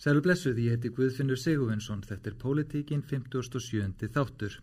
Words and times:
Sælu 0.00 0.22
blessuð, 0.24 0.56
ég 0.64 0.78
heiti 0.78 0.88
Guðfinnur 0.96 1.36
Sigurvinsson, 1.36 2.00
þetta 2.08 2.30
er 2.30 2.36
Pólitíkin 2.40 3.02
57. 3.04 4.06
þáttur. 4.14 4.54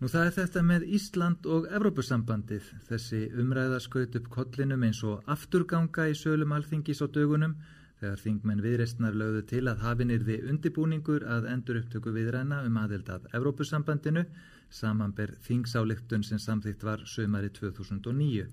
Nú 0.00 0.08
það 0.08 0.24
er 0.24 0.32
þetta 0.38 0.62
með 0.64 0.86
Ísland 0.96 1.48
og 1.56 1.66
Evrópusambandið, 1.76 2.70
þessi 2.88 3.20
umræða 3.42 3.82
skaut 3.84 4.16
upp 4.16 4.30
kollinum 4.32 4.86
eins 4.88 5.02
og 5.04 5.28
afturganga 5.34 6.08
í 6.08 6.16
sölum 6.16 6.56
alþingis 6.56 7.04
á 7.04 7.06
dögunum, 7.12 7.52
þegar 8.00 8.24
þingmenn 8.24 8.64
viðreistnar 8.64 9.20
lögðu 9.20 9.44
til 9.52 9.62
að 9.68 9.84
hafinir 9.84 10.24
við 10.24 10.48
undibúningur 10.54 11.28
að 11.36 11.52
endur 11.52 11.82
upptöku 11.82 12.16
viðræna 12.16 12.64
um 12.64 12.80
aðild 12.80 13.12
að 13.12 13.28
Evrópusambandinu, 13.36 14.24
samanber 14.72 15.36
þingsáleiktun 15.44 16.24
sem 16.24 16.40
samþýtt 16.40 16.88
var 16.88 17.04
sömari 17.04 17.52
2009. 17.60 18.48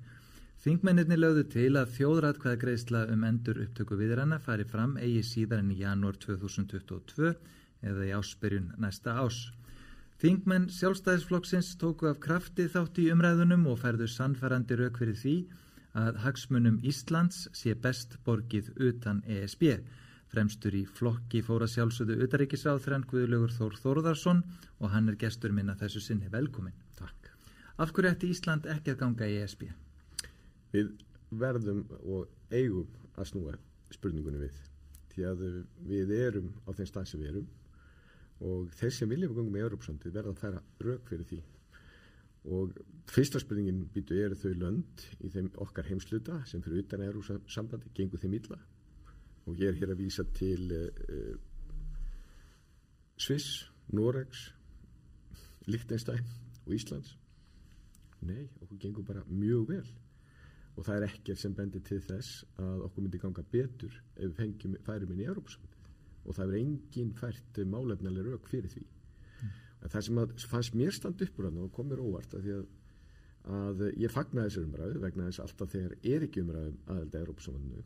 Þingmennirni 0.60 1.16
lögðu 1.16 1.46
til 1.54 1.70
að 1.80 1.94
þjóðratkvæðagreisla 1.96 3.06
um 3.14 3.22
endur 3.24 3.62
upptöku 3.64 3.96
viðranna 3.96 4.42
fari 4.44 4.66
fram 4.68 4.98
eigi 5.00 5.22
síðar 5.24 5.62
enn 5.64 5.72
í 5.72 5.78
janúar 5.80 6.18
2022 6.20 7.30
eða 7.88 8.08
í 8.10 8.12
ásperjun 8.18 8.74
næsta 8.84 9.14
ás. 9.24 9.38
Þingmenn 10.20 10.68
sjálfstæðisflokksins 10.76 11.72
tóku 11.80 12.12
af 12.12 12.20
krafti 12.28 12.68
þátt 12.68 13.00
í 13.00 13.08
umræðunum 13.14 13.70
og 13.72 13.80
færðu 13.86 14.12
sannfærandi 14.12 14.82
rauk 14.82 15.00
fyrir 15.00 15.16
því 15.24 15.36
að 15.96 16.22
hagsmunum 16.26 16.84
Íslands 16.84 17.46
sé 17.56 17.80
best 17.80 18.20
borgið 18.28 18.76
utan 18.76 19.24
ESB. 19.32 19.78
Fremstur 20.28 20.76
í 20.76 20.84
flokki 20.84 21.40
fóra 21.40 21.72
sjálfsögðu 21.72 22.20
utaríkisáþrann 22.28 23.08
Guðlaugur 23.08 23.56
Þór 23.56 23.80
Þórðarsson 23.80 24.44
og 24.84 24.92
hann 24.92 25.08
er 25.08 25.24
gestur 25.24 25.56
minna 25.56 25.80
þessu 25.80 26.04
sinni 26.04 26.28
velkomin. 26.28 26.76
Takk. 27.00 27.32
Af 27.80 27.96
hverju 27.96 28.12
ætti 28.12 28.36
Ísland 28.36 28.68
ekki 28.68 28.92
að 28.92 29.06
ganga 29.06 29.32
í 29.32 29.40
ESB? 29.40 29.72
Við 30.74 30.92
verðum 31.30 31.86
og 32.02 32.28
eigum 32.52 32.90
að 33.16 33.32
snúa 33.32 33.56
spurningunni 33.94 34.42
við 34.42 34.58
því 35.14 35.26
að 35.30 35.46
við 35.90 36.12
erum 36.16 36.52
á 36.66 36.70
þeim 36.78 36.90
stað 36.90 37.08
sem 37.12 37.22
við 37.22 37.32
erum 37.34 37.48
og 38.50 38.70
þeir 38.80 38.94
sem 38.96 39.12
viljum 39.12 39.34
að 39.34 39.40
ganga 39.40 39.54
með 39.56 39.66
Európsandi 39.68 40.12
verða 40.16 40.34
að 40.34 40.44
færa 40.44 40.62
rauk 40.86 41.10
fyrir 41.10 41.28
því. 41.28 41.40
Og 42.56 42.78
fyrsta 43.12 43.42
spurningin 43.44 43.82
býtu 43.92 44.16
eru 44.16 44.38
þau 44.40 44.54
lönd 44.62 45.04
í 45.20 45.32
þeim 45.34 45.50
okkar 45.66 45.90
heimsluta 45.90 46.38
sem 46.48 46.64
fyrir 46.64 46.86
utan 46.86 47.04
Európsambandi 47.04 47.92
gengur 47.98 48.22
þeim 48.22 48.38
illa? 48.40 48.60
Og 49.50 49.60
ég 49.60 49.74
er 49.74 49.80
hér 49.82 49.92
að 49.92 50.06
vísa 50.06 50.24
til 50.38 50.72
uh, 50.72 51.36
Sviss, 53.20 53.66
Noregs 53.92 54.54
Lichtenstein 55.68 56.24
og 56.66 56.76
Íslands. 56.78 57.18
Nei, 58.24 58.48
okkur 58.64 58.80
gengur 58.80 59.08
bara 59.08 59.26
mjög 59.28 59.68
vel 59.74 59.90
og 60.80 60.86
það 60.88 60.96
er 60.96 61.06
ekkert 61.10 61.42
sem 61.42 61.56
bendir 61.56 61.84
til 61.84 62.00
þess 62.06 62.46
að 62.62 62.86
okkur 62.88 63.04
myndi 63.04 63.20
ganga 63.20 63.44
betur 63.52 64.00
ef 64.16 64.40
við 64.40 64.78
færum 64.86 65.12
inn 65.12 65.24
í 65.26 65.28
Európa-samöndið 65.28 65.78
og 66.30 66.36
það 66.38 66.54
er 66.54 66.60
engin 66.60 67.14
fært 67.18 67.60
málefnilega 67.68 68.34
rauk 68.34 68.48
fyrir 68.48 68.72
því. 68.72 68.84
Mm. 69.40 69.54
það 69.88 70.06
sem 70.08 70.20
að, 70.22 70.34
fannst 70.52 70.76
mér 70.78 70.96
stand 70.96 71.24
upp 71.26 71.40
úr 71.40 71.50
hann 71.50 71.62
og 71.64 71.72
kom 71.76 71.90
mér 71.92 72.04
óvart 72.04 72.36
að 72.38 72.50
að, 72.54 72.66
að 73.56 73.86
ég 74.00 74.14
fagnar 74.14 74.48
þessu 74.48 74.66
umræðu 74.68 75.04
vegna 75.04 75.30
þess 75.30 75.44
alltaf 75.46 75.72
þegar 75.74 75.96
er 76.14 76.28
ekki 76.28 76.44
umræðum 76.46 76.82
aðelda 76.88 77.24
Európa-samöndinu 77.24 77.86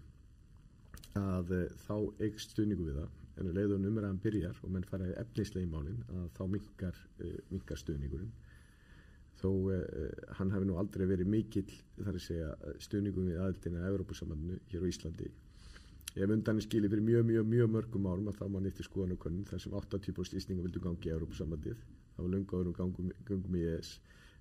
að 1.18 1.54
uh, 1.54 1.68
þá 1.86 1.96
eikst 2.26 2.56
stuðningu 2.56 2.88
við 2.88 2.98
það. 3.02 3.20
En 3.34 3.50
að 3.50 3.56
leiðun 3.58 3.86
umræðan 3.90 4.22
byrjar 4.22 4.58
og 4.62 4.74
menn 4.74 4.86
fara 4.86 5.10
efnislega 5.18 5.66
í 5.66 5.70
málinn 5.70 6.02
að 6.14 6.26
þá 6.38 6.44
minkar, 6.54 7.00
uh, 7.22 7.38
minkar 7.50 7.82
stuðningurinn 7.82 8.34
þó 9.44 9.50
uh, 9.52 9.80
hann 10.40 10.54
hefði 10.56 10.70
nú 10.72 10.78
aldrei 10.82 11.06
verið 11.10 11.32
mikill 11.36 11.68
þar 12.00 12.16
að 12.16 12.24
segja 12.26 12.76
stuðningum 12.88 13.28
við 13.30 13.42
aðildina 13.44 13.84
að 13.84 13.90
Európusamanninu 13.92 14.62
hér 14.72 14.88
á 14.88 14.92
Íslandi. 14.92 15.34
Ef 16.14 16.30
undan 16.30 16.60
er 16.62 16.66
skilið 16.66 16.94
fyrir 16.94 17.06
mjög, 17.08 17.24
mjög, 17.26 17.46
mjög 17.50 17.70
mörgum 17.74 18.08
árum 18.08 18.28
að 18.30 18.40
þá 18.40 18.46
mann 18.54 18.70
eftir 18.70 18.86
skoðanakönnum 18.86 19.48
þar 19.50 19.62
sem 19.64 19.78
80% 19.80 20.40
ísninga 20.40 20.66
vildu 20.66 20.82
gangi 20.84 21.10
í 21.10 21.14
Európusamannið 21.16 21.80
það 22.14 22.26
var 22.26 22.34
lunga 22.34 22.60
árum 22.60 22.76
gangum, 22.78 23.12
gangum 23.26 23.58
í 23.58 23.64
ES 23.74 23.96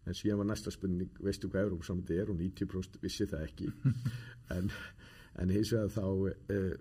en 0.06 0.16
síðan 0.18 0.42
var 0.42 0.48
næsta 0.50 0.72
spurning 0.74 1.20
veistu 1.22 1.48
hvað 1.48 1.68
Európusamannið 1.68 2.20
er? 2.20 2.32
Og 2.32 2.40
90% 2.40 2.98
vissi 3.04 3.28
það 3.30 3.46
ekki. 3.48 3.72
En, 4.52 4.66
en 5.40 5.52
hins 5.54 5.70
vegar 5.72 5.92
þá 5.94 6.04
uh, 6.52 6.72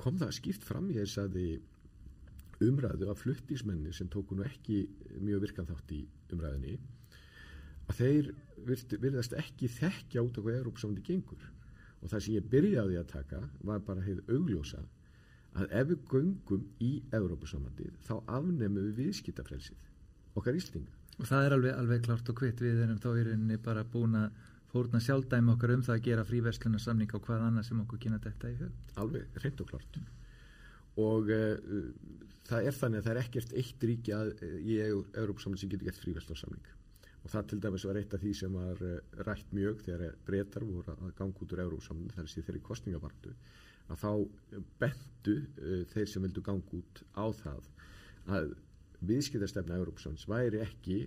kom 0.00 0.16
það 0.18 0.32
skipt 0.34 0.64
fram 0.66 0.88
í 0.90 0.96
þess 0.96 1.20
að 1.22 1.36
umræðu 2.68 3.10
af 3.10 3.22
fluttísmenni 3.22 3.92
sem 3.94 4.10
tóku 4.12 4.36
nú 4.36 4.44
ekki 4.46 4.84
mjög 5.20 5.46
virkan 5.46 5.68
þátt 5.68 5.94
í 5.96 6.00
umræðinni 6.34 6.78
að 7.88 8.00
þeir 8.00 8.30
virðast 9.02 9.36
ekki 9.38 9.68
þekkja 9.68 10.24
út 10.24 10.38
á 10.38 10.40
hvað 10.40 10.58
Európa-samandi 10.62 11.04
gengur. 11.04 11.42
Og 12.00 12.10
það 12.12 12.24
sem 12.24 12.36
ég 12.36 12.50
byrjaði 12.52 12.98
að 13.00 13.10
taka 13.12 13.40
var 13.64 13.80
bara 13.84 14.04
heið 14.04 14.22
augljósa 14.28 14.82
að 15.54 15.76
ef 15.80 15.88
við 15.90 16.02
göngum 16.10 16.64
í 16.84 16.92
Európa-samandi 17.14 17.90
þá 18.04 18.14
afnefnum 18.24 18.88
við 18.90 19.00
viðskiptafrelsið 19.00 19.90
okkar 20.34 20.58
íslinga 20.58 20.92
og 21.20 21.28
það 21.28 21.46
er 21.46 21.54
alveg, 21.56 21.76
alveg 21.78 22.02
klart 22.08 22.30
og 22.30 22.38
kvitt. 22.40 22.60
Við 22.64 22.82
erum 22.84 22.98
þá 22.98 23.08
í 23.12 23.24
rauninni 23.28 23.60
bara 23.62 23.84
búin 23.86 24.18
að 24.18 24.42
fórna 24.72 25.00
sjálfdæmi 25.02 25.54
okkar 25.54 25.76
um 25.76 25.86
það 25.86 25.96
að 25.96 26.04
gera 26.08 26.26
fríversluna 26.26 26.82
samning 26.82 27.14
á 27.14 27.18
hvað 27.22 27.46
annað 27.48 27.68
sem 27.68 27.82
okkur 27.84 28.02
kynna 28.02 28.18
þetta 28.24 28.50
í 28.50 28.56
hug. 28.58 28.78
Alveg, 29.04 29.40
reynd 29.44 29.62
og 29.62 29.70
klart 29.70 30.00
og 31.00 31.30
uh, 31.34 31.58
það 32.46 32.68
er 32.68 32.78
þannig 32.78 33.00
að 33.00 33.06
það 33.06 33.12
er 33.14 33.20
ekkert 33.24 33.54
eitt 33.60 33.84
ríki 33.88 34.14
að, 34.14 34.32
í 34.62 34.78
Európa-samling 34.84 35.60
sem 35.60 35.70
getur 35.72 35.88
gett 35.88 36.00
fríverslunarsamling 36.02 36.72
og 37.24 37.32
það 37.32 37.46
til 37.50 37.60
dæmis 37.64 37.86
var 37.88 37.98
eitt 37.98 38.14
af 38.14 38.22
því 38.22 38.32
sem 38.40 38.58
var 38.58 38.82
uh, 38.84 38.98
rætt 39.28 39.54
mjög 39.56 39.84
þegar 39.86 40.18
breytar 40.26 40.66
voru 40.68 40.94
að 40.94 41.14
ganga 41.18 41.46
út 41.46 41.54
úr 41.56 41.64
Európa-samling 41.66 42.12
þar 42.14 42.28
sem 42.30 42.46
þeir 42.46 42.60
í 42.60 42.66
kostningavartu 42.68 43.32
að 43.92 44.04
þá 44.04 44.10
bentu 44.82 45.38
uh, 45.40 45.80
þeir 45.94 46.12
sem 46.12 46.28
vildu 46.28 46.44
ganga 46.44 46.78
út 46.80 47.02
á 47.16 47.26
það 47.40 47.72
að 48.38 48.54
viðskiptastefna 49.04 49.80
Európa-samlings 49.80 50.28
væri 50.30 50.62
ekki 50.64 51.00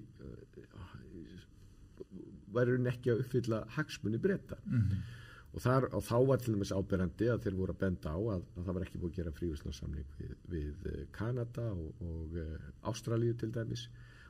væri 2.54 2.76
hún 2.76 2.90
ekki 2.92 3.14
að 3.14 3.24
uppfylla 3.24 3.64
hagsmunni 3.78 4.20
breyta 4.22 4.60
mm 4.66 4.84
-hmm 4.84 5.24
og, 5.54 5.62
þar, 5.64 5.88
og 5.96 6.04
þá 6.06 6.18
var 6.30 6.42
til 6.44 6.56
dæmis 6.56 6.74
áberandi 6.76 7.30
að 7.32 7.46
þeir 7.46 7.58
voru 7.60 7.76
að 7.76 7.82
benda 7.84 8.14
á 8.14 8.20
að, 8.20 8.48
að 8.56 8.66
það 8.68 8.78
var 8.78 8.86
ekki 8.86 9.02
búið 9.02 9.12
að 9.12 9.20
gera 9.20 9.36
frívíslarsamling 9.38 10.16
við, 10.20 10.34
við 10.54 10.90
eh, 10.92 11.06
Kanada 11.16 11.68
og, 11.74 12.02
og 12.04 12.36
uh, 12.42 12.90
Ástralíu 12.92 13.38
til 13.40 13.52
dæmis 13.56 13.88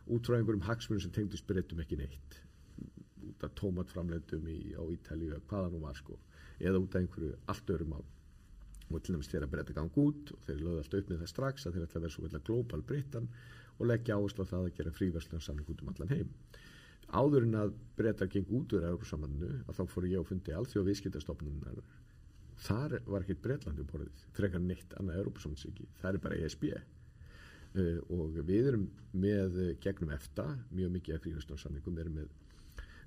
út 0.07 0.29
frá 0.29 0.37
einhverjum 0.37 0.67
hagsmunum 0.67 1.03
sem 1.03 1.15
tengdust 1.15 1.47
breytum 1.49 1.81
ekki 1.83 1.99
neitt. 1.99 2.37
Út 3.27 3.43
af 3.43 3.55
tómatframlendum 3.59 4.45
á 4.47 4.83
Ítalíu 4.93 5.41
hvaða 5.49 5.73
nú 5.73 5.81
var 5.83 5.97
sko. 5.99 6.15
Eða 6.61 6.79
út 6.79 6.95
af 6.95 7.03
einhverju 7.03 7.33
allt 7.51 7.75
öru 7.75 7.89
mál 7.91 8.05
og 8.87 9.03
til 9.03 9.17
dæmis 9.17 9.27
þeir 9.27 9.43
að 9.43 9.51
breyta 9.51 9.73
gang 9.75 9.97
út 9.99 10.31
og 10.31 10.43
þeir 10.45 10.61
lögði 10.61 10.81
alltaf 10.83 11.01
upp 11.01 11.09
með 11.11 11.23
það 11.23 11.31
strax 11.33 11.67
að 11.67 11.73
þeir 11.75 11.85
ætla 11.87 11.99
að 11.99 12.05
vera 12.05 12.13
svo 12.13 12.23
vel 12.23 12.37
að 12.37 12.45
glóbal 12.47 12.83
breytan 12.87 13.27
og 13.77 13.89
leggja 13.89 14.15
áherslu 14.15 14.45
á 14.47 14.51
það 14.51 14.67
að 14.67 14.77
gera 14.77 14.93
frívíslarsamling 14.95 15.71
út 15.73 15.83
um 15.83 15.91
allan 15.91 16.13
heim 16.13 16.29
áður 17.15 17.45
en 17.47 17.55
að 17.61 17.75
breyta 17.97 18.27
geng 18.31 18.49
út 18.53 18.73
úr 18.75 18.85
Európa-samanninu 18.87 19.63
að 19.67 19.79
þá 19.79 19.83
fór 19.93 20.07
ég 20.09 20.21
á 20.21 20.27
fundi 20.27 20.53
alþjóð 20.55 20.89
viðskiptastofnunar 20.89 21.79
þar 22.67 22.97
var 23.05 23.23
ekkert 23.23 23.43
Breitlandi 23.45 23.85
borðið 23.87 24.25
frekar 24.35 24.63
neitt 24.63 24.95
annað 24.99 25.21
Európa-sammansiki 25.21 25.87
það 26.01 26.17
er 26.17 26.23
bara 26.25 26.39
ESB 26.43 26.65
uh, 26.73 27.99
og 28.17 28.41
við 28.49 28.71
erum 28.73 28.89
með 29.13 29.61
gegnum 29.83 30.11
EFTA 30.17 30.49
mjög 30.71 30.93
mikið 30.97 31.17
af 31.17 31.25
fríværslanarsamningum 31.25 31.97
við 31.97 32.05
erum 32.05 32.19
með 32.21 32.35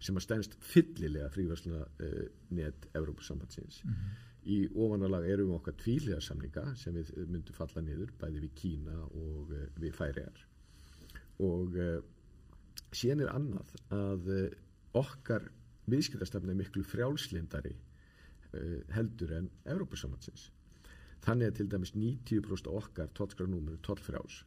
sem 0.00 0.16
að 0.16 0.25
stænst 0.25 0.56
fyllilega 0.65 1.28
fríværsla 1.34 1.83
uh, 1.84 2.21
net 2.56 2.89
Európa-sammansins 2.94 3.83
mm 3.84 3.91
-hmm. 3.91 4.15
í 4.55 4.59
ofanalag 4.72 5.28
erum 5.28 5.50
við 5.50 5.59
okkar 5.59 5.77
tvílega 5.83 6.21
samninga 6.21 6.65
sem 6.77 6.94
við 6.94 7.12
myndum 7.27 7.59
falla 7.59 7.83
niður 7.84 8.15
bæði 8.22 8.47
við 8.47 8.55
Kína 8.55 8.97
og 9.05 9.53
við 9.77 9.93
Færiar 9.93 10.47
og 11.41 11.77
síðan 12.97 13.25
er 13.25 13.33
annað 13.34 13.75
að 13.95 14.31
uh, 14.34 14.47
okkar 15.01 15.47
viðskiptastafna 15.91 16.55
er 16.55 16.61
miklu 16.61 16.84
frjálslindari 16.87 17.75
uh, 17.75 18.78
heldur 18.95 19.34
en 19.39 19.51
Európa-samansins 19.65 20.49
þannig 21.25 21.51
að 21.51 21.59
til 21.59 21.69
dæmis 21.75 21.95
90% 21.97 22.71
okkar 22.73 23.13
tollskrarnúmur 23.19 23.77
er 23.77 23.84
tollfrjáls 23.87 24.42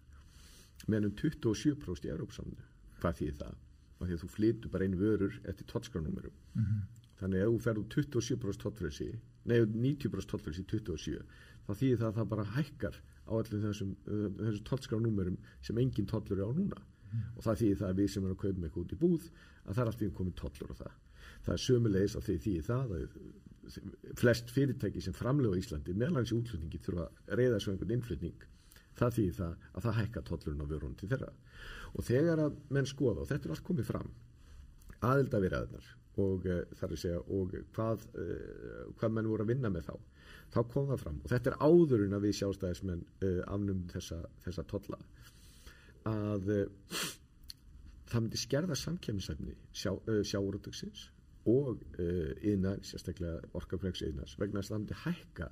meðan 0.88 1.12
um 1.12 1.16
27% 1.22 2.10
í 2.10 2.14
Európa-samanu 2.14 2.68
hvað 3.00 3.22
þýðir 3.22 3.40
það? 3.44 3.62
og 4.00 4.08
því 4.08 4.16
að 4.18 4.24
þú 4.24 4.30
flytur 4.34 4.74
bara 4.74 4.88
einu 4.88 5.00
vörur 5.00 5.40
eftir 5.48 5.70
tollskrarnúmurum 5.72 6.34
mm 6.34 6.64
-hmm. 6.64 6.82
þannig 7.20 7.40
að 7.40 7.48
ef 7.48 7.54
þú 7.54 7.64
ferður 7.68 7.88
27% 7.96 8.64
tollfrjálsi 8.64 9.10
nei 9.46 9.58
90% 9.60 10.32
tollfrjálsi 10.32 10.64
27 10.64 11.24
þá 11.68 11.72
þýðir 11.80 12.00
það 12.02 12.10
að 12.10 12.18
það 12.18 12.32
bara 12.34 12.52
hækkar 12.58 12.96
á 13.24 13.32
allir 13.40 13.64
þessum, 13.64 13.92
uh, 14.08 14.30
þessum 14.40 14.66
tollskrarnúmurum 14.70 15.38
sem 15.62 15.78
engin 15.78 16.10
tollur 16.10 16.40
er 16.40 16.50
á 16.50 16.52
núna. 16.52 16.80
Og 17.36 17.46
það 17.46 17.60
þýðir 17.62 17.80
það 17.82 17.90
að 17.90 18.02
við 18.02 18.12
sem 18.14 18.24
erum 18.24 18.36
að 18.36 18.42
kaupa 18.44 18.58
með 18.58 18.68
eitthvað 18.68 18.84
út 18.84 18.94
í 18.94 19.00
búð 19.04 19.30
að 19.64 19.74
það 19.74 19.84
er 19.84 19.92
alltaf 19.92 20.14
komið 20.20 20.36
tollur 20.42 20.74
á 20.74 20.76
það. 20.82 21.00
Það 21.44 21.54
er 21.56 21.64
sömulegis 21.64 22.16
að 22.18 22.28
því 22.28 22.38
þýðir 22.46 22.68
það 22.70 22.94
að 22.98 23.18
flest 24.20 24.52
fyrirtæki 24.52 25.02
sem 25.04 25.16
framlega 25.16 25.56
á 25.56 25.60
Íslandi 25.62 25.96
meðlangs 25.96 26.34
í 26.34 26.38
útflutningi 26.38 26.82
þurfa 26.84 27.08
að 27.08 27.40
reyða 27.40 27.62
svo 27.64 27.74
einhvern 27.74 27.96
innflutning. 27.96 28.46
Það 28.98 29.18
þýðir 29.18 29.38
það 29.40 29.68
að 29.72 29.86
það 29.86 30.00
hækka 30.00 30.24
tollurinn 30.30 30.64
á 30.64 30.72
vörunum 30.72 30.98
til 31.00 31.10
þeirra. 31.12 31.32
Og 31.94 32.08
þegar 32.08 32.44
að 32.44 32.58
menn 32.76 32.90
skoða 32.90 33.24
og 33.24 33.30
þetta 33.30 33.50
er 33.50 33.56
allt 33.56 33.68
komið 33.68 33.90
fram 33.90 34.12
aðelda 35.04 35.42
viðræðnar 35.44 35.92
og 36.24 36.46
uh, 36.46 36.60
þar 36.78 36.94
að 36.94 37.02
segja 37.02 37.22
og 37.36 37.56
hvað, 37.76 38.04
uh, 38.22 38.84
hvað 39.00 39.16
menn 39.16 39.30
voru 39.32 39.46
að 39.46 39.54
vinna 39.54 39.72
með 39.74 39.90
þá 39.90 39.96
þá 40.54 40.60
kom 40.70 40.90
það 40.92 41.02
fram. 41.02 41.20
Og 41.24 41.32
þetta 41.32 41.52
er 41.52 41.60
áðurinn 41.66 42.18
að 42.18 42.28
við 42.28 42.38
sjálfstæðismenn 42.40 43.06
uh, 43.26 43.40
afnum 43.56 43.86
þessa, 43.94 44.20
þessa 44.46 44.66
totla 44.70 45.00
að 46.10 46.52
það 48.12 48.20
myndi 48.20 48.42
skerða 48.42 48.78
samkjömmisæfni 48.80 49.56
sjá, 49.72 49.92
sjáuröldöksins 50.06 51.08
og 51.50 51.82
yðnar, 52.00 52.80
sérstaklega 52.88 53.42
orkafræks 53.58 54.04
yðnars 54.06 54.38
vegna 54.40 54.62
að 54.62 54.70
það 54.70 54.78
myndi 54.84 55.00
hækka 55.02 55.50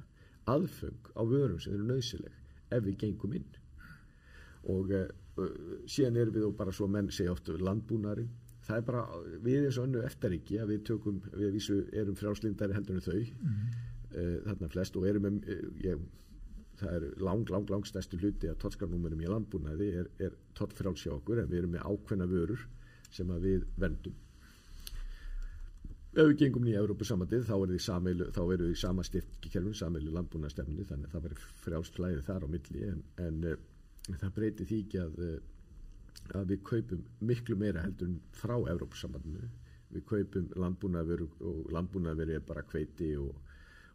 aðföng 0.51 1.09
á 1.17 1.21
vörum 1.27 1.59
sem 1.59 1.75
eru 1.75 1.87
nöðsileg 1.89 2.37
ef 2.71 2.85
við 2.85 3.01
gengum 3.01 3.33
inn. 3.35 3.49
Og 4.71 4.93
síðan 5.89 6.21
erum 6.21 6.37
við 6.37 6.47
og 6.47 6.55
bara 6.59 6.71
svo 6.75 6.87
menn 6.87 7.11
segja 7.11 7.33
oft 7.33 7.49
landbúnari 7.59 8.27
það 8.71 8.79
er 8.79 8.87
bara, 8.87 9.03
við 9.43 9.67
eins 9.67 9.79
og 9.79 9.87
önnu 9.87 10.01
eftiríki 10.05 10.59
að 10.61 10.73
við 10.75 10.81
tökum, 10.91 11.19
við 11.33 11.53
vísu 11.55 11.77
erum 11.97 12.17
frjáslindari 12.19 12.75
heldur 12.77 12.99
en 12.99 13.05
þau. 13.05 13.21
Mm. 13.41 13.61
uh, 14.11 14.33
þarna 14.47 14.71
flest 14.75 14.97
og 14.99 15.07
erum 15.09 15.27
uh, 15.31 15.63
ég, 15.85 16.01
það 16.81 16.97
er 16.97 17.05
lang, 17.21 17.45
lang, 17.53 17.69
lang 17.71 17.87
stærstu 17.87 18.19
hluti 18.21 18.49
að 18.49 18.59
totskarnúmurum 18.63 19.21
í 19.23 19.29
landbúnaði 19.29 19.87
er, 20.01 20.11
er 20.19 20.35
tottfráls 20.57 21.05
hjá 21.05 21.13
okkur 21.15 21.43
en 21.43 21.49
við 21.51 21.63
erum 21.63 21.77
með 21.77 21.87
ákveðna 21.87 22.27
vörur 22.31 22.67
sem 23.11 23.31
að 23.33 23.47
við 23.47 23.65
vendum 23.81 24.19
ef 26.11 26.27
við 26.27 26.37
gengum 26.41 26.65
nýja 26.67 26.81
Európa-samandið 26.83 27.45
þá 27.47 27.55
er 27.61 28.63
við 28.65 28.65
í 28.67 28.79
sama 28.79 29.05
styrkikerfum 29.07 29.77
sameilu 29.77 30.11
landbúnaðstefni 30.17 30.87
þannig 30.89 31.07
að 31.07 31.15
það 31.15 31.25
verður 31.27 31.45
frjálsflæði 31.63 32.25
þar 32.27 32.45
á 32.45 32.47
milli 32.51 32.83
en, 32.89 33.05
en 33.23 33.39
uh, 33.53 33.61
það 34.11 34.35
breyti 34.35 34.67
því 34.67 34.81
ekki 34.85 35.03
að 35.05 35.21
að 36.37 36.51
við 36.53 36.63
kaupum 36.67 37.05
miklu 37.27 37.55
meira 37.59 37.83
heldur 37.83 38.09
en 38.09 38.19
frá 38.35 38.53
Evrópssambandinu 38.73 39.47
við 39.91 40.03
kaupum 40.07 40.49
landbúnaveru 40.63 41.27
og 41.49 41.71
landbúnaveru 41.75 42.37
er 42.37 42.43
bara 42.47 42.63
kveiti 42.67 43.13
og, 43.19 43.31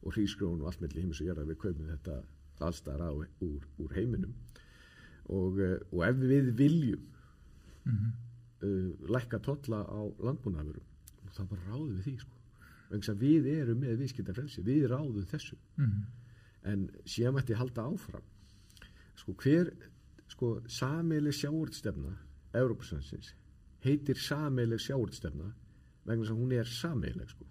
og 0.02 0.16
hrísgrón 0.16 0.60
og 0.60 0.70
allt 0.70 0.82
melli 0.84 1.04
heimis 1.04 1.22
og 1.22 1.30
gera 1.30 1.46
við 1.48 1.60
kaupum 1.62 1.92
þetta 1.92 2.18
allstæðar 2.64 3.08
á 3.08 3.10
úr, 3.12 3.62
úr 3.78 3.94
heiminum. 3.96 4.34
Og, 5.26 5.58
eh, 5.60 5.78
og 5.92 6.04
ef 6.06 6.16
við 6.16 6.52
viljum 6.56 7.02
mm 7.84 7.92
-hmm. 7.92 8.12
uh, 8.66 9.08
lækka 9.10 9.38
totla 9.38 9.82
á 9.82 10.00
landbúnaveru 10.18 10.82
þá 11.36 11.48
bara 11.48 11.66
ráðum 11.70 11.96
við 11.96 12.04
því 12.06 12.18
sko. 12.18 12.32
Við 13.20 13.46
erum 13.46 13.80
með 13.82 13.98
viðskiptarfrelsi, 14.02 14.62
við 14.62 14.86
ráðum 14.90 15.26
þessu. 15.26 15.56
Mm 15.76 15.84
-hmm. 15.84 16.04
en 16.62 16.90
séum 17.04 17.36
að 17.36 17.40
þetta 17.40 17.58
halda 17.58 17.82
áfram. 17.82 18.22
Sko 19.16 19.34
hver 19.42 19.72
sko 20.28 20.60
sameileg 20.68 21.34
sjáurstefna 21.34 22.16
Európa-svansins 22.52 23.34
heitir 23.80 24.16
sameileg 24.16 24.80
sjáurstefna 24.80 25.52
vegna 26.04 26.22
þess 26.22 26.30
að 26.30 26.40
hún 26.40 26.52
er 26.52 26.64
sameileg 26.64 27.28
sko. 27.28 27.46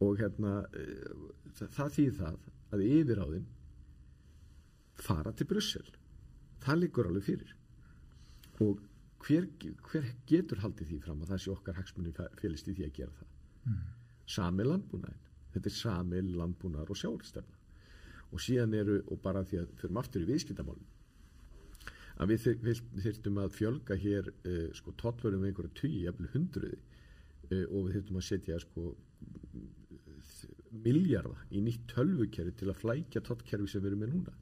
Og 0.00 0.18
hérna 0.18 0.64
uh, 0.64 1.30
það, 1.54 1.68
það 1.76 1.94
þýð 1.96 2.12
það 2.18 2.36
að 2.72 2.84
yfiráðin 2.84 3.46
fara 5.02 5.32
til 5.32 5.48
Brussel. 5.50 5.88
Það 6.64 6.82
liggur 6.82 7.08
alveg 7.08 7.26
fyrir. 7.28 7.54
Og 8.64 8.80
hver, 9.24 9.48
hver 9.90 10.12
getur 10.30 10.62
haldið 10.62 10.92
því 10.92 11.00
fram 11.04 11.22
að 11.22 11.32
það 11.32 11.42
sé 11.44 11.50
okkar 11.54 11.78
hagsmunni 11.78 12.14
félist 12.40 12.68
í 12.70 12.76
því 12.76 12.86
að 12.86 12.96
gera 13.00 13.16
það? 13.18 13.34
Mm. 13.68 13.80
sami 14.28 14.64
landbúnaðin 14.64 15.24
þetta 15.54 15.70
er 15.70 15.74
sami 15.76 16.20
landbúnaðar 16.22 16.92
og 16.92 17.00
sjáurstefna 17.00 17.56
og 18.28 18.42
síðan 18.44 18.76
eru 18.76 18.98
og 19.08 19.20
bara 19.24 19.44
því 19.48 19.62
að 19.62 19.74
fyrir 19.80 20.00
aftur 20.02 20.24
í 20.24 20.28
viðskiptamálum 20.28 20.94
að 22.18 22.32
við 22.32 22.46
þurftum 23.04 23.40
að 23.42 23.54
fjölga 23.56 23.98
hér 24.04 24.30
uh, 24.32 24.68
sko 24.76 24.94
tóttverðum 25.00 25.44
með 25.44 25.52
einhverju 25.52 25.74
tíu, 25.78 26.00
jafnvel 26.06 26.32
hundruði 26.34 26.78
uh, 26.78 27.64
og 27.66 27.88
við 27.88 27.94
þurftum 27.96 28.20
að 28.20 28.26
setja 28.28 28.60
sko 28.64 28.88
miljarda 30.84 31.46
í 31.54 31.62
nýtt 31.64 31.86
tölvukerfi 31.92 32.56
til 32.58 32.70
að 32.70 32.80
flækja 32.82 33.24
tóttkerfi 33.26 33.70
sem 33.70 33.84
við 33.84 33.92
erum 33.92 34.04
með 34.04 34.14
núna 34.16 34.36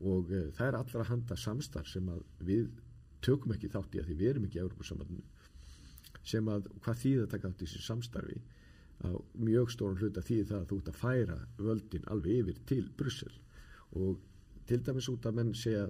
og 0.00 0.32
uh, 0.32 0.48
það 0.56 0.66
er 0.66 0.78
allra 0.80 1.06
handa 1.10 1.38
samstarf 1.38 1.90
sem 1.90 2.08
að 2.10 2.24
við 2.48 2.68
tökum 3.24 3.54
ekki 3.54 3.70
þátt 3.72 3.94
í 3.94 4.02
að 4.02 4.10
því 4.10 4.18
við 4.20 4.30
erum 4.32 4.48
ekki 4.48 4.60
í 4.60 4.64
Európa-samandinu 4.64 5.24
sem 6.24 6.48
að 6.48 6.68
hvað 6.84 7.00
þýða 7.02 7.30
taka 7.32 7.50
átt 7.50 7.62
í 7.62 7.66
þessu 7.66 7.82
samstarfi? 7.84 8.38
Á 9.04 9.10
mjög 9.36 9.72
stórn 9.74 9.98
hluta 10.00 10.22
þýði 10.24 10.46
það 10.48 10.60
að 10.60 10.70
þú 10.70 10.78
ert 10.80 10.90
að 10.90 11.00
færa 11.00 11.36
völdin 11.58 12.08
alveg 12.14 12.38
yfir 12.40 12.60
til 12.70 12.84
Brussel. 12.96 13.32
Og 14.00 14.22
til 14.68 14.80
dæmis 14.86 15.10
út 15.12 15.28
að 15.28 15.38
menn 15.40 15.52
segja 15.58 15.84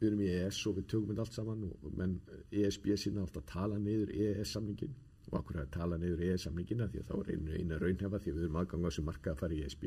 við 0.00 0.06
erum 0.08 0.22
í 0.24 0.30
ES 0.32 0.60
og 0.70 0.78
við 0.78 0.86
tökum 0.94 1.10
þetta 1.10 1.26
allt 1.26 1.36
saman 1.36 1.66
og 1.68 1.96
menn 1.98 2.14
ESB 2.62 2.86
sína 2.96 3.26
alltaf 3.26 3.44
tala 3.50 3.76
niður 3.82 4.14
EES 4.16 4.54
samningin 4.56 4.94
og 5.28 5.36
okkur 5.42 5.58
er 5.58 5.66
að 5.66 5.74
tala 5.76 5.98
niður 6.00 6.22
EES 6.30 6.46
samningina 6.46 6.88
því 6.88 7.02
að 7.02 7.10
þá 7.10 7.16
er 7.18 7.32
einu, 7.34 7.58
einu 7.58 7.80
raunhefa 7.82 8.22
því 8.22 8.32
að 8.32 8.38
við 8.38 8.46
erum 8.46 8.58
aðgang 8.62 8.86
á 8.86 8.88
þessu 8.88 9.04
marka 9.10 9.34
að 9.34 9.42
fara 9.42 9.58
í 9.58 9.60
ESB 9.66 9.84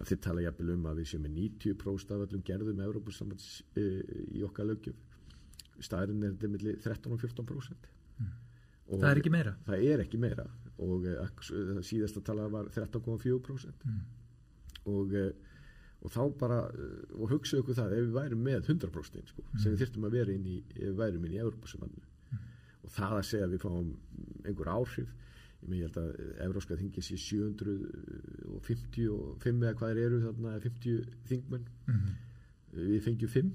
að 0.00 0.10
þið 0.10 0.20
tala 0.26 0.44
jafnvel 0.46 0.74
um 0.74 0.86
að 0.90 1.00
við 1.00 1.10
séum 1.10 1.24
með 1.26 1.36
90% 1.38 2.14
af 2.14 2.24
öllum 2.26 2.44
gerðum 2.46 2.78
með 2.78 2.88
Európa-sambands 2.90 3.48
e, 3.76 3.86
í 4.38 4.44
okkar 4.46 4.70
lögjöf 4.70 5.06
staðurinn 5.80 6.24
er 6.24 6.34
þetta 6.34 6.52
millir 6.54 6.80
13 6.84 7.14
og 7.16 7.22
14% 7.24 7.90
mm. 8.20 8.32
og 8.88 9.02
það 9.02 9.10
er 9.10 9.20
ekki 9.22 9.34
meira 9.34 9.54
það 9.68 9.84
er 9.92 10.04
ekki 10.06 10.20
meira 10.20 10.48
og 10.80 11.06
e, 11.08 11.16
síðasta 11.86 12.24
tala 12.24 12.48
var 12.52 12.72
13,4% 12.72 13.86
mm. 13.86 14.02
og 14.94 15.16
e, 15.20 15.28
og 16.00 16.12
þá 16.14 16.20
bara, 16.40 16.60
eh, 16.72 17.16
og 17.18 17.32
hugsaðu 17.34 17.64
okkur 17.64 17.76
það 17.76 17.94
ef 17.96 18.04
við 18.06 18.14
værum 18.16 18.44
með 18.46 18.68
100% 18.72 19.32
sko, 19.32 19.42
mm. 19.44 19.58
sem 19.60 19.72
við 19.72 19.82
þurftum 19.82 20.06
að 20.08 20.16
vera 20.16 20.36
inn 20.36 20.46
í, 20.48 20.58
ef 20.76 20.86
við 20.86 21.00
værum 21.00 21.26
inn 21.26 21.34
í 21.34 21.40
Európa-sumanninu 21.42 22.06
mm. 22.06 22.46
og 22.86 22.94
það 22.94 23.16
að 23.18 23.26
segja 23.30 23.48
að 23.48 23.56
við 23.56 23.64
fáum 23.66 23.90
einhver 24.46 24.72
áhrif 24.72 25.10
ég 25.68 25.82
held 25.84 25.98
að 26.00 26.10
Európska 26.46 26.78
þingin 26.80 27.04
sé 27.04 27.16
750 27.20 29.10
og 29.14 29.42
5 29.44 29.64
eða 29.64 29.76
hvað 29.80 29.90
er 29.92 30.02
eru 30.06 30.20
þarna 30.24 30.54
50 30.66 31.10
þingmenn. 31.30 31.66
Mm. 31.90 32.14
við 32.70 33.02
fengjum 33.04 33.34
5 33.34 33.50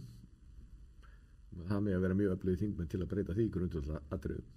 það 1.69 1.84
með 1.86 1.96
að 1.96 2.06
vera 2.06 2.19
mjög 2.19 2.36
öflögi 2.36 2.62
þingmenn 2.62 2.92
til 2.92 3.02
að 3.02 3.12
breyta 3.13 3.36
því 3.36 3.50
grundvölda 3.56 4.02
aðröðum 4.12 4.54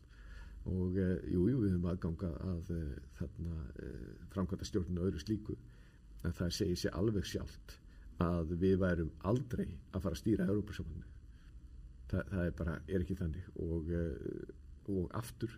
og 0.68 0.96
jújú 0.98 1.04
eh, 1.04 1.28
jú, 1.32 1.42
við 1.48 1.70
höfum 1.72 1.86
aðganga 1.88 2.30
að 2.44 2.72
uh, 2.74 2.88
þarna 3.20 3.60
uh, 3.84 4.08
framkvæmta 4.34 4.66
stjórnuna 4.68 5.04
öðru 5.06 5.22
slíku. 5.22 5.54
En 6.26 6.34
það 6.34 6.50
segir 6.56 6.80
sér 6.80 6.96
alveg 6.98 7.28
sjálft 7.30 7.78
að 8.20 8.56
við 8.58 8.74
værum 8.82 9.12
aldrei 9.30 9.68
að 9.94 10.02
fara 10.02 10.16
að 10.16 10.20
stýra 10.20 10.48
Európa-sjónu 10.50 11.06
það, 12.10 12.22
það 12.32 12.44
er 12.44 12.54
bara, 12.58 12.76
er 12.88 13.04
ekki 13.04 13.16
þannig. 13.18 13.48
Og, 13.64 13.92
eh, 13.94 14.94
og 14.94 15.10
aftur 15.18 15.54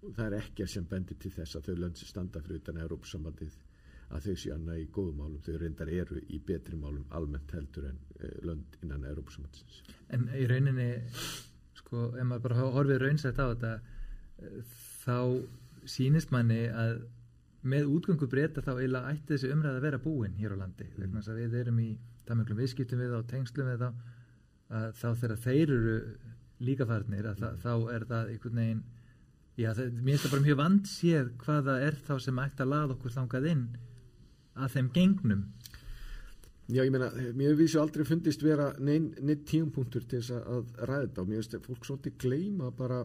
það 0.00 0.24
er 0.26 0.36
ekki 0.38 0.66
sem 0.70 0.86
bendir 0.88 1.18
til 1.20 1.32
þess 1.34 1.58
að 1.58 1.68
þau 1.68 1.76
lönd 1.84 2.00
sem 2.00 2.08
standa 2.08 2.42
fyrir 2.44 2.62
utan 2.62 2.80
Európa-sambandið 2.80 3.58
að 4.10 4.26
þau 4.26 4.40
séu 4.42 4.54
annað 4.54 4.80
í 4.82 4.88
góðum 4.90 5.20
málum, 5.20 5.38
þau 5.44 5.58
reyndar 5.60 5.92
eru 5.94 6.18
í 6.26 6.40
betri 6.46 6.78
málum 6.78 7.06
almennt 7.14 7.52
heldur 7.54 7.86
en 7.90 8.00
uh, 8.18 8.34
lönd 8.48 8.78
innan 8.82 9.06
Európa-sambandins 9.12 9.80
En 10.10 10.26
í 10.34 10.46
rauninni, 10.50 10.90
sko, 11.78 12.10
ef 12.16 12.26
maður 12.26 12.46
bara 12.48 12.68
horfið 12.76 13.02
raunsætt 13.04 13.38
á 13.38 13.46
þetta 13.52 13.72
uh, 13.78 14.76
þá 15.04 15.18
sínist 15.88 16.32
manni 16.34 16.64
að 16.68 17.04
með 17.60 17.90
útgöngu 17.92 18.26
breyta 18.30 18.64
þá 18.64 18.72
eiginlega 18.78 19.12
ætti 19.12 19.34
þessi 19.34 19.52
umræð 19.52 19.76
að 19.76 19.84
vera 19.84 20.00
búin 20.00 20.38
hér 20.40 20.56
á 20.56 20.60
landi 20.62 20.86
mm. 20.88 20.96
vegna 21.04 21.22
að 21.22 21.42
við 21.42 21.58
erum 21.60 21.82
í 21.84 21.90
tamjöglum 22.28 22.60
viðskiptum 22.62 23.02
við 23.02 23.16
á 23.16 23.20
tengslum 23.28 23.68
við 23.68 23.84
þá 23.84 23.90
þá 24.96 25.08
þegar 25.18 25.40
þeir 25.44 25.72
eru 25.74 25.94
líka 26.62 26.86
farnir 26.88 27.28
mm. 27.28 27.60
þá 27.60 27.72
er 27.92 28.06
það 28.08 28.32
einhvern 28.32 28.60
veginn 28.62 28.82
já, 29.58 29.70
það, 29.74 29.86
mér 29.96 30.12
finnst 30.12 30.26
það 30.26 30.34
bara 30.34 30.46
mjög 30.46 30.58
vand 30.60 30.90
séð 30.90 31.30
hvaða 31.44 31.78
er 31.86 31.96
þá 32.06 32.12
sem 32.26 32.42
ætti 32.44 32.64
að 32.64 32.72
laða 32.74 32.96
okkur 32.96 33.16
þangað 33.16 33.48
inn 33.50 33.64
að 34.60 34.76
þeim 34.76 34.90
gengnum. 34.94 35.46
Já, 36.70 36.84
ég 36.84 36.92
meina, 36.94 37.08
mér 37.34 37.50
hefur 37.50 37.60
vísu 37.64 37.80
aldrei 37.82 38.06
fundist 38.06 38.44
vera 38.46 38.68
neitt 38.78 39.46
tíumpunktur 39.50 40.04
til 40.06 40.20
þess 40.20 40.36
að 40.38 40.74
ræða 40.86 41.06
þetta 41.08 41.22
og 41.22 41.30
mér 41.30 41.42
finnst 41.42 41.66
fólk 41.66 41.88
svolítið 41.88 42.18
gleima 42.22 42.70
bara 42.70 43.00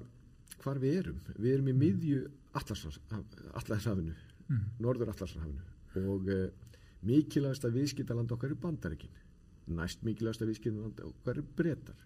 hvar 0.61 0.81
við 0.81 0.99
erum. 1.01 1.21
Við 1.39 1.55
erum 1.55 1.71
í 1.71 1.77
miðju 1.79 2.19
allarsafinu 2.55 4.13
mm. 4.13 4.65
norður 4.83 5.11
allarsarhafinu 5.13 6.05
og 6.11 6.29
uh, 6.31 6.47
mikilvægast 7.07 7.65
að 7.67 7.79
viðskiptaland 7.79 8.33
okkar 8.35 8.53
er 8.53 8.61
bandaríkin. 8.61 9.21
Næst 9.75 10.03
mikilvægast 10.05 10.43
að 10.43 10.51
viðskiptaland 10.51 11.01
okkar 11.09 11.39
er 11.41 11.49
breytar 11.57 12.03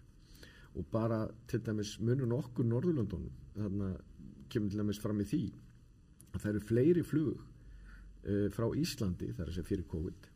og 0.78 0.86
bara 0.92 1.24
til 1.50 1.60
dæmis 1.66 1.96
munum 1.98 2.36
okkur 2.36 2.66
Norðurlandunum 2.70 3.32
þannig 3.56 3.88
að 3.88 4.09
kemur 4.52 4.72
til 4.72 4.82
dæmis 4.82 5.00
fram 5.02 5.22
í 5.22 5.28
því 5.28 5.44
að 6.30 6.42
það 6.42 6.50
eru 6.52 6.66
fleiri 6.68 7.04
flug 7.06 7.40
uh, 7.40 8.46
frá 8.54 8.66
Íslandi 8.78 9.32
þar 9.36 9.48
að 9.48 9.56
segja 9.56 9.70
fyrir 9.70 9.88
COVID 9.90 10.28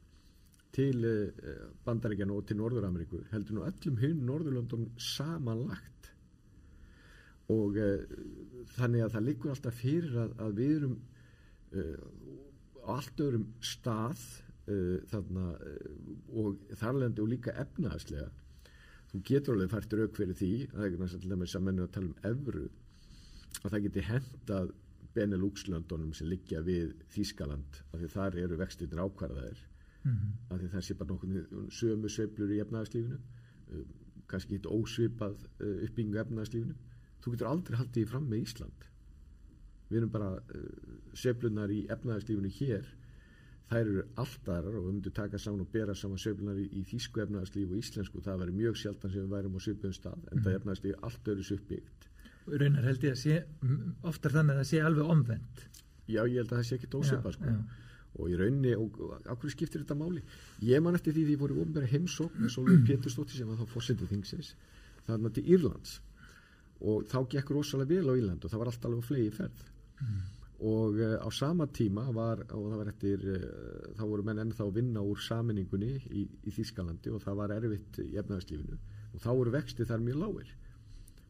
til 0.75 1.07
uh, 1.07 1.65
bandaríkjana 1.87 2.37
og 2.37 2.47
til 2.49 2.59
Norður-Ameríku 2.61 3.25
heldur 3.33 3.59
nú 3.59 3.67
öllum 3.69 3.99
hinn 4.03 4.25
Norðurlandunum 4.29 4.95
samanlagt. 4.99 5.91
Og 7.53 7.77
þannig 8.73 9.03
að 9.05 9.11
það 9.13 9.25
likur 9.27 9.51
alltaf 9.53 9.75
fyrir 9.77 10.15
að, 10.17 10.31
að 10.41 10.55
við 10.57 10.71
erum 10.79 10.95
á 12.89 12.89
allt 12.95 13.21
öðrum 13.21 13.45
stað 13.61 14.23
þarna 15.11 15.51
og 16.41 16.63
þarlendi 16.81 17.21
og 17.21 17.29
líka 17.35 17.53
efnaðslega 17.61 18.31
þú 19.15 19.21
getur 19.29 19.55
alveg 19.55 19.71
fært 19.71 19.93
rauk 19.95 20.17
fyrir 20.17 20.39
því 20.39 20.51
það 20.73 20.81
er 20.81 20.89
ekki 20.89 21.03
næst 21.39 21.59
að 21.59 21.67
menna 21.69 21.85
að 21.87 21.93
tala 21.95 22.09
um 22.09 22.31
efru 22.31 22.65
að 23.63 23.71
það 23.71 23.85
geti 23.87 24.07
hendað 24.09 24.73
Benelux-löndunum 25.15 26.15
sem 26.17 26.29
liggja 26.31 26.63
við 26.67 26.95
Þískaland 27.15 27.79
af 27.93 28.01
því 28.01 28.09
þar 28.15 28.39
eru 28.45 28.59
vextinir 28.59 29.03
ákvarðaðir. 29.05 29.61
Mm 30.05 30.15
-hmm. 30.15 30.33
af 30.51 30.59
því 30.61 30.71
það 30.73 30.83
sé 30.87 30.95
bara 30.95 31.11
nokkuð 31.13 31.71
sömu 31.73 32.09
sveiflur 32.09 32.51
í 32.53 32.59
efnaðarslífinu 32.61 33.17
uh, 33.17 33.85
kannski 34.29 34.59
hitt 34.59 34.67
ósvipað 34.67 35.39
uh, 35.61 35.85
uppbyggingu 35.87 36.19
efnaðarslífinu 36.21 36.75
þú 37.23 37.33
getur 37.33 37.49
aldrei 37.49 37.79
haldið 37.79 38.03
í 38.03 38.11
fram 38.11 38.27
með 38.29 38.43
Ísland. 38.43 38.85
Við 39.89 39.99
erum 39.99 40.13
bara 40.13 40.31
uh, 40.35 40.69
sveiflunar 41.15 41.73
í 41.73 41.87
efnaðarslífinu 41.89 42.53
hér 42.59 42.91
þær 43.71 43.81
eru 43.81 44.05
alltaf 44.21 44.67
og 44.69 44.75
við 44.75 44.93
myndum 44.93 45.13
taka 45.17 45.39
saman 45.39 45.65
og 45.65 45.73
bera 45.73 45.95
saman 45.95 46.21
sveiflunar 46.21 46.59
í, 46.61 46.69
í 46.69 46.85
þýsku 46.85 47.25
efnaðarslífu 47.25 47.73
og 47.73 47.81
íslensku. 47.81 48.21
Það 48.21 48.43
verður 48.43 48.61
mjög 48.61 48.77
sjaldan 48.77 49.15
sem 49.15 49.25
við 49.25 49.37
værum 49.39 49.57
á 49.57 49.61
svipum 49.65 49.93
stað 49.93 50.21
en 50.33 50.43
það 50.43 50.51
mhm. 50.51 50.59
efnaðarslífi 50.61 51.01
allt 51.01 51.33
öðru 51.33 51.57
uppbyggt 51.57 52.09
raunar 52.47 52.85
held 52.89 53.07
ég 53.07 53.15
að 53.15 53.23
sé 53.23 53.39
oftar 54.05 54.35
þannig 54.35 54.55
að 54.57 54.61
það 54.63 54.71
sé 54.71 54.83
alveg 54.85 55.15
omvend 55.15 55.65
Já, 56.05 56.21
ég 56.29 56.37
held 56.43 56.53
að 56.53 56.59
það 56.59 56.67
sé 56.69 56.79
ekki 56.79 56.91
dósipa 56.93 57.33
sko. 57.33 57.53
og 58.15 58.31
í 58.31 58.37
rauninni, 58.39 58.75
og 58.79 58.99
ákveður 59.25 59.55
skiptir 59.55 59.83
þetta 59.83 59.97
máli? 59.99 60.23
Ég 60.63 60.83
man 60.85 60.95
eftir 60.99 61.15
því 61.17 61.25
því 61.31 61.37
voru 61.41 61.61
ofnbæri 61.65 61.91
heimsók 61.91 62.37
með 62.39 62.53
Sólur 62.55 62.83
Pétursdóttir 62.89 63.41
sem 63.41 63.49
var 63.49 63.59
þá 63.63 63.73
fórsetið 63.73 64.13
þingsins, 64.13 64.53
það 65.09 65.25
var 65.25 65.35
til 65.35 65.45
Írlands. 65.57 65.97
Og 66.85 67.07
þá 67.09 67.19
gekk 67.33 67.53
rosalega 67.55 67.95
vel 67.95 68.13
á 68.13 68.19
Írland 68.21 68.45
og 68.45 68.53
það 68.53 68.63
var 68.63 68.71
alltaf 68.71 68.91
alveg 68.91 69.09
flegi 69.09 69.35
ferð. 69.41 69.67
Mm. 70.05 70.23
og 70.67 70.97
uh, 70.99 71.19
á 71.23 71.29
sama 71.31 71.67
tíma 71.71 72.03
var, 72.15 72.41
og 72.51 72.65
það 72.71 72.79
var 72.81 72.89
eftir 72.91 73.25
uh, 73.31 73.45
þá 73.95 74.03
voru 74.11 74.25
menn 74.27 74.41
ennþá 74.43 74.65
að 74.65 74.77
vinna 74.79 75.03
úr 75.07 75.21
saminningunni 75.23 75.91
í, 76.11 76.25
í 76.43 76.55
Þískalandi 76.55 77.13
og 77.15 77.23
það 77.23 77.39
var 77.39 77.55
erfitt 77.55 78.01
í 78.03 78.17
efnaðarslífinu 78.19 78.79
og 79.15 79.23
þá 79.23 79.29
voru 79.31 79.53
vexti 79.55 79.87
þar 79.87 80.03
mjög 80.03 80.19
lágir 80.23 80.51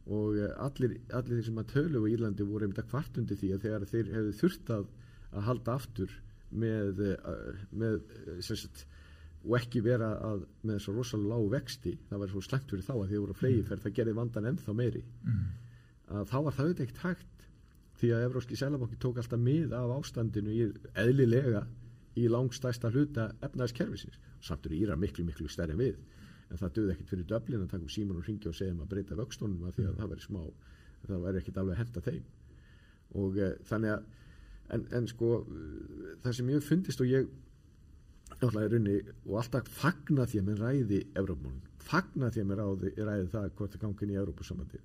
og 0.04 0.36
eh, 0.36 0.52
allir, 0.60 0.98
allir 1.16 1.38
þeir 1.38 1.46
sem 1.48 1.60
að 1.62 1.70
tölu 1.72 2.02
á 2.04 2.10
Írlandi 2.12 2.46
voru 2.46 2.66
einmitt 2.66 2.82
að 2.82 2.90
kvartundi 2.90 3.38
því 3.40 3.52
að 3.54 3.62
þegar 3.64 3.86
þeir 3.92 4.10
hefðu 4.16 4.34
þurft 4.40 4.72
að, 4.74 4.88
að 5.32 5.46
halda 5.48 5.76
aftur 5.78 6.16
með, 6.54 7.04
eh, 7.08 7.62
með 7.72 8.00
eh, 8.26 8.40
sagt, 8.44 8.84
og 9.44 9.56
ekki 9.58 9.84
vera 9.84 10.10
að, 10.24 10.44
með 10.64 10.82
svo 10.84 10.96
rosalega 10.96 11.36
lág 11.36 11.46
vexti 11.56 11.94
það 12.10 12.24
var 12.24 12.32
svo 12.32 12.42
slengt 12.44 12.72
fyrir 12.72 12.86
þá 12.86 12.94
að 12.96 13.06
því 13.06 13.16
að 13.16 13.24
voru 13.24 13.38
flegiferð 13.38 13.78
mm. 13.78 13.84
það 13.84 13.96
gerði 13.98 14.16
vandan 14.18 14.50
ennþá 14.50 14.76
meiri 14.76 15.04
mm. 15.04 15.46
að 16.18 16.28
þá 16.32 16.36
var 16.36 16.58
það 16.58 16.68
auðvitað 16.68 16.84
eitt 16.86 17.02
hægt 17.04 17.48
því 18.00 18.12
að 18.12 18.26
Evróski 18.28 18.58
Sælabanki 18.58 19.00
tók 19.00 19.20
alltaf 19.22 19.40
mið 19.40 19.74
af 19.76 19.92
ástandinu 19.98 20.52
í 20.52 20.68
eðlilega 21.00 21.64
í 22.20 22.28
langstæsta 22.30 22.90
hluta 22.92 23.30
efnaðiskerfisins 23.44 24.20
samt 24.44 24.66
eru 24.68 24.78
Íra 24.78 24.96
miklu 25.00 25.24
miklu 25.26 25.48
stærri 25.50 25.76
við 25.78 26.00
en 26.54 26.60
það 26.62 26.74
döði 26.78 26.94
ekkert 26.94 27.12
fyrir 27.12 27.28
döflin 27.30 27.64
að 27.64 27.70
taka 27.72 27.86
um 27.86 27.92
síman 27.92 28.20
og 28.20 28.28
ringja 28.28 28.50
og 28.50 28.58
segja 28.58 28.74
maður 28.74 28.86
að 28.86 28.92
breyta 28.94 29.18
vöxtónum 29.18 29.68
af 29.68 29.76
því 29.76 29.84
að 29.84 29.92
mm. 29.92 30.00
það 30.00 30.12
væri 30.12 30.24
smá 30.24 30.42
það 31.04 31.24
væri 31.24 31.40
ekkert 31.40 31.60
alveg 31.60 31.74
að 31.74 31.80
henda 31.82 32.02
þeim 32.08 32.28
og 33.22 33.38
e, 33.38 33.48
þannig 33.68 33.94
að 33.94 34.04
en, 34.74 34.84
en 34.98 35.08
sko 35.10 35.30
það 36.24 36.36
sem 36.38 36.52
ég 36.54 36.64
fundist 36.64 37.02
og 37.04 37.10
ég 37.10 37.28
náttúrulega 38.30 38.68
er 38.70 38.76
unni 38.78 38.96
og 39.26 39.36
alltaf 39.42 39.68
fagna 39.70 40.26
því 40.30 40.40
að 40.40 40.48
mér 40.48 40.62
ræði 40.64 41.00
Evrópmónun, 41.20 41.60
fagna 41.78 42.30
því 42.32 42.42
að 42.42 42.48
mér 42.50 42.62
ræði, 42.62 42.92
ræði 42.98 43.28
það 43.34 43.50
hvort 43.58 43.74
það 43.74 43.84
gangi 43.84 44.06
inn 44.06 44.14
í 44.14 44.20
Evrópusamandi 44.22 44.80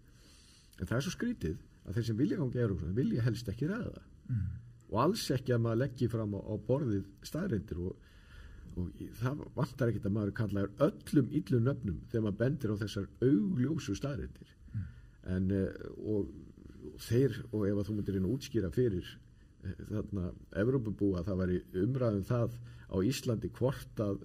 en 0.80 0.90
það 0.90 0.98
er 0.98 1.06
svo 1.06 1.16
skrítið 1.16 1.58
að 1.86 1.98
þeir 1.98 2.08
sem 2.10 2.20
vilja 2.20 2.42
gangi 2.42 2.60
í 2.60 2.66
Evrópusamandi 2.66 3.04
vilja 3.04 3.26
helst 3.26 3.52
ekki 3.54 3.70
ræða 3.70 4.04
mm. 4.28 4.46
og 4.90 5.02
alls 5.06 5.26
ekki 5.36 5.56
að 5.56 5.64
maður 5.66 5.82
leggji 5.86 6.12
fram 6.12 6.36
á, 6.36 6.40
á 6.44 6.54
borðið 6.70 7.08
staðreindir 7.32 7.82
og 7.88 8.09
og 8.80 9.04
það 9.20 9.44
vantar 9.58 9.92
ekkit 9.92 10.08
að 10.10 10.16
maður 10.18 10.36
kallaður 10.40 10.86
öllum 10.88 11.32
yllum 11.42 11.66
nöfnum 11.68 12.02
þegar 12.12 12.26
maður 12.26 12.40
bendir 12.44 12.74
á 12.74 12.82
þessar 12.84 13.08
augljósu 13.26 13.96
staðrindir 14.00 14.56
mm. 14.74 14.88
en 15.36 15.54
uh, 15.56 15.70
og, 16.16 16.34
og 16.90 17.00
þeir 17.08 17.40
og 17.52 17.66
ef 17.70 17.82
að 17.82 17.88
þú 17.90 17.98
myndir 18.00 18.20
inn 18.20 18.28
að 18.30 18.36
útskýra 18.38 18.74
fyrir 18.76 19.14
uh, 19.14 19.80
þarna 19.94 20.34
Evrópabúa 20.64 21.26
það 21.28 21.42
væri 21.44 21.64
umræðum 21.86 22.28
það 22.30 22.60
á 22.90 22.98
Íslandi 23.06 23.54
hvort 23.60 24.04
að 24.04 24.22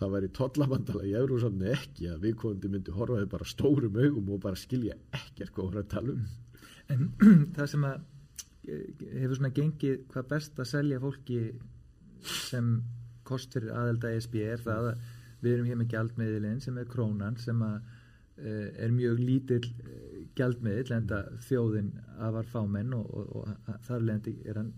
það 0.00 0.14
væri 0.14 0.30
tollamandala 0.36 1.06
í 1.06 1.16
Eurósamni 1.18 1.72
ekki 1.74 2.08
að 2.10 2.22
viðkvöndi 2.24 2.70
myndi 2.72 2.94
horfaði 2.94 3.28
bara 3.34 3.48
stórum 3.48 3.98
augum 4.00 4.30
og 4.34 4.40
bara 4.44 4.58
skilja 4.58 4.96
ekkert 5.16 5.52
hvað 5.52 5.66
voru 5.66 5.82
að 5.82 5.90
tala 5.92 6.14
um. 6.14 6.22
En 6.90 7.10
það 7.56 7.68
sem 7.74 7.84
að 7.88 7.98
eh, 8.64 8.86
hefur 9.20 9.36
svona 9.36 9.52
gengið 9.58 10.06
hvað 10.14 10.30
best 10.32 10.62
að 10.62 10.70
selja 10.72 11.02
fólki 11.02 11.42
sem 12.48 12.72
kost 13.30 13.56
fyrir 13.56 13.72
aðelda 13.76 14.12
ESB 14.16 14.36
er 14.44 14.60
það 14.66 14.90
að 14.92 15.08
við 15.40 15.54
erum 15.54 15.70
hér 15.70 15.80
með 15.80 15.94
gjaldmiðilinn 15.94 16.60
sem 16.60 16.78
er 16.82 16.90
krónan 16.90 17.38
sem 17.40 17.62
að, 17.64 17.78
uh, 18.42 18.68
er 18.84 18.92
mjög 18.92 19.22
lítill 19.24 19.64
uh, 19.64 20.20
gjaldmiðil 20.38 20.96
enda 20.98 21.24
þjóðin 21.48 21.94
afar 22.18 22.50
fámenn 22.52 22.94
og, 22.98 23.08
og, 23.14 23.34
og, 23.40 23.54
og 23.70 23.80
þar 23.88 24.06
lendi 24.10 24.36
er 24.44 24.60
hann 24.60 24.74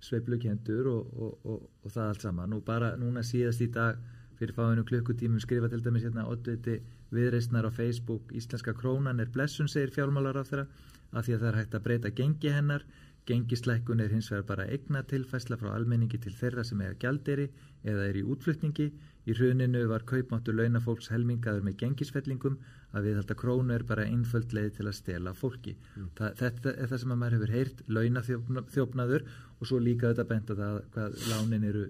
sveiplukendur 0.00 0.88
og 0.88 1.90
það 1.92 2.06
allt 2.06 2.24
saman. 2.24 2.54
Og 2.56 2.64
bara 2.64 2.94
núna 2.96 3.20
síðast 3.26 3.60
í 3.60 3.68
dag 3.72 3.98
fyrir 4.38 4.56
fáinu 4.56 4.86
klukkutímum 4.88 5.42
skrifa 5.42 5.68
til 5.68 5.82
dæmis 5.84 6.06
hérna 6.06 6.24
oddviti 6.32 6.78
viðreistnar 7.12 7.68
á 7.68 7.70
Facebook 7.76 8.32
Íslenska 8.32 8.72
krónan 8.76 9.20
er 9.20 9.28
blessun 9.34 9.68
segir 9.68 9.92
fjármálar 9.92 10.40
á 10.40 10.44
þeirra 10.48 10.66
af 11.10 11.26
því 11.26 11.34
að 11.34 11.42
það 11.42 11.48
er 11.50 11.58
hægt 11.58 11.76
að 11.76 11.84
breyta 11.86 12.12
gengi 12.16 12.52
hennar 12.54 12.86
Gengisleikun 13.30 14.02
er 14.02 14.10
hins 14.10 14.30
vegar 14.32 14.46
bara 14.48 14.66
egna 14.74 15.02
tilfæsla 15.06 15.58
frá 15.60 15.70
almenningi 15.76 16.18
til 16.22 16.34
þeirra 16.34 16.64
sem 16.66 16.80
eiga 16.82 16.96
gjalderi 17.04 17.46
eða 17.86 18.08
er 18.10 18.18
í 18.18 18.26
útflutningi. 18.26 18.90
Í 19.28 19.36
hruninu 19.36 19.84
var 19.90 20.06
kaupmáttu 20.08 20.54
launafólks 20.56 21.10
helmingaður 21.12 21.66
með 21.66 21.76
gengisfellingum 21.82 22.56
að 22.96 23.06
við 23.06 23.20
held 23.20 23.34
að 23.34 23.40
krónu 23.42 23.74
er 23.76 23.84
bara 23.86 24.06
einföld 24.08 24.54
leið 24.56 24.72
til 24.78 24.86
að 24.88 24.96
stela 24.96 25.34
fólki. 25.36 25.76
Mm. 25.94 26.08
Það, 26.18 26.32
þetta 26.40 26.72
er 26.72 26.90
það 26.90 27.02
sem 27.02 27.14
að 27.14 27.20
maður 27.20 27.36
hefur 27.36 27.54
heyrt, 27.54 27.84
launaþjófnaður 27.98 29.26
og 29.60 29.70
svo 29.70 29.78
líka 29.84 30.10
þetta 30.10 30.26
benda 30.32 30.56
það 30.62 30.80
hvað 30.96 31.20
lánin 31.30 31.68
eru 31.70 31.84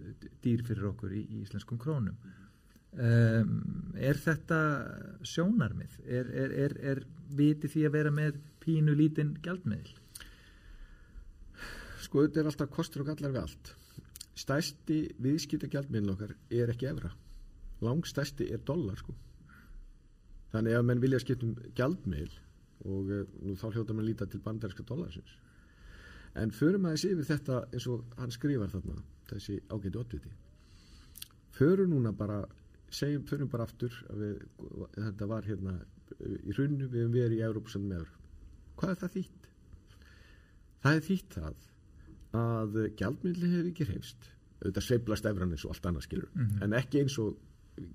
dýr 0.44 0.66
fyrir 0.66 0.90
okkur 0.90 1.14
í, 1.14 1.22
í 1.24 1.40
íslenskum 1.46 1.80
krónum. 1.80 2.18
Um, 2.90 3.54
er 3.94 4.18
þetta 4.18 4.60
sjónarmið? 5.22 5.96
Er, 6.10 6.30
er, 6.34 6.54
er, 6.66 6.76
er 6.92 7.04
viti 7.38 7.70
því 7.70 7.86
að 7.86 7.96
vera 8.00 8.14
með 8.14 8.40
pínu 8.64 8.96
lítinn 8.98 9.36
gjaldmiðl? 9.44 9.99
Sko 12.10 12.26
þetta 12.26 12.42
er 12.42 12.48
alltaf 12.50 12.70
kostur 12.74 13.04
og 13.04 13.12
gallar 13.12 13.30
við 13.30 13.44
allt. 13.44 13.72
Stæsti 14.34 15.00
viðskipta 15.22 15.70
gjaldmiðl 15.70 16.16
okkar 16.16 16.32
er 16.50 16.72
ekki 16.74 16.88
efra 16.90 17.12
langstæsti 17.80 18.50
er 18.52 18.60
dollar 18.66 18.98
sko. 19.00 19.14
Þannig 20.50 20.76
að 20.76 20.86
menn 20.88 21.00
vilja 21.00 21.20
skiptum 21.22 21.54
gjaldmiðl 21.78 22.34
og 22.90 23.12
uh, 23.14 23.22
nú 23.46 23.54
þá 23.56 23.66
hljóta 23.70 23.96
mann 23.96 24.08
líta 24.08 24.26
til 24.28 24.42
bandarinska 24.44 24.84
dollarsins. 24.88 25.32
En 26.36 26.52
förum 26.54 26.86
aðeins 26.86 27.06
yfir 27.08 27.28
þetta 27.30 27.62
eins 27.70 27.86
og 27.90 28.18
hann 28.18 28.34
skrifar 28.34 28.70
þarna 28.74 28.98
þessi 29.30 29.60
ágæti 29.70 30.02
oddviti. 30.02 30.32
Förum 31.54 31.94
núna 31.94 32.12
bara 32.16 32.42
segjum, 32.90 33.24
förum 33.30 33.50
bara 33.50 33.66
aftur 33.66 33.94
við, 34.18 34.42
þetta 34.98 35.30
var 35.30 35.46
hérna 35.46 35.78
í 36.20 36.52
hrunnu 36.52 36.90
við 36.90 37.04
hefum 37.04 37.14
verið 37.14 37.38
í 37.38 37.44
Európa 37.46 37.82
með 37.82 38.08
hvað 38.76 38.94
er 38.94 39.00
það 39.00 39.16
þýtt? 39.16 39.50
það 40.80 40.96
er 40.96 41.04
þýtt 41.06 41.36
það 41.36 41.66
að 42.36 42.76
gjaldmiðli 42.98 43.52
hefur 43.54 43.70
ekki 43.70 43.88
hrefst 43.88 44.28
auðvitað 44.60 44.84
sveiblast 44.86 45.26
efran 45.26 45.54
eins 45.54 45.64
og 45.64 45.72
allt 45.74 45.86
annað 45.88 46.06
skilur 46.06 46.28
mm 46.34 46.44
-hmm. 46.46 46.64
en 46.64 46.72
ekki 46.72 47.00
eins 47.00 47.16
og, 47.18 47.38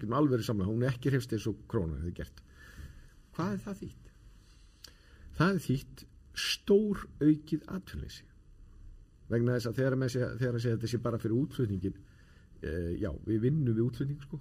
alveg 0.10 0.32
verið 0.32 0.46
samlega 0.46 0.72
hún 0.72 0.84
er 0.84 0.96
ekki 0.96 1.14
hrefst 1.14 1.34
eins 1.34 1.48
og 1.48 1.56
krónan 1.68 2.02
hefur 2.02 2.18
gert. 2.24 2.42
Hvað 3.36 3.54
er 3.54 3.62
það 3.66 3.80
þýtt? 3.84 4.06
það 5.36 5.52
er 5.52 5.64
þýtt 5.66 6.04
stór 6.46 7.04
aukið 7.24 7.70
atvinnleysi 7.72 8.26
vegna 9.32 9.56
þess 9.56 9.70
að 9.70 9.80
þegar 9.80 9.98
að 10.00 10.12
segja 10.64 10.76
þetta 10.76 10.92
sé 10.92 11.00
bara 11.04 11.20
fyrir 11.22 11.38
útflutningin 11.40 11.96
eh, 11.96 12.92
já, 13.02 13.10
við 13.26 13.48
vinnum 13.48 13.76
við 13.76 13.88
útflutning 13.88 14.22
sko 14.24 14.40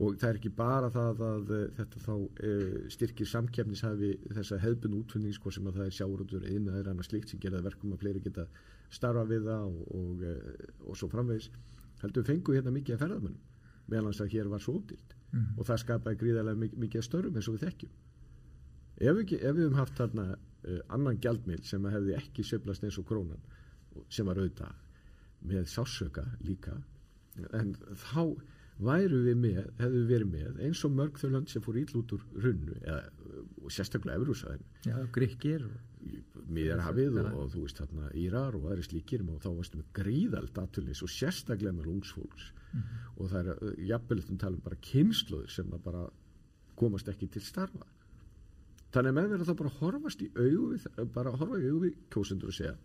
og 0.00 0.16
það 0.16 0.30
er 0.30 0.38
ekki 0.38 0.52
bara 0.56 0.88
það 0.92 1.22
að 1.26 1.50
uh, 1.52 1.62
þetta 1.76 2.02
þá 2.06 2.12
uh, 2.16 2.76
styrkir 2.94 3.28
samkjæfnishafi 3.28 4.10
þessa 4.32 4.58
hefðbund 4.62 4.98
útfundning 5.02 5.36
sko 5.36 5.52
sem 5.52 5.66
að 5.68 5.80
það 5.80 5.88
er 5.90 5.96
sjáurútur 5.98 6.46
eða 6.48 6.76
er 6.80 6.90
annað 6.92 7.08
slikt 7.10 7.32
sem 7.32 7.42
gerða 7.42 7.62
verkum 7.66 7.92
að 7.94 8.04
fleiri 8.04 8.22
geta 8.24 8.46
starfa 8.90 9.26
við 9.28 9.48
það 9.50 9.66
og, 9.68 9.80
og, 10.00 10.24
uh, 10.24 10.68
og 10.88 10.98
svo 10.98 11.10
framvegis. 11.12 11.50
Heldur 12.00 12.24
fengu 12.26 12.56
hérna 12.56 12.72
mikið 12.74 12.96
að 12.96 13.02
ferðamennum 13.04 13.48
meðan 13.90 14.12
þess 14.12 14.24
að 14.24 14.36
hér 14.36 14.48
var 14.52 14.62
svo 14.64 14.76
útilt 14.78 15.16
mm. 15.34 15.48
og 15.58 15.66
það 15.68 15.82
skapaði 15.82 16.20
gríðarlega 16.22 16.62
mikið, 16.64 16.84
mikið 16.84 17.00
að 17.00 17.08
störum 17.08 17.36
eins 17.36 17.48
og 17.50 17.56
við 17.56 17.66
þekkjum. 17.66 17.96
Ef, 19.00 19.20
ekki, 19.24 19.40
ef 19.40 19.56
við 19.56 19.66
hefum 19.66 19.80
haft 19.80 19.98
þarna 19.98 20.26
annan 20.92 21.18
gjaldmil 21.24 21.60
sem 21.64 21.84
að 21.88 21.96
hefði 21.96 22.16
ekki 22.18 22.44
söblast 22.44 22.84
eins 22.84 22.98
og 23.00 23.06
krónan 23.08 23.40
sem 24.12 24.28
var 24.28 24.38
auðvitað 24.38 24.76
með 25.50 25.68
sásöka 25.72 26.26
líka 26.44 26.76
en 27.56 27.72
þá 27.96 28.36
væru 28.84 29.20
við 29.26 29.38
með, 29.40 29.60
hefðu 29.80 30.00
við 30.00 30.10
verið 30.14 30.32
með 30.34 30.64
eins 30.66 30.82
og 30.86 30.96
mörg 30.96 31.20
þau 31.20 31.30
land 31.34 31.52
sem 31.52 31.64
fór 31.64 31.78
íll 31.80 31.94
út 32.00 32.14
úr 32.16 32.26
runnu 32.46 32.76
eða, 32.80 33.02
og 33.60 33.74
sérstaklega 33.74 34.20
Evrúsaðin 34.20 34.66
Já, 34.86 34.96
Gríkir 35.14 35.66
Míðarhafið 36.50 37.18
og, 37.20 37.28
og 37.36 37.50
þú 37.52 37.64
veist 37.66 37.80
þarna 37.82 38.08
Írar 38.16 38.56
og 38.56 38.66
aðri 38.70 38.86
slíkir 38.86 39.22
og 39.26 39.42
þá 39.42 39.50
varstu 39.52 39.80
með 39.80 39.90
gríðald 40.00 40.60
aðtulis 40.62 41.02
og 41.04 41.12
sérstaklega 41.12 41.76
með 41.76 41.90
lungsfólks 41.90 42.50
mm 42.50 42.80
-hmm. 42.80 43.06
og 43.16 43.30
það 43.30 43.50
er 43.52 43.80
jafnveg 43.90 44.30
um 44.30 44.38
tala 44.38 44.56
um 44.56 44.64
bara 44.64 44.82
kynsluður 44.90 45.50
sem 45.50 45.74
bara 45.84 46.08
komast 46.80 47.08
ekki 47.08 47.28
til 47.28 47.42
starfa. 47.44 47.86
Þannig 48.90 49.12
að 49.12 49.16
menn 49.18 49.30
verður 49.30 49.50
þá 49.50 49.56
bara 49.60 49.76
horfast 49.80 50.22
í 50.22 50.30
við, 50.34 50.86
bara 51.14 51.34
horfa 51.36 51.60
í 51.60 51.68
augu 51.68 51.80
við 51.84 51.98
kjósundur 52.10 52.48
og 52.48 52.56
segja 52.56 52.76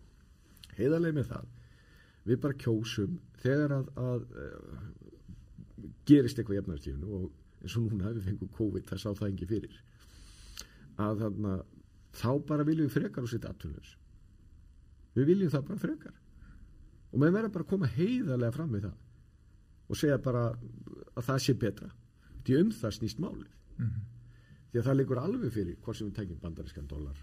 heiðarlega 0.78 1.18
með 1.18 1.30
það. 1.32 1.46
Við 2.26 2.42
bara 2.42 2.60
kjósum 2.66 3.20
þegar 3.42 3.72
að, 3.80 3.90
að 3.96 4.26
gerist 6.08 6.40
eitthvað 6.40 6.58
í 6.58 6.62
efnarstífunu 6.64 7.20
og 7.20 7.26
eins 7.62 7.76
og 7.78 7.88
núna 7.90 8.14
við 8.14 8.30
fengum 8.30 8.52
COVID 8.56 8.88
það 8.90 9.02
sá 9.02 9.10
það 9.12 9.30
ekki 9.32 9.50
fyrir. 9.50 9.78
Að 11.02 11.24
þarna 11.24 11.56
þá 12.16 12.32
bara 12.48 12.68
viljum 12.68 12.88
við 12.88 12.96
frekar 12.96 13.26
og 13.26 13.32
setja 13.32 13.52
atvinnus 13.52 13.96
við 15.16 15.30
viljum 15.32 15.52
það 15.54 15.68
bara 15.70 15.84
frekar. 15.84 16.16
Og 17.12 17.22
maður 17.22 17.38
verður 17.38 17.54
bara 17.56 17.66
að 17.66 17.72
koma 17.72 17.92
heiðarlega 17.96 18.56
fram 18.56 18.74
við 18.76 18.88
það 18.88 18.98
og 19.86 20.00
segja 20.00 20.18
bara 20.26 20.44
að 20.52 21.28
það 21.28 21.40
sé 21.46 21.56
betra. 21.62 21.90
Því 22.46 22.60
um 22.62 22.74
það 22.76 22.98
snýst 22.98 23.22
málið. 23.22 23.52
Mm 23.76 23.86
-hmm. 23.86 24.04
því 24.72 24.80
að 24.80 24.86
það 24.86 24.98
liggur 24.98 25.20
alveg 25.20 25.52
fyrir 25.52 25.78
hvort 25.84 25.98
sem 25.98 26.08
við 26.08 26.16
tekjum 26.16 26.40
bandarískan 26.40 26.88
dólar 26.88 27.18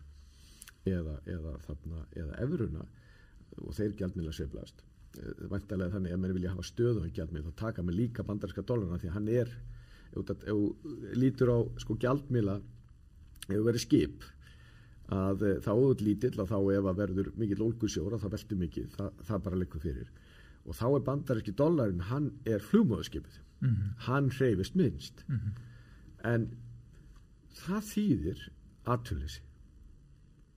eða, 0.85 1.15
eða 1.27 1.53
þarna 1.67 2.07
eða 2.13 2.39
efruna 2.45 2.87
og 3.63 3.75
þeir 3.77 3.95
gjaldmiðla 3.97 4.33
eh, 4.33 4.83
vantarlega 5.51 5.95
þannig 5.97 6.15
að 6.15 6.21
maður 6.23 6.39
vilja 6.39 6.53
hafa 6.55 6.67
stöðu 6.67 7.05
á 7.05 7.15
gjaldmiðl 7.17 7.49
þá 7.49 7.55
taka 7.63 7.83
með 7.83 7.99
líka 8.01 8.25
bandaríska 8.27 8.65
dólarna 8.69 9.01
því 9.01 9.11
að 9.11 9.17
hann 9.17 9.29
er 9.29 9.51
ef 10.13 10.31
þú 10.45 10.57
lítur 11.17 11.53
á 11.53 11.59
sko 11.81 11.97
gjaldmiðla 12.01 12.57
ef 13.49 13.53
þú 13.53 13.65
verður 13.67 13.85
skip 13.85 14.25
að 15.13 15.45
eh, 15.47 15.61
þá 15.61 15.71
auðvitað 15.73 16.07
lítill 16.07 16.35
að 16.41 16.53
þá 16.53 16.59
ef 16.61 16.89
að 16.89 17.01
verður 17.03 17.31
mikill 17.41 17.65
ólgusjóra 17.67 18.21
þá 18.23 18.29
veldur 18.33 18.61
mikið, 18.63 18.91
það, 18.97 19.23
það 19.29 19.45
bara 19.47 19.61
leikur 19.61 19.83
fyrir. 19.83 20.11
Og 20.63 20.79
þá 20.79 20.85
er 20.89 21.07
bandaríski 21.09 21.55
dólarin 21.59 22.05
hann 22.09 22.29
er 22.49 22.63
flugmóðskipið 22.63 23.39
mm 23.39 23.69
-hmm. 23.69 23.95
hann 24.07 24.31
hreyfist 24.31 24.77
minnst. 24.79 25.25
Mm 25.29 25.39
-hmm. 25.39 25.53
en 26.33 26.49
það 27.53 27.83
þýðir 27.93 28.47
aðtúrleysi 28.85 29.43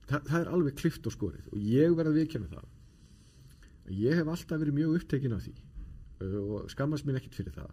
Þa, 0.06 0.20
það 0.22 0.40
er 0.40 0.48
alveg 0.54 0.74
klift 0.78 1.06
og 1.06 1.12
skorið 1.12 1.46
og 1.50 1.58
ég 1.58 1.96
verði 1.98 2.12
að 2.12 2.18
vikjana 2.20 2.46
það 2.46 2.66
ég 3.92 4.18
hef 4.18 4.30
alltaf 4.32 4.60
verið 4.60 4.78
mjög 4.80 4.96
upptekinn 5.00 5.36
af 5.36 5.44
því 5.44 5.54
uh, 5.56 6.40
og 6.40 6.70
skammast 6.72 7.06
mér 7.06 7.20
ekkert 7.20 7.38
fyrir 7.38 7.56
það 7.56 7.72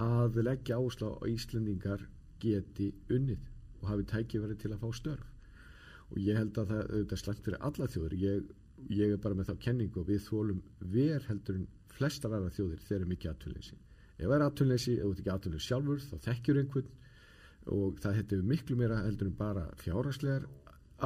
að 0.00 0.40
leggja 0.46 0.78
áslá 0.80 1.10
á 1.12 1.24
Íslandingar 1.28 2.06
geti 2.40 2.92
unnið 3.12 3.42
og 3.80 3.90
hafi 3.90 4.06
tækifæri 4.08 4.56
til 4.60 4.72
að 4.72 4.80
fá 4.80 4.96
störf. 4.96 5.26
Og 6.10 6.18
ég 6.24 6.38
held 6.38 6.56
að 6.58 6.72
það 6.72 6.80
auðvitað 6.86 7.20
slæmt 7.20 7.44
fyrir 7.44 7.64
alla 7.68 7.88
þjóður 7.92 8.14
ég, 8.20 8.48
ég 8.88 9.12
er 9.12 9.20
bara 9.22 9.36
með 9.36 9.50
þá 9.50 9.66
kenningu 9.66 10.00
og 10.00 10.08
við 10.08 10.24
þólum 10.26 10.62
ver 10.80 11.26
heldur 11.28 11.60
en 11.60 11.68
flestar 11.94 12.34
aðra 12.34 12.54
þjóðir 12.54 12.82
þeir 12.86 12.96
eru 12.98 13.10
mikið 13.10 13.32
aðtunleysi 13.34 13.76
ef 14.20 14.26
það 14.26 14.34
er 14.36 14.44
aðtunleysi, 14.46 14.94
ef 14.96 15.04
þú 15.04 15.10
ert 15.10 15.20
ekki 15.20 15.32
aðtunleysi 15.34 15.66
sjálfur 15.66 16.02
þá 16.06 16.16
þekkjur 16.26 16.60
einhvern 16.60 16.90
og 17.76 18.00
það 18.00 18.18
hættu 18.18 18.40
miklu 18.50 18.76
meira 18.80 19.00
heldur 19.04 19.30
en 19.30 19.36
bara 19.36 19.64
fjárhagslegar 19.80 20.46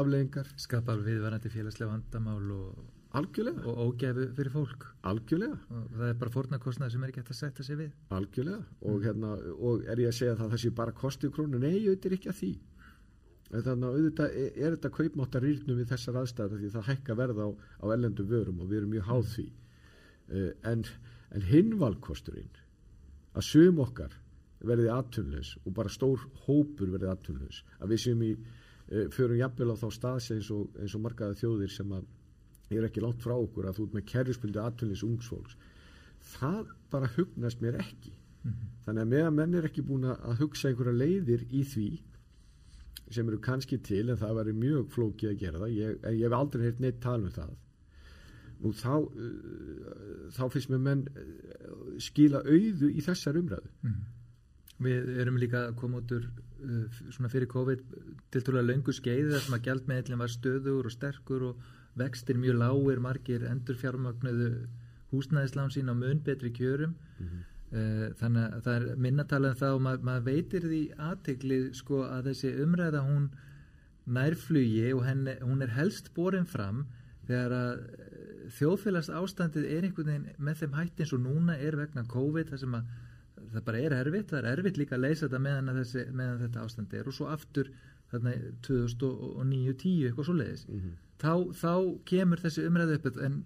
afleggingar 0.00 0.50
skapar 0.60 1.02
viðvarandi 1.06 1.50
félagslega 1.52 1.92
vandamál 1.92 2.52
og, 2.54 2.78
algjörlega. 3.18 3.64
Og 3.71 3.80
ógæfu 3.88 4.26
fyrir 4.37 4.52
fólk. 4.52 4.87
Algjörlega. 5.11 5.59
Og 5.71 5.97
það 5.97 6.11
er 6.11 6.21
bara 6.21 6.35
fornarkostnað 6.35 6.94
sem 6.94 7.04
er 7.04 7.12
ekki 7.12 7.23
hægt 7.23 7.35
að 7.35 7.40
setja 7.40 7.66
sig 7.66 7.78
við. 7.80 7.90
Algjörlega. 8.18 8.62
Og, 8.83 8.94
mm. 8.94 9.02
hérna, 9.06 9.33
og 9.54 9.85
er 9.90 10.02
ég 10.02 10.11
að 10.11 10.16
segja 10.18 10.38
það 10.40 10.54
það 10.54 10.62
sé 10.64 10.73
bara 10.80 10.97
kosti 11.02 11.30
krónu, 11.35 11.61
nei, 11.62 11.76
auðvitað 11.85 12.11
er 12.11 12.16
ekki 12.18 12.33
að 12.33 12.40
því. 12.40 12.52
Þannig 13.54 13.87
að 13.87 13.99
auðvitað 13.99 14.37
er, 14.40 14.50
er 14.56 14.75
þetta 14.75 14.90
kaupmáttar 14.99 15.44
rýrnum 15.44 15.78
við 15.78 15.92
þessar 15.92 16.18
aðstæðar 16.23 16.62
því 16.62 16.73
það 16.75 16.88
hækka 16.90 17.16
verða 17.21 17.47
á, 17.47 17.50
á 17.54 17.87
ellendu 17.94 18.26
vörum 18.26 18.61
og 18.64 18.71
við 18.71 18.80
erum 18.80 18.94
mjög 18.94 19.09
háð 19.11 19.30
því. 19.35 19.47
Uh, 20.25 20.50
en, 20.73 20.85
en 21.37 21.49
hinvalkosturinn 21.50 22.61
að 23.35 23.47
sum 23.47 23.80
okkar 23.85 24.14
verði 24.64 24.88
aðtunleis 24.90 25.52
og 25.62 25.75
bara 25.76 25.92
stór 25.92 26.23
hópur 26.47 26.92
verði 26.94 27.11
aðtunleis 27.12 27.61
að 27.78 27.92
við 27.92 28.02
séum 28.06 28.23
í 28.25 28.30
uh, 28.33 29.06
förum 29.12 29.37
jafnvel 29.38 29.75
á 29.76 29.83
þá 29.83 29.88
staðs 29.92 30.30
eins 30.33 30.50
og, 30.54 30.71
eins 30.80 30.97
og 30.97 31.04
margaða 31.04 31.37
þjóðir 31.42 31.75
sem 31.75 31.92
að 31.94 32.09
er 32.71 32.88
ekki 32.88 33.02
langt 33.04 33.23
frá 33.23 33.35
okkur 33.37 33.68
að 33.68 33.78
þú 33.78 33.87
ert 33.87 33.97
með 33.99 34.11
kerjuspildu 34.12 34.61
aðtunleis 34.62 35.04
ungsfólks 35.06 35.56
það 36.33 36.73
bara 36.92 37.11
hugnast 37.16 37.61
mér 37.61 37.80
ekki. 37.83 38.12
Mm 38.44 38.50
-hmm. 38.50 38.73
þannig 38.85 39.02
að 39.02 39.12
meðan 39.12 39.35
menn 39.35 39.54
er 39.54 39.66
ekki 39.68 39.83
búin 39.83 40.04
að 40.04 40.40
hugsa 40.40 40.68
einhverja 40.68 40.92
leiðir 40.92 41.47
í 41.50 41.62
því 41.64 41.88
sem 43.11 43.29
eru 43.29 43.38
kannski 43.38 43.79
til 43.79 44.11
en 44.11 44.16
það 44.16 44.35
væri 44.38 44.53
mjög 44.53 44.90
flókið 44.92 45.31
að 45.31 45.38
gera 45.38 45.59
það. 45.59 45.70
Ég, 45.77 46.05
ég 46.05 46.24
hef 46.24 46.33
aldrei 46.33 46.62
heilt 46.62 46.81
neitt 46.81 47.00
tala 47.00 47.24
um 47.24 47.31
það. 47.31 47.55
Nú 48.61 48.72
þá 48.72 48.94
uh, 48.96 50.31
þá 50.37 50.44
finnst 50.53 50.70
mér 50.70 50.79
menn 50.79 51.07
uh, 51.09 51.98
skila 51.98 52.42
auðu 52.44 52.90
í 52.90 53.00
þessar 53.00 53.37
umræðu. 53.40 53.70
Mm. 53.83 54.00
Við 54.85 55.09
erum 55.23 55.40
líka 55.40 55.66
að 55.68 55.79
koma 55.81 56.03
út 56.03 56.12
úr 56.16 56.27
uh, 56.29 57.01
svona 57.14 57.33
fyrir 57.33 57.51
COVID 57.53 57.87
til 58.35 58.44
trúlega 58.44 58.68
laungu 58.68 58.94
skeið 58.97 59.33
þar 59.33 59.47
sem 59.47 59.57
að 59.59 59.64
gjaldmeðlum 59.68 60.25
var 60.25 60.35
stöður 60.35 60.90
og 60.90 60.94
sterkur 60.94 61.49
og 61.51 61.73
vextir 61.99 62.40
mjög 62.40 62.61
lágir 62.61 63.03
margir 63.03 63.49
endur 63.49 63.79
fjármagnuðu 63.81 64.53
húsnæðislán 65.12 65.73
sín 65.75 65.92
á 65.92 65.94
mun 65.94 66.23
betri 66.27 66.51
kjörum 66.53 66.94
mm 66.94 67.27
-hmm. 67.27 67.51
Þannig 68.20 68.53
að 68.55 68.61
það 68.62 68.75
er 68.75 68.97
minnatalað 68.97 69.51
um 69.51 69.59
það 69.59 69.73
og 69.75 69.81
mað, 69.83 70.03
maður 70.07 70.25
veitir 70.25 70.62
því 70.62 70.83
aðtegli 70.99 71.57
sko 71.75 72.03
að 72.07 72.29
þessi 72.29 72.51
umræða 72.62 73.01
hún 73.03 73.25
nærflugi 74.05 74.92
og 74.92 75.05
henni, 75.07 75.35
hún 75.40 75.64
er 75.64 75.73
helst 75.75 76.12
borin 76.14 76.47
fram 76.47 76.85
þegar 77.29 77.55
að 77.57 77.73
eh, 77.81 78.44
þjóðfélags 78.59 79.11
ástandið 79.16 79.66
er 79.70 79.87
einhvern 79.88 80.11
veginn 80.11 80.44
með 80.47 80.61
þeim 80.61 80.77
hætti 80.79 81.05
eins 81.05 81.14
og 81.16 81.23
núna 81.25 81.57
er 81.57 81.79
vegna 81.81 82.05
COVID 82.12 82.53
það 82.53 82.62
sem 82.64 82.77
að 82.79 82.90
það 83.55 83.67
bara 83.69 83.83
er 83.83 83.97
erfitt, 83.99 84.31
það 84.31 84.40
er 84.40 84.51
erfitt 84.53 84.79
líka 84.81 84.97
að 84.99 85.05
leysa 85.07 85.27
þetta 85.27 85.43
meðan, 85.47 85.75
þessi, 85.81 86.07
meðan 86.12 86.40
þetta 86.45 86.64
ástand 86.64 86.95
er. 86.95 87.11
Og 87.11 87.17
svo 87.17 87.29
aftur 87.33 87.73
þarna 88.12 88.37
2009-10 88.69 90.09
eitthvað 90.09 90.29
svo 90.29 90.38
leiðis 90.38 90.64
mm 90.69 90.81
-hmm. 90.81 90.97
þá, 91.25 91.35
þá 91.62 91.75
kemur 92.11 92.45
þessi 92.45 92.67
umræðu 92.69 92.99
upp. 92.99 93.11
En 93.29 93.45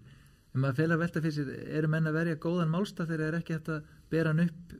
en 0.55 0.63
maður 0.65 0.79
feila 0.81 0.97
velta 0.99 1.21
fyrir 1.23 1.35
sér, 1.37 1.51
eru 1.79 1.89
menn 1.93 2.09
að 2.09 2.17
verja 2.19 2.43
góðan 2.43 2.73
málstað 2.73 3.13
þegar 3.13 3.21
það 3.21 3.29
er 3.29 3.39
ekki 3.39 3.57
hægt 3.57 3.69
að 3.69 3.91
bera 4.11 4.33
hann 4.33 4.47
upp? 4.47 4.73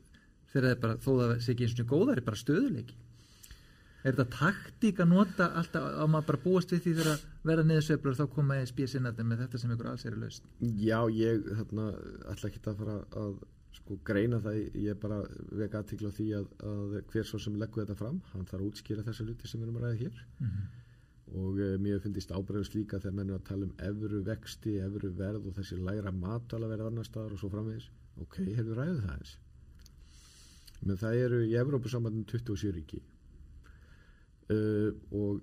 Þegar 0.49 0.65
það 0.65 0.71
er 0.71 0.81
bara, 0.81 0.95
þó 0.97 1.11
það 1.19 1.35
sé 1.45 1.53
ekki 1.53 1.67
eins 1.67 1.79
og 1.79 1.91
góðar 1.93 2.17
er 2.17 2.25
bara 2.25 2.41
stöðuleiki 2.41 2.97
er 3.99 4.15
þetta 4.15 4.25
taktík 4.31 4.99
að 5.03 5.11
nota 5.11 5.49
alltaf 5.59 5.85
á 5.99 6.05
maður 6.07 6.27
bara 6.29 6.41
búast 6.45 6.71
við 6.71 6.83
því 6.85 6.93
þegar 6.99 7.09
að 7.11 7.23
vera 7.49 7.65
niðursveiflur 7.67 8.15
þá 8.15 8.25
koma 8.35 8.59
ég 8.59 8.69
spísinandi 8.69 9.25
með 9.27 9.43
þetta 9.43 9.59
sem 9.59 9.73
ykkur 9.75 9.89
alls 9.91 10.05
er 10.07 10.15
löst 10.19 10.45
Já, 10.79 10.99
ég 11.11 11.49
þarna 11.49 11.87
ætla 12.31 12.49
ekki 12.49 12.61
að 12.63 12.79
fara 12.79 12.95
að 13.19 13.33
sko 13.77 13.99
greina 14.05 14.39
það, 14.41 14.59
ég 14.73 14.89
er 14.93 14.99
bara 14.99 15.21
vega 15.51 15.79
aðtikla 15.81 16.09
á 16.09 16.17
því 16.17 16.27
að, 16.39 16.51
að 16.71 16.99
hver 17.11 17.27
svo 17.29 17.39
sem 17.41 17.57
leggur 17.61 17.85
þetta 17.85 17.99
fram, 17.99 18.21
hann 18.33 18.49
þarf 18.49 18.61
að 18.63 18.67
útskýra 18.71 19.05
þessa 19.05 19.27
luti 19.27 19.49
sem 19.49 19.61
við 19.61 19.67
erum 19.67 19.81
að 19.81 19.87
ræða 19.87 20.03
hér. 20.03 20.21
Mm 20.39 20.51
-hmm 20.51 20.75
og 21.29 21.59
uh, 21.61 21.75
mér 21.77 21.99
finnst 22.01 22.31
ábregðast 22.33 22.73
líka 22.73 22.97
þegar 22.97 23.13
mennum 23.13 23.35
að 23.37 23.43
tala 23.45 23.67
um 23.67 23.73
efru 23.85 24.21
vexti, 24.25 24.79
efru 24.81 25.11
verð 25.13 25.45
og 25.45 25.53
þessi 25.59 25.75
læra 25.77 26.09
matala 26.09 26.65
verð 26.71 26.87
annar 26.87 27.05
staðar 27.05 27.35
og 27.35 27.41
svo 27.41 27.51
framvegis. 27.53 27.85
Ok, 28.17 28.39
hefur 28.57 28.79
ræðið 28.79 29.03
það 29.03 29.13
eins 29.17 29.35
menn 30.79 30.99
það 30.99 31.21
eru 31.25 31.39
í 31.43 31.55
Evrópussambandin 31.59 32.27
27 32.29 32.73
ríki. 32.77 33.01
Uh, 34.49 34.95
og 35.13 35.41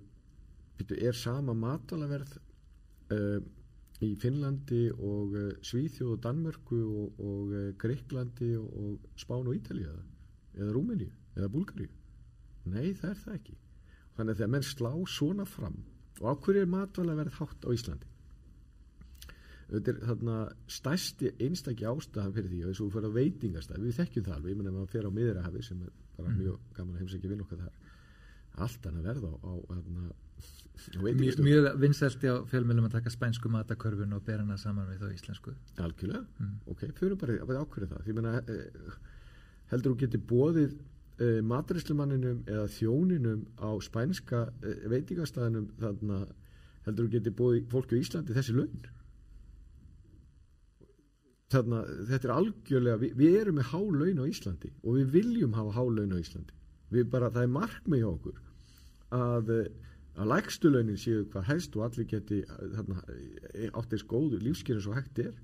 byrju, 0.80 0.96
er 1.08 1.16
sama 1.16 1.54
matala 1.54 2.08
verð 2.10 2.32
uh, 3.14 3.38
í 4.04 4.11
Finnlandi 4.20 4.82
og 4.92 5.37
Svíþjóð 5.64 6.14
og 6.16 6.22
Danmörku 6.24 6.80
og, 6.85 7.20
og 7.22 7.54
Greiklandi 7.80 8.50
og, 8.61 8.66
og 8.76 9.20
Spán 9.20 9.46
og 9.46 9.56
Ítalið 9.56 9.92
eða 10.56 10.72
Rúmeníu 10.74 11.12
eða 11.37 11.52
Búlgaríu. 11.52 11.92
Nei 12.66 12.92
það 12.96 13.11
er 13.12 13.22
það 13.22 13.38
ekki. 13.38 13.56
Þannig 14.16 14.32
að 14.35 14.40
þegar 14.40 14.52
menn 14.54 14.66
slá 14.66 14.92
svona 15.12 15.46
fram 15.48 15.80
og 16.20 16.28
ákveður 16.32 16.62
er 16.62 16.70
matvæla 16.72 17.16
verið 17.18 17.40
hátt 17.40 17.66
á 17.68 17.70
Íslandi? 17.76 18.12
Þetta 19.66 19.92
er 19.92 19.98
þarna 20.09 20.37
stærsti 20.70 21.32
einstakki 21.42 21.88
ástæðan 21.90 22.35
fyrir 22.37 22.52
því 22.52 22.61
og 22.62 22.68
þess 22.70 22.80
að 22.80 22.85
þú 22.85 22.92
fyrir 22.94 23.09
að 23.09 23.16
veitingastæð 23.18 23.82
við 23.82 23.96
þekkjum 23.98 24.26
það 24.26 24.37
alveg, 24.37 24.52
ég 24.52 24.61
menna 24.61 24.70
að 24.70 24.76
maður 24.76 24.92
fyrir 24.92 25.09
á 25.11 25.16
miðrahafi 25.16 25.64
sem 25.66 25.80
er 25.82 25.94
bara 26.16 26.30
mm. 26.30 26.37
mjög 26.38 26.61
gaman 26.76 26.94
að 26.94 27.02
heimsækja 27.02 27.32
vinn 27.32 27.42
okkar 27.44 27.64
þar 27.64 27.86
allt 28.64 28.88
hann 28.88 29.00
að 29.00 29.10
verða 29.10 29.32
á, 29.36 29.52
á, 29.52 29.52
á 29.52 30.14
Mjög, 31.02 31.38
mjög 31.40 31.78
vinsælti 31.80 32.28
á 32.30 32.36
fjölmjölum 32.46 32.86
að 32.86 32.98
taka 32.98 33.10
spænsku 33.10 33.48
matakörfun 33.50 34.12
og 34.12 34.24
bera 34.26 34.44
hana 34.44 34.58
saman 34.60 34.90
við 34.90 35.00
þá 35.02 35.14
íslensku. 35.14 35.54
Algjörlega, 35.82 36.20
mm. 36.38 36.50
ok, 36.72 36.82
fyrir 36.98 37.16
bara 37.18 37.38
að 37.42 37.62
ákveða 37.62 37.88
það. 37.92 38.02
Því 38.04 38.16
menna 38.18 38.34
eh, 38.42 38.98
heldur 39.72 39.94
þú 39.94 40.00
getur 40.02 40.22
bóðið 40.30 40.74
eh, 40.76 41.40
maturislumanninum 41.52 42.42
eða 42.44 42.66
þjóninum 42.76 43.46
á 43.58 43.70
spænska 43.82 44.42
uh, 44.52 44.76
veitingastæðinum 44.92 45.70
þannig 45.80 46.18
að 46.18 46.34
heldur 46.86 47.08
þú 47.08 47.14
geti 47.16 47.34
búið 47.40 47.64
fólki 47.72 47.98
á 47.98 48.02
Íslandi 48.04 48.36
þessi 48.36 48.54
laun? 48.54 48.84
Þannig 51.54 51.80
að 51.80 52.04
þetta 52.12 52.28
er 52.28 52.36
algjörlega 52.36 53.02
við, 53.02 53.16
við 53.18 53.40
erum 53.40 53.58
með 53.58 53.72
há 53.72 53.80
laun 53.80 54.22
á 54.22 54.24
Íslandi 54.30 54.72
og 54.84 55.00
við 55.00 55.10
viljum 55.16 55.56
hafa 55.56 55.74
há 55.80 55.82
laun 55.82 56.14
á 56.14 56.20
Íslandi 56.20 56.54
við 56.92 57.11
bara, 57.11 57.33
það 57.35 57.42
er 57.42 57.53
markmið 57.57 58.03
hjá 58.03 58.09
okkur 58.12 58.40
að, 59.16 59.53
eh, 59.57 59.68
að 60.16 60.31
lægstu 60.33 60.72
launin 60.72 61.01
séu 61.01 61.25
hvað 61.33 61.49
helst 61.51 61.77
og 61.77 61.87
allir 61.87 62.09
geti 62.11 62.42
þarna, 62.46 63.03
áttir 63.77 64.03
skóðu 64.03 64.40
lífskeirin 64.40 64.85
svo 64.85 64.96
hægt 64.96 65.20
er. 65.20 65.35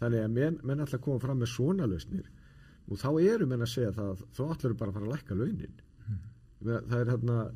Þannig 0.00 0.24
að 0.24 0.32
menn, 0.32 0.58
menn 0.62 0.80
alltaf 0.84 1.02
koma 1.04 1.20
fram 1.20 1.40
með 1.40 1.52
svona 1.52 1.88
lausnir. 1.88 2.26
Og 2.88 3.00
þá 3.00 3.10
eru 3.20 3.46
menn 3.48 3.64
að 3.64 3.72
segja 3.72 3.92
það 3.96 4.24
þá 4.36 4.42
ætlar 4.46 4.72
við 4.72 4.78
bara 4.80 4.92
að 4.92 4.96
fara 4.96 5.06
að 5.06 5.14
lækka 5.14 5.36
launin. 5.36 5.80
Mm. 6.06 6.20
það 6.66 7.00
er 7.00 7.10
hérna 7.10 7.38
að 7.40 7.50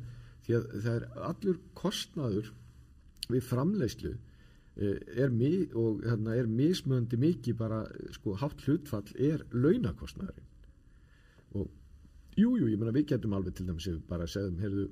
það 0.49 0.91
er 0.95 1.07
allur 1.29 1.59
kostnaður 1.77 2.51
við 3.31 3.43
framleiðslu 3.47 4.11
eh, 4.11 4.97
er, 5.15 5.29
mi 5.29 5.67
og, 5.77 6.01
hérna, 6.05 6.35
er 6.35 6.49
mismöndi 6.49 7.19
mikið 7.21 7.57
bara 7.59 7.83
sko, 8.15 8.35
hátt 8.41 8.63
hlutfall 8.65 9.05
er 9.15 9.45
launakostnaðurinn 9.53 10.50
jújú, 12.41 12.57
jú, 12.61 12.71
ég 12.73 12.81
menna 12.81 12.95
við 12.95 13.07
getum 13.13 13.37
alveg 13.37 13.55
til 13.57 13.67
dæmis 13.69 13.87
bara 14.09 14.27
að 14.27 14.33
segja 14.35 14.51
heyrðu, 14.63 14.89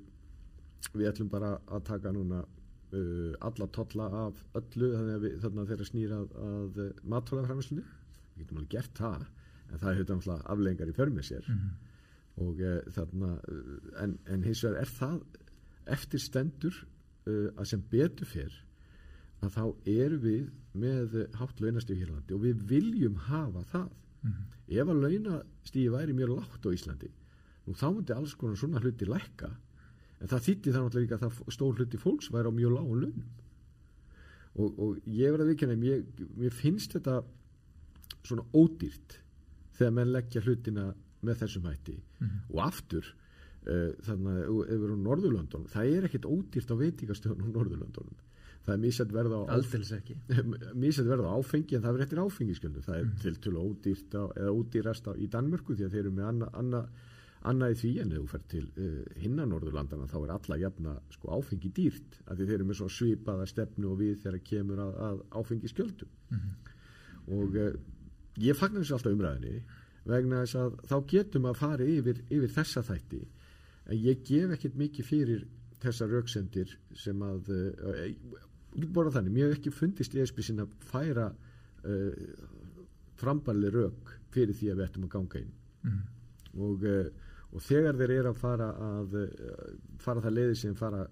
við 0.93 1.09
ætlum 1.11 1.29
bara 1.31 1.51
að 1.67 1.83
taka 1.89 2.13
núna 2.15 2.43
uh, 2.93 3.33
alla 3.45 3.67
totla 3.75 4.07
af 4.25 4.39
öllu 4.57 4.91
þannig 4.95 5.63
að 5.63 5.73
þeirra 5.73 5.89
snýra 5.89 6.21
að, 6.23 6.79
að 6.79 7.03
mattólafræmislunni 7.13 7.83
við 7.83 8.43
getum 8.43 8.61
alveg 8.61 8.73
gert 8.77 9.01
það 9.01 9.27
en 9.69 9.81
það 9.81 9.99
hefur 9.99 10.09
náttúrulega 10.15 10.53
aflengar 10.53 10.91
í 10.91 10.95
förmið 10.97 11.27
sér 11.27 11.49
mm 11.49 11.59
-hmm. 11.59 11.75
og 12.45 12.63
uh, 12.69 12.79
þarna 12.95 13.33
uh, 13.37 13.75
en, 14.03 14.17
en 14.25 14.43
hins 14.43 14.63
vegar 14.63 14.81
er 14.81 14.93
það 14.95 15.19
eftir 15.97 16.19
stendur 16.19 16.81
uh, 17.27 17.49
að 17.57 17.65
sem 17.73 17.85
betur 17.91 18.25
fyrr 18.25 18.57
að 19.41 19.55
þá 19.55 19.63
erum 19.85 20.21
við 20.23 20.49
með 20.73 21.15
hátt 21.39 21.61
launastíð 21.61 22.01
hér 22.01 22.11
landi 22.11 22.33
og 22.33 22.43
við 22.43 22.65
viljum 22.67 23.15
hafa 23.15 23.63
það 23.63 23.89
mm 23.89 24.31
-hmm. 24.31 24.45
ef 24.67 24.87
að 24.87 25.01
launastíði 25.03 25.89
væri 25.89 26.13
mjög 26.13 26.29
lágt 26.35 26.65
á 26.65 26.69
Íslandi 26.73 27.09
nú 27.69 27.77
þá 27.77 27.87
myndi 27.93 28.15
alls 28.15 28.35
konar 28.39 28.57
svona 28.59 28.81
hluti 28.81 29.07
lækka. 29.07 29.49
En 30.19 30.31
það 30.31 30.45
þýtti 30.47 30.73
það 30.73 30.85
náttúrulega 30.85 31.05
líka 31.05 31.19
að 31.19 31.25
það 31.25 31.53
stór 31.55 31.77
hluti 31.79 32.01
fólks 32.01 32.31
væri 32.33 32.51
á 32.51 32.53
mjög 32.55 32.75
lágum 32.75 33.03
launum. 33.03 33.27
Og, 34.59 34.79
og 34.81 34.95
ég 35.05 35.31
verði 35.31 35.45
að 35.45 35.51
vikina 35.53 35.77
mér, 35.79 36.01
mér 36.35 36.55
finnst 36.55 36.95
þetta 36.97 37.21
svona 38.25 38.43
ódýrt 38.51 39.19
þegar 39.77 39.93
menn 39.95 40.11
leggja 40.11 40.43
hlutina 40.43 40.89
með 41.25 41.43
þessum 41.43 41.67
hætti. 41.69 41.95
Mm 42.19 42.27
-hmm. 42.27 42.41
og 42.55 42.63
aftur 42.65 43.05
uh, 43.67 43.91
þannig 44.07 44.39
að 44.39 44.49
ef 44.65 44.73
við 44.73 44.87
erum 44.87 45.03
á 45.03 45.07
Norðurlöndunum 45.07 45.69
það 45.71 45.93
er 45.93 46.09
ekkit 46.09 46.27
ódýrt 46.27 46.73
á 46.73 46.75
veitingastöðunum 46.81 47.47
á 47.47 47.55
Norðurlöndunum. 47.55 48.25
Það 48.65 48.73
er 48.75 48.81
mísætt 48.83 49.13
verð 49.15 49.35
á 49.35 49.41
mísætt 50.83 51.07
verð 51.07 51.29
á 51.29 51.31
áfengi 51.37 51.77
en 51.77 51.85
það 51.85 51.95
er 51.95 52.05
eftir 52.05 52.23
áfengiskjöldu 52.23 52.83
það 52.85 52.97
er 52.97 53.05
mm. 53.07 53.39
til 53.45 53.55
ódýrt 53.55 54.17
á, 54.19 54.23
eða 54.35 54.51
ódýrast 54.57 55.07
á, 55.07 55.11
í 55.15 55.29
Danmörku 55.31 55.77
því 55.77 55.87
að 55.87 55.95
þeir 55.95 56.03
eru 56.03 56.11
með 56.17 56.29
annað 56.33 56.59
anna, 56.61 56.81
anna 57.47 57.69
í 57.71 57.75
því 57.79 57.91
en 58.03 58.11
ef 58.11 58.19
þú 58.19 58.29
fer 58.33 58.41
til 58.51 58.63
uh, 58.67 59.03
hinna 59.21 59.45
Norðurlandana 59.47 60.07
þá 60.11 60.17
er 60.19 60.33
alla 60.35 60.57
jafna 60.59 60.95
sko, 61.13 61.29
áfengi 61.37 61.71
dýrt 61.75 62.17
að 62.27 62.41
þeir 62.41 62.55
eru 62.57 62.67
með 62.67 62.79
svona 62.81 62.95
svipaða 62.95 63.45
stefnu 63.47 63.91
og 63.93 64.01
við 64.01 64.17
þegar 64.23 64.41
kemur 64.49 64.81
að, 64.83 64.97
að 65.07 65.21
áfengiskjöldu 65.39 66.07
mm 66.09 66.39
-hmm. 66.39 66.73
og 67.37 67.55
uh, 67.55 67.77
ég 68.43 68.59
fagnar 68.59 68.83
þessu 68.83 68.97
alltaf 68.97 69.15
umræðinni 69.15 69.63
vegna 70.09 70.43
þess 70.43 70.55
að 70.55 70.75
þá 70.89 70.97
getum 71.13 71.45
að 71.45 71.61
fara 71.61 71.85
yfir, 71.85 72.21
yfir 72.29 72.53
þessa 72.57 72.83
þætti 72.83 73.21
en 73.85 73.97
ég 73.97 74.23
gef 74.27 74.51
ekkert 74.57 74.75
mikið 74.75 75.05
fyrir 75.05 75.47
þessa 75.79 76.07
rauksendir 76.07 76.75
sem 76.93 77.21
að 77.23 77.49
uh, 77.55 78.85
bara 78.91 79.11
þannig, 79.11 79.33
mér 79.33 79.49
hef 79.49 79.59
ekki 79.59 79.71
fundist 79.71 80.15
í 80.15 80.43
sinna 80.43 80.67
að 80.67 80.75
færa 80.91 81.31
frambarli 83.19 83.71
rauk 83.71 84.13
fyrir 84.33 84.55
því 84.55 84.71
að 84.71 84.79
við 84.79 84.85
ættum 84.85 85.05
að 85.07 85.13
ganga 85.15 85.39
inn 85.39 85.53
mm. 85.87 86.01
og, 86.67 86.83
uh, 86.83 87.28
og 87.49 87.65
þegar 87.65 87.97
þeir 87.97 88.15
eru 88.19 88.31
að 88.33 88.41
fara 88.41 88.71
að 88.85 89.19
uh, 89.23 89.69
fara 90.01 90.23
það 90.25 90.35
leiði 90.37 90.57
sem 90.61 90.75
fara 90.77 91.05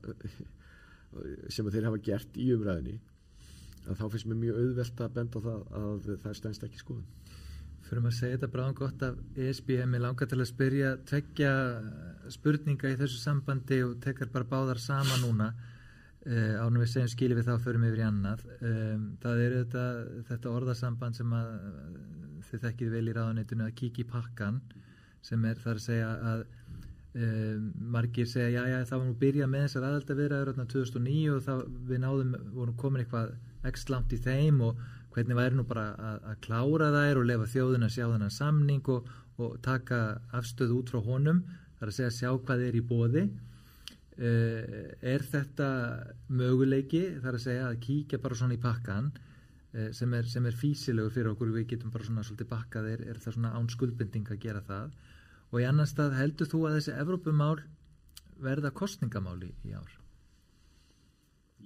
sem 1.49 1.69
þeir 1.71 1.87
hafa 1.87 2.01
gert 2.03 2.35
í 2.37 2.51
umræðinni 2.53 2.97
þá 3.95 4.07
finnst 4.11 4.27
mér 4.27 4.39
mjög 4.41 4.59
auðvelt 4.61 5.01
að 5.03 5.15
benda 5.15 5.41
það 5.43 5.61
að 5.79 6.09
það 6.23 6.35
stænst 6.39 6.65
ekki 6.67 6.81
skoðun. 6.81 7.05
Fyrir 7.87 8.03
maður 8.03 8.13
að 8.13 8.17
segja 8.17 8.35
þetta 8.35 8.49
bráðan 8.51 8.77
gott 8.77 9.03
af 9.07 9.19
ESB 9.39 9.69
mér 9.87 10.03
langar 10.03 10.27
til 10.27 10.39
að 10.41 10.49
spyrja 10.49 10.89
tveggja 11.07 11.51
spurninga 12.33 12.91
í 12.91 12.97
þessu 12.99 13.21
sambandi 13.21 13.79
og 13.85 13.93
tekar 14.03 14.31
bara 14.33 14.49
báðar 14.49 14.81
sama 14.83 15.19
núna. 15.21 15.53
Uh, 16.27 16.59
ánum 16.59 16.81
við 16.81 16.89
segjum 16.91 17.11
skiljum 17.13 17.39
við 17.39 17.47
þá 17.47 17.63
förum 17.63 17.85
yfir 17.87 18.01
í 18.01 18.03
annað. 18.03 18.41
Um, 18.59 19.05
það 19.23 19.43
er 19.45 19.53
þetta, 19.61 19.83
þetta 20.27 20.55
orðasamband 20.57 21.15
sem 21.15 21.35
að 21.37 21.53
þið 22.49 22.65
þekkið 22.65 22.91
vel 22.97 23.05
í 23.07 23.15
ráðaneytinu 23.15 23.67
að 23.67 23.77
kíkja 23.79 24.03
í 24.03 24.09
pakkan 24.11 24.59
sem 25.27 25.45
er 25.49 25.61
þar 25.63 25.79
að 25.79 25.85
segja 25.85 26.11
að 26.31 26.43
um, 27.17 27.69
margir 27.95 28.29
segja 28.29 28.49
já 28.55 28.73
já 28.73 28.77
það 28.89 28.97
var 28.97 29.07
nú 29.07 29.15
byrjað 29.23 29.51
með 29.53 29.65
þessar 29.65 29.87
aðalda 29.89 30.19
viðræður 30.21 30.61
2009 30.75 31.33
og 31.35 31.45
þá 31.47 31.53
við 31.91 32.03
náðum 32.03 32.35
vorum 32.55 32.77
komin 32.83 33.03
eitthvað 33.03 33.33
ekst 33.67 33.91
langt 33.93 34.13
í 34.15 34.21
þeim 34.23 34.61
og 34.67 34.83
hvernig 35.15 35.39
væri 35.39 35.57
nú 35.57 35.65
bara 35.67 35.87
að, 35.97 36.19
að 36.31 36.41
klára 36.45 36.91
þær 36.93 37.21
og 37.21 37.27
lefa 37.31 37.49
þjóðin 37.55 37.87
að 37.87 37.95
sjá 37.95 38.05
þennan 38.05 38.37
samning 38.37 38.93
og, 38.93 39.09
og 39.41 39.57
taka 39.65 40.01
afstöð 40.37 40.77
út 40.77 40.93
frá 40.93 41.01
honum 41.03 41.43
þar 41.79 41.91
að 41.91 41.97
segja 41.99 42.15
sjá 42.21 42.31
hvað 42.37 42.65
er 42.69 42.79
í 42.79 42.85
bóði 42.85 43.27
Uh, 44.17 44.95
er 45.05 45.21
þetta 45.21 45.65
möguleiki 46.33 47.03
þar 47.21 47.35
að 47.37 47.43
segja 47.43 47.65
að 47.67 47.75
kíkja 47.83 48.17
bara 48.17 48.37
svona 48.39 48.55
í 48.55 48.61
pakkan 48.63 49.11
uh, 49.11 49.91
sem, 49.93 50.15
er, 50.17 50.25
er 50.25 50.55
físilegur 50.57 51.13
fyrir 51.13 51.35
okkur 51.35 51.51
við 51.53 51.67
getum 51.75 51.91
bara 51.93 52.07
svona 52.07 52.23
svolítið 52.25 52.49
bakkað 52.49 52.87
er, 52.95 53.03
er 53.11 53.19
það 53.21 53.35
svona 53.35 53.51
án 53.53 53.69
skuldbinding 53.69 54.31
að 54.33 54.39
gera 54.41 54.63
það 54.65 54.95
og 55.51 55.61
í 55.61 55.67
annan 55.67 55.89
stað 55.89 56.17
heldur 56.19 56.49
þú 56.51 56.63
að 56.67 56.77
þessi 56.77 56.95
Evrópumál 57.01 57.61
verða 58.43 58.73
kostningamáli 58.75 59.53
í 59.65 59.73
ár? 59.77 59.93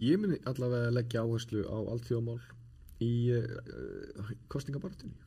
Ég 0.01 0.21
muni 0.21 0.39
allavega 0.49 0.93
leggja 0.93 1.25
áherslu 1.25 1.65
á 1.67 1.77
allþjóðmál 1.93 2.39
í 3.01 3.13
uh, 3.35 4.31
kostningabartinni 4.51 5.17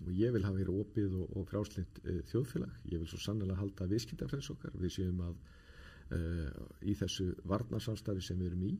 og 0.00 0.12
ég 0.16 0.32
vil 0.34 0.44
hafa 0.46 0.62
hér 0.62 0.70
opið 0.72 1.16
og, 1.20 1.32
og 1.36 1.48
fráslind 1.50 1.98
þjóðfélag. 2.30 2.70
Ég 2.88 3.02
vil 3.02 3.08
svo 3.10 3.18
sannlega 3.20 3.58
halda 3.58 3.88
viðskiptafræðs 3.90 4.48
okkar. 4.54 4.72
Við 4.80 4.94
séum 4.94 5.18
að 5.26 5.34
uh, 6.16 6.62
í 6.80 6.94
þessu 6.96 7.34
varnarsamstarfi 7.50 8.24
sem 8.24 8.40
við 8.40 8.52
erum 8.52 8.64
í. 8.70 8.72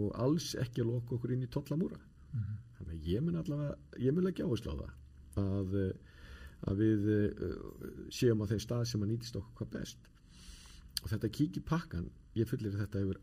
Og 0.00 0.14
alls 0.16 0.54
ekki 0.62 0.80
að 0.80 0.94
loka 0.94 1.18
okkur 1.18 1.34
inn 1.34 1.44
í 1.44 1.50
tollamúra. 1.52 1.98
Mm 2.28 2.40
-hmm. 2.40 2.56
þannig 2.78 2.94
að 2.94 3.06
ég 3.08 3.22
mun 3.24 3.36
allavega 3.40 3.76
ég 4.04 4.14
mun 4.14 4.26
ekki 4.28 4.44
áherslu 4.44 4.72
á 4.72 4.76
það 4.80 4.90
að, 5.42 5.76
eh, 5.82 5.94
að 6.66 6.82
við 6.82 7.08
uh, 7.14 7.56
séum 8.14 8.42
á 8.42 8.50
þeim 8.50 8.62
stað 8.64 8.86
sem 8.90 9.04
að 9.04 9.12
nýtist 9.12 9.38
okkur 9.38 9.62
hvað 9.62 9.74
best. 9.78 10.08
Og 11.02 11.10
þetta 11.12 11.34
kík 11.38 11.58
í 11.60 11.64
pakkan 11.64 12.08
ég 12.38 12.48
fullir 12.50 12.74
að 12.74 12.84
þetta 12.84 13.02
hefur 13.04 13.20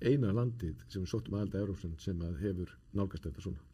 eina 0.00 0.32
landið 0.32 0.84
sem 0.88 1.02
við 1.02 1.10
sóttum 1.12 1.36
aðalda 1.36 1.60
Európsson 1.60 1.98
sem 2.00 2.22
að 2.24 2.38
hefur 2.44 2.76
nálgast 2.96 3.26
þetta 3.28 3.44
svona. 3.44 3.66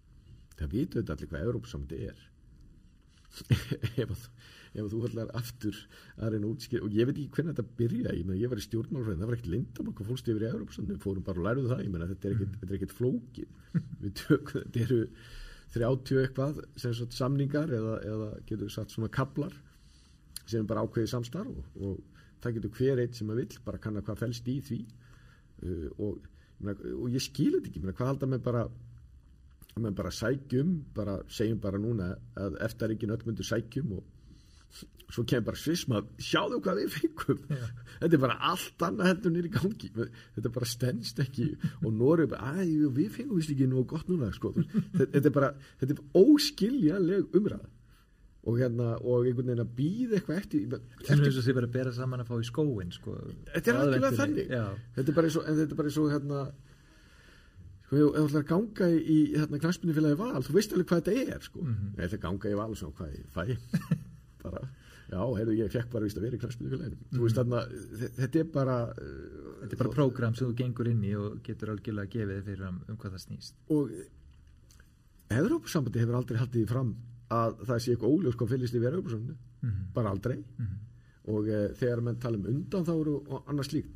Það 0.56 0.72
vitum 0.72 1.02
þetta 1.02 1.14
allir 1.16 1.30
hvað 1.30 1.46
Európsamandi 1.46 2.00
er. 2.10 2.24
Ef 4.02 4.10
að 4.10 4.28
ef 4.76 4.90
þú 4.92 5.02
hallar 5.06 5.30
aftur 5.38 5.78
að 6.20 6.34
reyna 6.34 6.50
útskýr 6.50 6.84
og 6.84 6.94
ég 6.94 7.08
veit 7.08 7.16
ekki 7.16 7.38
hvernig 7.38 7.56
þetta 7.56 7.78
byrja 7.78 8.14
ég, 8.16 8.26
meni, 8.28 8.42
ég 8.42 8.52
var 8.52 8.60
í 8.60 8.64
stjórnmálfræðin, 8.66 9.22
það 9.22 9.30
var 9.30 9.36
ekkert 9.38 9.52
lindam 9.54 9.90
okkur 9.92 10.08
fólkst 10.10 10.30
yfir 10.32 10.44
í 10.44 10.50
Európsson, 10.50 10.88
við 10.90 11.00
fórum 11.04 11.26
bara 11.26 11.42
og 11.42 11.48
læruðu 11.48 11.72
það 11.72 11.82
meni, 11.94 12.08
þetta 12.12 12.32
er 12.32 12.76
ekkert, 12.76 12.94
flókið. 12.96 13.54
Við 14.02 14.14
tökum, 14.20 14.66
þetta 14.66 14.82
eru 14.86 15.00
30 15.74 16.20
eitthvað 16.22 16.60
sagt, 16.80 17.16
samningar 17.16 17.72
eða, 17.74 17.96
eða 18.06 18.28
getur 18.46 18.66
við 18.66 18.74
sagt 18.76 18.94
svona 18.94 19.10
kablar 19.12 19.54
sem 20.46 20.62
er 20.62 20.68
bara 20.70 20.84
ákveðið 20.86 21.12
samstarf 21.12 21.50
og, 21.50 21.82
og 21.82 22.24
það 22.44 22.58
getur 22.58 22.74
hver 22.78 23.02
eitt 23.02 23.18
sem 23.18 23.28
maður 23.28 23.42
vill 23.42 23.62
bara 23.66 23.82
kanna 23.82 24.04
hvað 24.06 24.22
fælst 24.22 24.50
í 24.52 24.56
því. 24.64 24.80
Uh, 25.66 25.88
og, 26.06 26.26
og 26.66 27.06
ég 27.10 27.24
skilir 27.24 27.62
þetta 27.64 27.72
ekki 27.72 27.96
hvað 27.96 28.12
halda 28.12 28.30
með 28.30 28.44
bara 28.46 28.66
með 29.76 29.96
bara 29.98 30.10
sækjum, 30.14 30.70
bara 30.96 31.18
segjum 31.28 31.58
bara 31.60 31.80
núna 31.80 32.12
að 32.40 32.54
eftir 32.64 32.94
ekki 32.94 33.08
nöttmyndu 33.10 33.44
sækjum 33.44 33.90
og 33.98 34.04
svo 35.12 35.24
kemur 35.28 35.50
bara 35.50 35.60
svisma 35.60 36.02
sjáðu 36.18 36.58
hvað 36.64 36.80
við 36.80 36.96
fengum. 36.96 37.44
Yeah. 37.50 37.70
þetta 38.00 38.18
er 38.18 38.22
bara 38.24 38.38
allt 38.50 38.84
annað 38.88 39.10
heldur 39.12 39.34
nýri 39.34 39.52
gangi. 39.54 39.92
Þetta 40.34 40.52
bara 40.56 40.70
stennst 40.70 41.22
ekki. 41.22 41.46
Og 41.84 41.94
Nóri 41.94 42.26
bara, 42.30 42.56
æ, 42.58 42.66
við 42.96 43.14
fengum 43.20 43.40
vist 43.40 43.54
ekki 43.54 43.70
nú 43.70 43.86
gott 43.88 44.10
núna 44.10 44.32
sko. 44.34 44.52
þetta 44.98 45.22
er 45.22 45.34
bara 45.34 45.54
þetta 45.80 45.96
er 45.96 46.22
óskiljanleg 46.22 47.38
umræð 47.38 47.72
og 48.46 48.60
hérna, 48.60 48.92
og 49.02 49.24
einhvern 49.26 49.48
veginn 49.50 49.64
að 49.64 49.70
býða 49.74 50.18
eitthvað 50.20 50.36
eftir 50.38 50.66
þetta 50.70 51.14
er 51.16 51.22
eins 51.26 51.38
og 51.40 51.42
því 51.42 51.54
bara 51.56 51.66
að 51.66 51.72
bera 51.74 51.92
saman 51.96 52.20
að 52.22 52.28
fá 52.28 52.36
í 52.38 52.46
skóin 52.46 52.92
sko. 52.94 53.14
þetta 53.50 53.72
er 53.72 53.80
alveg 53.82 54.20
þannig. 54.20 54.52
Þetta 54.94 55.10
er 55.10 55.16
bara 55.16 55.30
eins 55.30 55.38
og, 55.40 55.48
en 55.50 55.58
þetta 55.58 55.74
er 55.74 55.80
bara 55.80 55.90
eins 55.90 55.98
og 55.98 56.12
hérna 56.14 56.42
sko, 57.86 57.96
ef 57.96 57.96
þú 57.96 58.22
ætlar 58.22 58.44
að 58.44 58.48
ganga 58.52 58.90
í 58.94 59.18
hérna 59.32 59.62
knæspunnifélagi 59.64 60.20
val, 60.20 60.46
þú 60.46 60.54
veist 60.60 60.76
alveg 60.76 60.92
hvað 60.92 61.02
þetta 61.08 61.34
er 61.34 61.48
sko, 61.48 61.64
mm 61.64 61.74
-hmm. 61.74 62.04
eða 62.06 62.20
ganga 62.22 62.52
í 62.52 62.58
val 62.60 62.76
svona 62.76 62.96
hvað 63.00 63.10
ég 63.16 63.26
fæ 63.34 63.44
bara 64.50 64.68
já, 65.06 65.20
heyrðu, 65.38 65.56
ég 65.60 65.72
fekk 65.72 65.90
bara 65.92 66.08
vist 66.08 66.18
að 66.18 66.26
vera 66.26 66.38
í 66.38 66.42
knastbyrjufélaginu 66.42 66.96
mm. 67.12 67.34
þarna, 67.38 67.62
þetta 68.18 68.40
er 68.40 68.48
bara 68.54 68.76
uh, 68.90 69.10
þetta 69.62 69.76
er 69.76 69.82
bara 69.82 69.94
prógram 69.94 70.38
sem 70.38 70.48
þú 70.48 70.56
gengur 70.60 70.90
inn 70.90 71.04
í 71.06 71.12
og 71.18 71.40
getur 71.46 71.72
algjörlega 71.74 72.08
að 72.08 72.14
gefa 72.14 72.38
þig 72.38 72.48
fyrir 72.48 72.70
um, 72.70 72.80
um 72.86 72.98
hvað 73.02 73.16
það 73.16 73.24
snýst 73.26 73.60
og 73.76 73.92
Európa-sambandi 75.36 76.02
hefur 76.02 76.18
aldrei 76.20 76.40
haldið 76.40 76.66
fram 76.70 76.96
að 77.34 77.60
það 77.66 77.82
sé 77.82 77.94
eitthvað 77.94 78.16
óljós 78.16 78.38
hvað 78.38 78.52
fylgist 78.54 78.78
yfir 78.78 78.90
Európa-sambandi 78.92 79.36
mm 79.36 79.70
-hmm. 79.70 79.86
bara 79.94 80.10
aldrei 80.10 80.36
mm 80.36 80.66
-hmm. 80.66 80.82
og 81.34 81.48
e, 81.48 81.60
þegar 81.74 82.00
mann 82.00 82.18
tala 82.18 82.36
um 82.36 82.46
undan 82.46 82.84
þá 82.84 82.94
eru 83.00 83.14
og 83.28 83.44
annars 83.46 83.72
líkt 83.72 83.90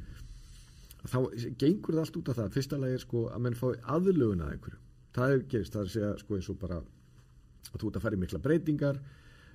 þá 1.06 1.18
gengur 1.58 1.94
það 1.94 2.00
allt 2.00 2.16
út 2.16 2.28
af 2.28 2.36
það 2.36 2.52
fyrsta 2.52 2.78
lagi 2.78 2.94
er 2.94 2.98
sko 2.98 3.28
að 3.28 3.40
mann 3.40 3.54
fái 3.54 3.74
aðlögun 3.82 4.42
að 4.42 4.52
einhverju 4.52 4.78
það 5.14 5.32
er 5.32 5.38
gerist, 5.48 5.72
það 5.72 5.80
er 5.80 5.86
að 5.86 5.92
segja 5.94 6.18
sko 6.18 6.36
eins 6.36 6.50
og 6.50 6.58
bara 6.58 6.76
að 6.76 7.78
þú 7.80 7.88
ert 7.88 7.96
að 7.96 8.02
fara 8.02 8.16
í 8.16 8.20
mikla 8.20 8.38
breytingar 8.38 9.00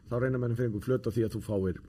þá 0.09 0.15
reynar 0.19 0.41
mennum 0.41 0.57
fyrir 0.57 0.71
einhver 0.71 0.85
flöt 0.85 1.07
á 1.07 1.11
því 1.15 1.25
að 1.25 1.35
þú 1.35 1.41
fáir 1.45 1.79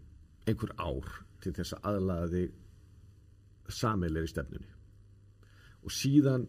einhver 0.46 0.72
ár 0.78 1.10
til 1.42 1.52
þess 1.56 1.76
að 1.76 1.88
aðlaða 1.90 2.30
þig 2.34 3.74
sameilir 3.76 4.26
í 4.26 4.30
stefnunni. 4.30 4.70
Og 5.86 5.94
síðan 5.94 6.46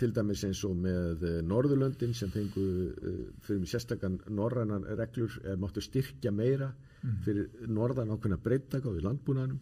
til 0.00 0.10
dæmis 0.14 0.42
eins 0.46 0.62
og 0.66 0.74
með 0.80 1.22
uh, 1.22 1.36
Norðurlöndin 1.46 2.14
sem 2.16 2.32
fengu 2.34 2.64
uh, 2.64 3.20
fyrir 3.44 3.62
mig 3.62 3.70
sérstakann 3.70 4.18
norrænan 4.34 4.86
reglur 4.98 5.36
eða 5.44 5.60
máttu 5.62 5.84
styrkja 5.84 6.32
meira 6.34 6.70
mm. 6.72 7.16
fyrir 7.26 7.70
norðan 7.70 8.12
ákveðna 8.14 8.40
breyttakáð 8.42 8.98
í 8.98 9.04
landbúnaðnum 9.04 9.60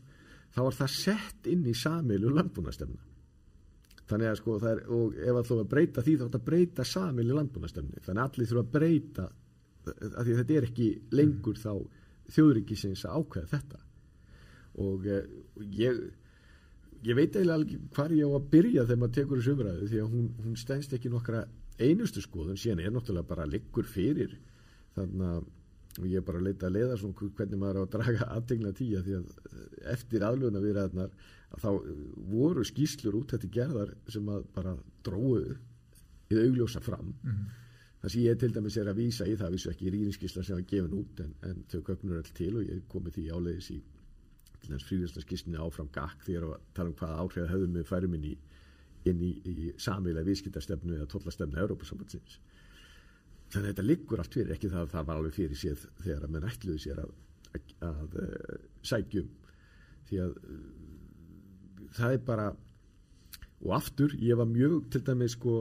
þá 0.52 0.60
var 0.62 0.78
það 0.78 0.94
sett 0.96 1.50
inn 1.52 1.66
í 1.68 1.74
samilu 1.76 2.32
landbúnaðstefna 2.32 3.10
þannig 4.08 4.30
að 4.30 4.40
sko 4.40 4.56
það 4.62 4.72
er 4.72 4.82
og 4.96 5.20
ef 5.20 5.38
að 5.38 5.48
þú 5.50 5.58
að 5.60 5.70
breyta 5.74 6.04
því 6.04 6.16
þá 6.16 6.24
ætti 6.26 6.40
að 6.40 6.48
breyta 6.48 6.88
samilu 6.88 7.38
landbúnaðstefni 7.38 8.04
þannig 8.06 8.22
að 8.22 8.26
allir 8.28 8.50
þurfa 8.50 8.64
að 8.64 8.74
breyta 8.78 9.28
af 9.86 10.24
því 10.26 10.36
þetta 10.40 10.58
er 10.58 10.66
ekki 10.68 10.88
lengur 11.12 11.58
þá 11.58 11.72
þjóðrikisins 12.32 13.06
að 13.06 13.16
ákveða 13.20 13.52
þetta. 13.56 13.80
Og 14.82 15.08
uh, 15.10 15.22
ég 15.76 16.02
ég 17.02 17.18
veit 17.18 17.34
eiginlega 17.34 17.58
alveg 17.58 17.88
hvað 17.96 18.14
ég 18.16 18.30
á 18.30 18.38
að 18.38 18.46
byrja 18.52 18.84
þegar 18.86 19.00
maður 19.00 19.16
tekur 19.16 19.40
þessu 19.40 19.56
umræðu 19.56 19.88
því 19.90 20.00
að 20.02 20.12
hún, 20.12 20.28
hún 20.44 20.60
stænst 20.60 20.94
ekki 20.94 21.10
nokkra 21.10 21.42
einustu 21.82 22.22
skoðun. 22.22 22.60
Síðan 22.60 22.84
er 22.84 22.94
náttúrulega 22.94 23.30
bara 23.32 23.48
liggur 23.48 23.88
fyrir 23.88 24.36
þannig 24.94 25.26
að 25.32 26.08
ég 26.08 26.20
er 26.20 26.24
bara 26.24 26.40
að 26.40 26.46
leita 26.46 26.68
að 26.68 26.76
leiða 26.76 26.98
svona 27.00 27.30
hvernig 27.38 27.60
maður 27.60 27.80
á 27.80 27.82
að 27.82 27.90
draga 27.96 28.28
aðtegna 28.36 28.74
tíja 28.76 29.02
því 29.04 29.16
að 29.18 29.32
eh, 29.50 29.64
eftir 29.92 30.24
aðluna 30.24 30.62
við 30.62 30.78
ræðnar 30.78 31.16
að 31.52 31.64
þá 31.64 31.70
voru 32.32 32.64
skýslur 32.64 33.18
út 33.18 33.34
þetta 33.34 33.50
gerðar 33.58 33.92
sem 34.12 34.30
að 34.32 34.46
bara 34.54 34.76
dróðu 35.04 35.58
í 36.32 36.38
augljósa 36.38 36.80
fram. 36.80 37.10
Mm 37.10 37.34
-hmm. 37.34 37.50
Þess 38.02 38.16
að 38.16 38.22
ég 38.26 38.38
til 38.40 38.52
dæmis 38.54 38.76
er 38.80 38.90
að 38.90 39.00
vísa 39.00 39.26
í 39.30 39.34
það 39.38 39.56
vissu 39.56 39.72
ekki 39.72 39.88
í 39.88 39.92
rýninskísla 39.94 40.44
sem 40.46 40.58
var 40.58 40.68
gefin 40.70 40.96
út 40.98 41.20
en, 41.22 41.34
en 41.48 41.60
þau 41.70 41.82
köknur 41.86 42.18
all 42.18 42.32
til 42.34 42.52
og 42.58 42.64
ég 42.66 42.86
komi 42.90 43.12
því 43.14 43.26
áleiðis 43.30 43.68
í 43.76 43.78
til 44.62 44.72
þess 44.72 44.88
fríðarslaskistinu 44.88 45.60
áfram 45.62 45.90
gakk 45.94 46.24
því 46.26 46.38
að 46.40 46.54
tala 46.74 46.90
um 46.90 46.96
hvaða 46.98 47.20
áhrif 47.22 47.52
höfðum 47.52 47.78
við 47.78 47.86
færum 47.90 48.16
inn 48.18 48.26
í, 48.30 48.34
í, 49.10 49.12
í 49.52 49.70
samíla 49.82 50.24
viðskiptastefnu 50.26 50.96
eða 50.98 51.10
tollastefnu 51.14 51.62
Európa-sambandsins 51.62 52.38
þannig 53.52 53.66
að 53.66 53.70
þetta 53.70 53.86
liggur 53.86 54.22
allt 54.22 54.36
fyrir 54.38 54.54
ekki 54.54 54.70
það 54.72 54.86
að 54.86 54.92
það 54.94 55.08
var 55.08 55.20
alveg 55.20 55.36
fyrir 55.36 55.60
séð 55.60 55.86
þegar 56.00 56.26
að 56.26 56.34
menn 56.34 56.48
ætluði 56.48 56.82
sér 56.86 57.02
að, 57.02 57.14
að, 57.52 57.72
að 57.88 58.18
uh, 58.22 58.60
sækjum 58.92 59.32
því 60.08 60.20
að 60.24 60.36
uh, 60.42 60.60
það 61.98 62.16
er 62.16 62.22
bara 62.30 62.50
og 63.62 63.74
aftur, 63.76 64.14
ég 64.18 64.38
var 64.38 64.48
mjög 64.50 64.88
til 64.90 65.02
dæmis 65.06 65.36
sko 65.36 65.56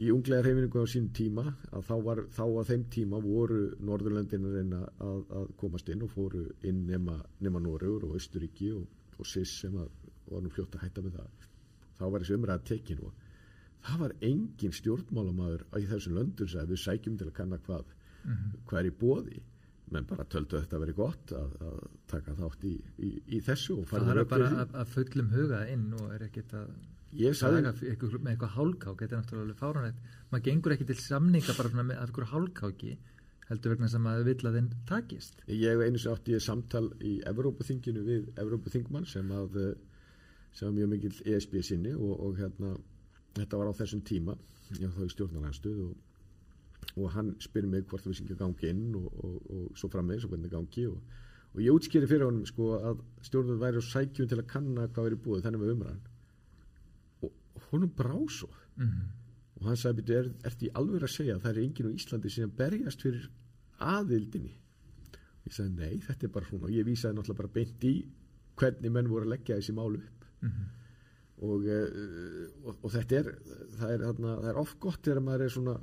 í 0.00 0.08
unglega 0.12 0.44
reyfinningu 0.46 0.82
á 0.82 0.88
sínum 0.88 1.10
tíma 1.16 1.44
að 1.70 1.84
þá 1.88 1.94
var 2.06 2.20
þá 2.32 2.44
á 2.48 2.62
þeim 2.70 2.84
tíma 2.94 3.20
voru 3.20 3.60
Norðurlöndin 3.84 4.46
að 4.48 4.56
reyna 4.58 4.80
að, 5.04 5.20
að 5.38 5.50
komast 5.60 5.90
inn 5.92 6.04
og 6.06 6.12
fóru 6.14 6.46
inn 6.68 6.86
nema, 6.88 7.18
nema 7.44 7.60
Norrögur 7.60 8.08
og 8.08 8.16
Östuríki 8.16 8.72
og, 8.76 8.86
og 9.18 9.28
SIS 9.28 9.52
sem 9.64 9.76
að, 9.76 9.90
var 10.30 10.44
nú 10.44 10.52
fljótt 10.54 10.78
að 10.78 10.86
hætta 10.86 11.04
með 11.04 11.18
það 11.20 11.46
þá 11.98 12.04
var 12.06 12.24
þessi 12.24 12.38
umræða 12.38 12.66
tekinu 12.70 13.08
og 13.10 13.20
það 13.82 14.04
var 14.04 14.16
engin 14.30 14.76
stjórnmálamæður 14.78 15.64
í 15.78 15.88
þessum 15.90 16.18
löndun 16.18 16.52
sem 16.54 16.68
við 16.70 16.84
sækjum 16.86 17.18
til 17.20 17.28
að 17.28 17.36
kanna 17.40 17.58
hvað, 17.66 17.96
mm 18.22 18.32
-hmm. 18.32 18.60
hvað 18.70 18.80
er 18.80 18.90
í 18.90 18.98
bóði 19.02 19.42
menn 19.92 20.08
bara 20.08 20.24
töldu 20.24 20.60
þetta 20.60 20.76
að 20.78 20.84
vera 20.86 20.96
gott 20.96 21.32
að, 21.36 21.54
að 21.68 21.80
taka 22.08 22.34
þátt 22.38 22.64
í, 22.64 22.72
í, 22.96 23.10
í 23.36 23.40
þessu 23.44 23.82
Það 23.90 24.12
er 24.14 24.24
bara 24.30 24.48
að, 24.62 24.74
að 24.80 24.92
fullum 24.94 25.30
huga 25.34 25.62
inn 25.68 25.88
og 25.98 26.14
er 26.14 26.24
ekkit 26.28 26.54
að 26.56 26.70
sagði... 27.36 27.62
eitthvað, 27.90 28.18
með 28.18 28.34
eitthvað 28.34 28.54
hálkák 28.56 29.00
þetta 29.02 29.16
er 29.16 29.22
náttúrulega 29.22 29.60
fáranætt 29.60 30.12
maður 30.32 30.44
gengur 30.48 30.74
ekki 30.76 30.88
til 30.88 30.98
samninga 31.00 31.56
bara 31.58 31.82
með 31.82 31.96
eitthvað 31.98 32.30
hálkáki 32.32 32.92
heldur 33.48 33.74
vegna 33.74 33.88
sem 33.90 34.06
að 34.08 34.22
vill 34.28 34.46
að 34.48 34.56
þinn 34.56 34.68
takist. 34.88 35.42
Ég 35.50 35.82
einu 35.82 36.00
sem 36.00 36.14
átti 36.14 36.36
ég 36.36 36.44
samtal 36.44 36.86
í 37.04 37.18
Evrópaþinginu 37.28 38.04
við 38.06 38.30
Evrópaþingmann 38.40 39.08
sem 39.08 39.28
að 39.34 39.58
sem 40.52 40.68
var 40.68 40.76
mjög 40.76 40.92
mikil 40.92 41.12
ESB 41.34 41.58
sinni 41.64 41.92
og, 41.96 42.12
og 42.26 42.38
hérna 42.40 42.74
þetta 43.36 43.60
var 43.60 43.72
á 43.72 43.78
þessum 43.80 44.02
tíma 44.04 44.36
ég 44.78 44.88
var 44.88 44.96
þá 44.96 45.04
í 45.04 45.14
stjórnarhanstuð 45.14 45.82
og, 45.86 45.92
og 46.96 47.12
hann 47.16 47.34
spyr 47.40 47.68
mig 47.68 47.86
hvort 47.88 48.04
það 48.04 48.12
vissi 48.12 48.24
ekki 48.26 48.36
að 48.36 48.42
gangi 48.44 48.72
inn 48.72 48.96
og, 49.00 49.08
og, 49.24 49.36
og 49.56 49.78
svo 49.80 49.90
frammeins 49.92 50.26
og 50.26 50.34
hvernig 50.34 50.52
gangi 50.52 50.86
og 50.92 51.60
ég 51.60 51.72
útskýri 51.72 52.08
fyrir 52.08 52.28
honum 52.28 52.48
sko 52.48 52.72
að 52.78 53.04
stjórnarhanstuð 53.28 53.64
væri 53.64 53.84
á 53.84 53.90
sækjum 53.90 54.32
til 54.32 54.40
að 54.40 54.50
kanna 54.52 54.88
hvað 54.92 55.08
er 55.08 55.16
í 55.16 55.22
búið 55.24 55.46
þannig 55.46 55.64
með 55.64 55.74
umræðan 55.76 56.02
honum 57.72 57.92
brá 57.96 58.18
svo. 58.30 58.48
Mm 58.76 58.86
-hmm. 58.86 59.08
og 59.56 59.66
hann 59.68 59.76
sagði 59.76 60.14
er, 60.14 60.32
er 60.44 60.50
því 60.58 60.68
alveg 60.74 61.02
að 61.02 61.16
segja 61.16 61.34
að 61.36 61.42
það 61.42 61.50
er 61.52 61.62
enginn 61.62 61.88
á 61.90 61.96
Íslandi 61.98 62.30
sem 62.30 62.50
berjast 62.50 63.02
fyrir 63.02 63.30
aðildinni? 63.78 64.54
Og 65.42 65.46
ég 65.46 65.52
sagði 65.52 65.74
nei 65.76 65.98
þetta 66.00 66.26
er 66.26 66.32
bara 66.32 66.46
svona. 66.46 66.64
Og 66.64 66.70
ég 66.70 66.86
vísaði 66.86 67.14
náttúrulega 67.14 67.42
bara 67.42 67.56
beint 67.56 67.84
í 67.84 67.94
hvernig 68.56 68.92
menn 68.92 69.08
voru 69.08 69.24
að 69.24 69.32
leggja 69.34 69.56
þessi 69.56 69.72
málu 69.72 69.98
upp. 69.98 70.24
Mm 70.42 70.48
-hmm 70.48 70.82
og, 71.42 71.66
eh, 71.66 72.46
og, 72.62 72.78
og 72.78 72.92
þetta 72.92 73.18
er 73.18 73.28
það 73.78 73.92
er, 73.94 74.06
þarna, 74.06 74.36
það 74.44 74.48
er 74.52 74.62
oft 74.62 74.78
gott 74.82 75.02
þegar 75.02 75.24
maður 75.26 75.44
er 75.46 75.54
svona 75.56 75.76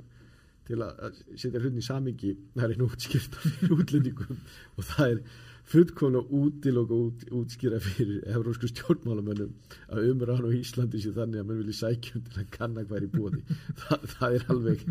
til 0.70 0.78
að 0.86 1.20
setja 1.34 1.60
hlutin 1.60 1.80
í 1.80 1.84
samingi 1.84 2.32
það 2.54 2.64
er 2.66 2.74
einu 2.76 2.88
útskýrta 2.88 3.42
fyrir 3.44 3.74
útlendingum. 3.76 4.42
Og 4.76 4.86
það 4.92 5.14
er 5.14 5.22
fullkona 5.70 6.22
útil 6.40 6.80
og 6.80 6.94
út, 6.96 7.24
útskýra 7.40 7.78
fyrir 7.84 8.24
eurósku 8.32 8.70
stjórnmálamönnum 8.70 9.52
að 9.92 10.10
umræðan 10.10 10.50
á 10.50 10.58
Íslandi 10.58 11.02
sé 11.02 11.12
þannig 11.14 11.42
að 11.42 11.48
mann 11.50 11.62
vilja 11.62 11.78
sækjum 11.84 12.26
til 12.26 12.42
að 12.42 12.50
kanna 12.56 12.84
hvað 12.86 12.98
er 12.98 13.06
í 13.06 13.12
bóði 13.14 13.42
það, 13.84 14.08
það 14.16 14.36
er 14.38 14.50
alveg 14.54 14.84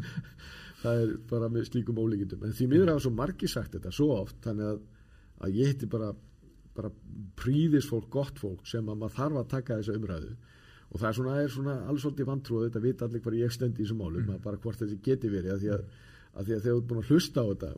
það 0.80 1.04
er 1.04 1.14
bara 1.30 1.52
með 1.52 1.68
slíkum 1.68 2.00
ólíkindum. 2.00 2.46
En 2.48 2.56
því 2.56 2.70
miður 2.72 2.94
hafa 2.94 3.06
svo 3.06 3.14
margi 3.16 3.50
sagt 3.52 3.76
þetta 3.76 3.92
svo 3.96 4.14
oft 4.22 4.40
þannig 4.46 4.70
að, 4.72 4.82
að 5.44 5.60
ég 5.60 5.74
heiti 5.74 5.90
bara 5.92 6.14
bara 6.80 6.92
príðisfólk, 7.40 8.08
gott 8.14 8.40
fólk 8.40 8.68
sem 8.70 8.88
að 8.88 9.02
maður 9.02 9.16
þarf 9.18 9.40
að 9.42 9.50
taka 9.54 9.80
þessa 9.82 9.98
umræðu. 10.00 10.30
Og 10.90 11.02
það 11.02 11.10
er 11.10 11.18
svona, 11.18 11.34
er 11.42 11.52
svona 11.54 11.76
alls 11.92 12.06
svolítið 12.06 12.30
vantrúið 12.30 12.68
þetta 12.68 12.84
vita 12.86 13.06
allir 13.06 13.24
hvað 13.26 13.38
ég 13.40 13.54
stendi 13.54 13.82
í 13.82 13.86
þessum 13.86 14.00
málum 14.02 14.24
mm. 14.24 14.40
bara 14.46 14.62
hvort 14.64 14.80
þessi 14.82 14.98
geti 15.06 15.30
verið 15.30 15.54
að 15.54 15.64
því 15.64 15.72
að, 15.76 15.84
að, 16.34 16.48
því 16.48 16.56
að 16.56 16.64
þegar 16.64 16.70
þú 16.70 16.80
ert 16.80 16.88
búin 16.90 17.02
að 17.02 17.12
hlusta 17.12 17.44
á 17.44 17.50
þetta 17.50 17.72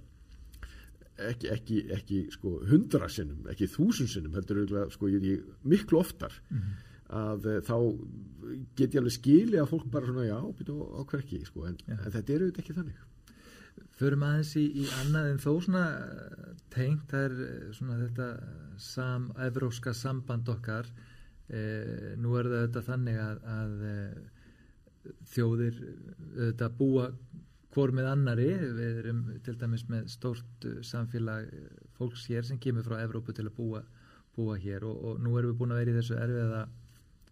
ekki, 1.29 1.51
ekki, 1.55 1.81
ekki 1.97 2.21
sko, 2.35 2.55
hundra 2.69 3.09
sinnum, 3.11 3.45
ekki 3.51 3.69
þúsund 3.71 4.11
sinnum 4.11 4.37
heldur 4.37 4.89
sko, 4.93 5.11
ég 5.11 5.27
er 5.35 5.45
miklu 5.67 6.01
oftar 6.01 6.35
mm. 6.49 6.73
að 7.21 7.47
eh, 7.51 7.61
þá 7.67 7.75
get 8.79 8.95
ég 8.95 8.99
alveg 9.03 9.17
skili 9.17 9.61
að 9.61 9.71
fólk 9.75 9.87
bara 9.93 10.09
svona 10.09 10.27
já, 10.27 10.39
býta 10.57 10.75
á 10.75 11.01
hver 11.01 11.23
ekki 11.23 11.43
sko, 11.47 11.67
en, 11.69 11.79
ja. 11.87 11.99
en 11.99 12.17
þetta 12.17 12.37
eru 12.37 12.51
þetta 12.51 12.65
ekki 12.65 12.77
þannig 12.81 13.07
Förum 14.01 14.23
aðeins 14.25 14.55
í, 14.57 14.65
í 14.81 14.87
annað 14.97 15.27
en 15.29 15.39
þó 15.41 15.51
svona 15.61 15.85
tengt 16.73 17.11
það 17.13 17.27
er 17.27 17.39
eh, 17.45 17.71
svona 17.77 18.01
þetta 18.01 18.29
sam, 18.81 19.29
evróska 19.45 19.93
samband 19.95 20.49
okkar 20.49 20.89
Eh, 21.51 22.13
nú 22.21 22.37
er 22.39 22.47
þetta 22.47 22.81
þannig 22.85 23.17
að, 23.19 23.39
að 23.51 23.71
eh, 23.89 25.09
þjóðir 25.33 25.79
auðvitað 25.81 26.77
búa 26.77 27.07
hvort 27.71 27.95
með 27.95 28.09
annari, 28.11 28.49
við 28.77 28.97
erum 29.01 29.21
til 29.45 29.55
dæmis 29.59 29.85
með 29.89 30.09
stórt 30.11 30.67
eh, 30.67 30.79
samfélag 30.85 31.47
eh, 31.47 31.69
fólks 31.97 32.27
hér 32.31 32.47
sem 32.47 32.59
kemur 32.61 32.85
frá 32.87 32.99
Evrópu 33.01 33.35
til 33.35 33.47
að 33.47 33.55
búa, 33.57 33.83
búa 34.35 34.57
hér 34.59 34.85
og, 34.87 34.97
og 35.07 35.21
nú 35.23 35.37
erum 35.39 35.53
við 35.53 35.61
búin 35.61 35.75
að 35.75 35.81
vera 35.83 35.93
í 35.93 35.99
þessu 35.99 36.17
erfiða 36.19 36.65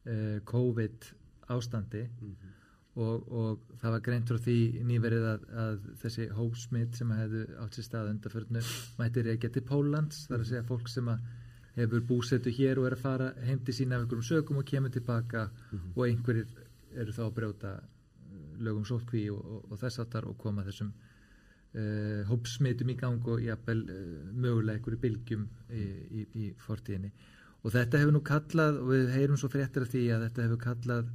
eh, 0.06 0.39
COVID 0.52 1.10
ástandi 1.49 2.06
mm 2.06 2.32
-hmm. 2.32 2.56
og, 3.04 3.32
og 3.41 3.75
það 3.82 3.91
var 3.95 4.06
greint 4.08 4.32
frá 4.32 4.39
því 4.47 4.60
nýverið 4.91 5.28
að, 5.34 5.45
að 5.65 5.91
þessi 6.04 6.30
hópsmitt 6.39 6.95
sem 6.95 7.12
hefðu 7.12 7.45
átt 7.60 7.75
sér 7.75 7.89
stað 7.89 8.12
undarförnu 8.13 8.63
mætti 8.99 9.21
reykja 9.21 9.49
til 9.49 9.63
Pólans, 9.63 10.25
þar 10.28 10.39
að 10.39 10.49
segja 10.52 10.63
fólk 10.63 10.89
sem 10.89 11.08
að 11.08 11.19
hefur 11.75 12.02
búsettu 12.02 12.52
hér 12.52 12.80
og 12.80 12.89
er 12.89 12.95
að 12.95 13.04
fara 13.04 13.34
heimti 13.45 13.73
sína 13.73 13.95
af 13.95 14.02
einhverjum 14.04 14.30
sögum 14.32 14.58
og 14.58 14.65
kemur 14.65 14.89
tilbaka 14.89 15.49
mm 15.49 15.80
-hmm. 15.80 15.95
og 15.95 16.08
einhverjir 16.08 16.47
eru 16.95 17.12
þá 17.12 17.23
að 17.25 17.36
brjóta 17.36 17.71
uh, 17.73 17.98
lögum 18.65 18.86
sótkví 18.88 19.28
og, 19.34 19.39
og, 19.39 19.72
og 19.72 19.82
þess 19.82 20.02
aftar 20.04 20.28
og 20.30 20.38
koma 20.41 20.65
þessum 20.67 20.91
uh, 20.91 22.22
hópsmitum 22.30 22.93
í 22.93 22.98
gang 23.00 23.28
og 23.28 23.43
jafnvel 23.43 23.84
uh, 23.86 24.30
mögulega 24.34 24.80
einhverju 24.80 25.02
bylgjum 25.06 25.48
í, 25.69 25.86
í, 26.10 26.26
í 26.43 26.52
fortíðinni 26.65 27.12
og 27.63 27.74
þetta 27.76 28.02
hefur 28.02 28.15
nú 28.15 28.24
kallað 28.26 28.80
og 28.84 28.93
við 28.93 29.12
heyrum 29.15 29.39
svo 29.39 29.52
fréttir 29.52 29.86
af 29.86 29.91
því 29.93 30.06
að 30.15 30.28
þetta 30.28 30.45
hefur 30.48 30.63
kallað 30.63 31.10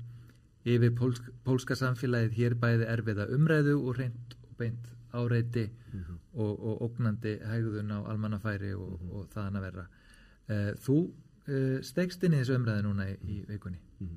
yfir 0.64 0.94
pólsk, 0.96 1.28
pólska 1.44 1.76
samfélagið 1.76 2.38
hér 2.38 2.56
bæði 2.60 2.88
erfiða 2.88 3.28
umræðu 3.36 3.76
og 3.80 3.98
reynd 4.00 4.36
og 4.42 4.56
beint 4.60 4.90
áreiti 5.14 5.68
mm 5.68 6.00
-hmm. 6.00 6.16
og, 6.34 6.52
og 6.68 6.82
ógnandi 6.88 7.38
hægðun 7.44 7.92
á 7.96 7.98
almannafæri 8.10 8.74
og, 8.74 8.90
mm 8.90 9.08
-hmm. 9.08 9.14
og 9.16 9.28
þaðan 9.34 9.56
að 9.56 9.66
vera 9.68 9.86
Uh, 10.44 10.74
þú 10.84 10.94
uh, 11.48 11.78
stegst 11.80 12.24
inn 12.26 12.34
í 12.36 12.42
þessu 12.42 12.58
umræði 12.58 12.84
núna 12.84 13.06
í, 13.08 13.14
í 13.32 13.36
vikunni 13.48 13.78
mm. 13.80 14.16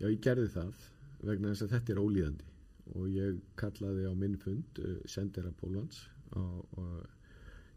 Já, 0.00 0.08
ég 0.08 0.18
gerði 0.18 0.48
það 0.50 0.80
vegna 1.28 1.52
þess 1.52 1.66
að 1.66 1.74
þetta 1.76 1.94
er 1.94 2.02
ólíðandi. 2.04 2.50
Og 2.94 3.08
ég 3.08 3.38
kallaði 3.60 4.08
á 4.08 4.12
minn 4.18 4.36
fund 4.40 4.80
uh, 4.82 4.96
sendera 5.08 5.52
Pólans 5.60 6.04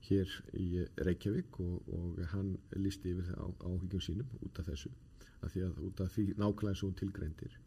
hér 0.07 0.31
í 0.57 0.83
Reykjavík 1.05 1.59
og, 1.61 1.89
og 1.93 2.19
hann 2.31 2.55
listi 2.79 3.11
yfir 3.11 3.27
það 3.27 3.43
á, 3.43 3.47
áhyggjum 3.69 4.03
sínum 4.03 4.35
út 4.45 4.61
af 4.61 4.69
þessu 4.71 4.91
af 5.43 5.53
því 5.53 5.63
að 5.67 5.79
út 5.87 6.03
af 6.03 6.13
því 6.15 6.25
nákvæmlega 6.39 6.79
svo 6.79 6.91
tilgreindir. 6.97 7.57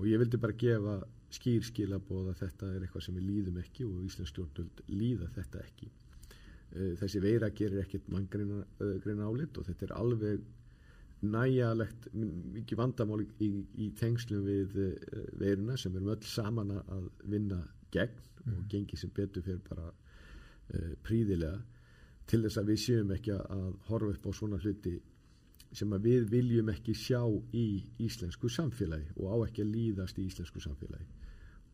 Og 0.00 0.08
ég 0.08 0.20
vildi 0.22 0.40
bara 0.40 0.56
gefa 0.58 0.96
skýr 1.30 1.66
skilabóð 1.66 2.32
að 2.32 2.40
þetta 2.40 2.70
er 2.74 2.84
eitthvað 2.84 3.04
sem 3.06 3.18
við 3.18 3.26
líðum 3.28 3.60
ekki 3.62 3.86
og 3.86 4.06
Íslands 4.06 4.32
stjórnvöld 4.32 4.82
líða 4.90 5.28
þetta 5.36 5.62
ekki. 5.62 5.90
Eh, 6.70 6.94
þessi 6.98 7.22
veira 7.22 7.50
gerir 7.50 7.84
ekkert 7.84 8.08
manngreina 8.10 9.28
álit 9.28 9.60
og 9.60 9.68
þetta 9.68 9.86
er 9.86 9.94
alveg 9.98 10.48
næjalegt 11.20 12.08
mikið 12.14 12.80
vandamál 12.80 13.20
í, 13.42 13.50
í 13.76 13.90
tengslum 13.98 14.46
við 14.46 14.78
uh, 14.80 14.94
veiruna 15.40 15.76
sem 15.80 15.94
erum 15.96 16.14
öll 16.14 16.24
saman 16.26 16.72
að 16.80 17.10
vinna 17.28 17.60
gegn 17.92 18.16
mm. 18.44 18.56
og 18.56 18.64
gengi 18.72 18.96
sem 18.96 19.12
betur 19.14 19.44
fyrir 19.44 19.62
bara 19.68 19.90
uh, 19.90 20.92
príðilega 21.04 21.60
til 22.30 22.44
þess 22.44 22.60
að 22.60 22.72
við 22.72 22.82
séum 22.84 23.14
ekki 23.14 23.34
að 23.36 23.70
horfa 23.88 24.14
upp 24.14 24.28
á 24.30 24.32
svona 24.38 24.60
hluti 24.62 24.96
sem 25.76 25.92
að 25.94 26.06
við 26.08 26.28
viljum 26.32 26.70
ekki 26.72 26.94
sjá 26.98 27.22
í 27.54 27.66
íslensku 28.02 28.50
samfélagi 28.50 29.12
og 29.18 29.34
á 29.34 29.36
ekki 29.46 29.64
að 29.64 29.74
líðast 29.74 30.18
í 30.18 30.26
íslensku 30.26 30.62
samfélagi 30.62 31.06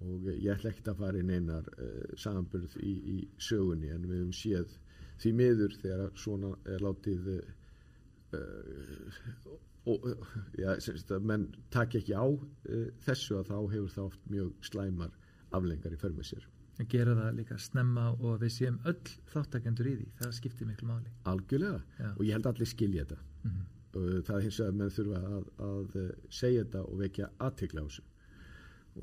og 0.04 0.26
ég 0.28 0.50
ætla 0.52 0.72
ekki 0.72 0.85
að 0.90 0.98
fara 1.00 1.20
inn 1.20 1.32
einar 1.32 1.68
uh, 1.76 2.02
samanbyrð 2.20 2.76
í, 2.82 2.96
í 3.16 3.18
sögunni 3.40 3.92
en 3.94 4.04
við 4.04 4.24
höfum 4.24 4.35
séð 4.37 4.74
því 5.22 5.32
miður 5.38 5.78
þegar 5.80 6.11
svona 6.20 6.50
er 6.68 6.85
látið 6.85 7.30
uh, 7.37 7.54
og 9.86 10.08
já, 10.58 10.72
semst, 10.82 11.12
menn 11.22 11.46
takk 11.74 11.94
ekki 12.00 12.16
á 12.16 12.26
uh, 12.26 12.88
þessu 13.06 13.38
að 13.38 13.52
þá 13.52 13.56
hefur 13.74 13.92
það 13.94 14.08
oft 14.08 14.28
mjög 14.32 14.66
slæmar 14.66 15.14
aflengar 15.54 15.94
í 15.94 16.00
förmið 16.00 16.30
sér. 16.32 16.48
Að 16.76 16.90
gera 16.92 17.14
það 17.16 17.38
líka 17.38 17.56
snemma 17.62 18.10
og 18.18 18.42
við 18.42 18.52
séum 18.52 18.80
öll 18.84 19.14
þáttakendur 19.32 19.88
í 19.88 19.94
því, 20.00 20.08
það 20.18 20.34
skiptir 20.40 20.68
miklu 20.68 20.90
máli. 20.90 21.14
Algjörlega. 21.30 21.80
Já. 22.00 22.10
og 22.10 22.22
ég 22.26 22.36
held 22.36 22.50
allir 22.50 22.68
skilja 22.68 23.06
þetta. 23.06 23.22
Mm 23.46 23.54
-hmm. 23.54 24.20
það 24.26 24.36
er 24.36 24.44
hins 24.44 24.58
vegar 24.60 24.72
að 24.72 24.78
menn 24.80 24.94
þurfa 24.98 25.22
að, 25.38 25.48
að 25.70 25.96
segja 26.28 26.64
þetta 26.64 26.82
og 26.82 26.98
vekja 27.00 27.30
aðtikla 27.38 27.80
á 27.80 27.86
þessu. 27.86 28.04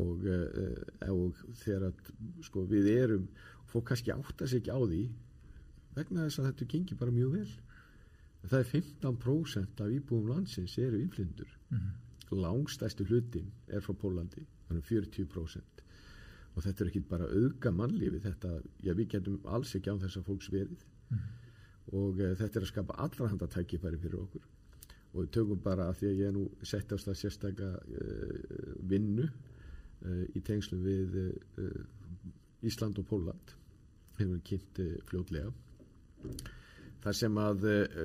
Og, 0.03 0.25
og 1.13 1.41
þegar 1.63 1.83
að 1.89 2.13
sko, 2.41 2.65
við 2.65 2.87
erum 2.97 3.27
fólk 3.69 3.87
kannski 3.89 4.11
átta 4.11 4.47
sig 4.47 4.61
ekki 4.61 4.73
á 4.73 4.81
því 4.81 5.03
vegna 5.97 6.25
þess 6.25 6.39
að 6.41 6.47
þetta 6.49 6.69
gengir 6.73 6.97
bara 6.97 7.13
mjög 7.13 7.35
vel 7.37 7.51
það 8.51 8.59
er 8.59 8.71
15% 8.71 9.83
af 9.85 9.93
íbúum 9.97 10.27
landsins 10.29 10.77
eru 10.77 10.99
innflindur 10.99 11.51
mm 11.69 11.77
-hmm. 11.77 12.35
langstæstu 12.35 13.05
hlutin 13.05 13.51
er 13.67 13.79
frá 13.79 13.93
Pólandi 13.93 14.45
þannig 14.67 14.83
40% 14.83 15.73
og 16.53 16.65
þetta 16.65 16.83
er 16.83 16.89
ekki 16.91 17.03
bara 17.09 17.29
auðga 17.29 17.71
mannlífi 17.73 18.19
þetta, 18.23 18.57
já 18.85 18.93
við 18.97 19.09
getum 19.15 19.39
alls 19.55 19.73
ekki 19.77 19.93
á 19.93 19.97
þess 20.03 20.19
að 20.19 20.27
fólks 20.29 20.51
verið. 20.53 20.83
Mm 21.09 21.17
-hmm. 21.17 21.39
og 21.99 22.19
uh, 22.19 22.35
þetta 22.39 22.59
er 22.59 22.65
að 22.65 22.71
skapa 22.71 22.99
allra 23.05 23.29
handa 23.29 23.47
tækifæri 23.47 24.01
fyrir 24.01 24.19
okkur. 24.19 24.45
Og 25.13 25.23
við 25.23 25.31
tökum 25.37 25.59
bara 25.63 25.89
að 25.89 25.97
því 25.97 26.07
að 26.07 26.19
ég 26.21 26.27
er 26.27 26.33
nú 26.37 26.45
sett 26.61 26.93
á 26.93 26.97
stað 26.97 27.19
sérstakka 27.21 27.69
uh, 27.73 28.37
vinnu 28.89 29.25
uh, 29.25 30.23
í 30.35 30.39
tengslu 30.41 30.77
við 30.77 31.19
Ísland 32.63 32.99
og 32.99 33.07
Póland 33.07 33.55
hefur 34.17 34.39
kynnt 34.45 34.79
fljótlega 35.09 35.51
þar 37.03 37.17
sem 37.19 37.39
að 37.41 37.65
eh, 37.69 37.99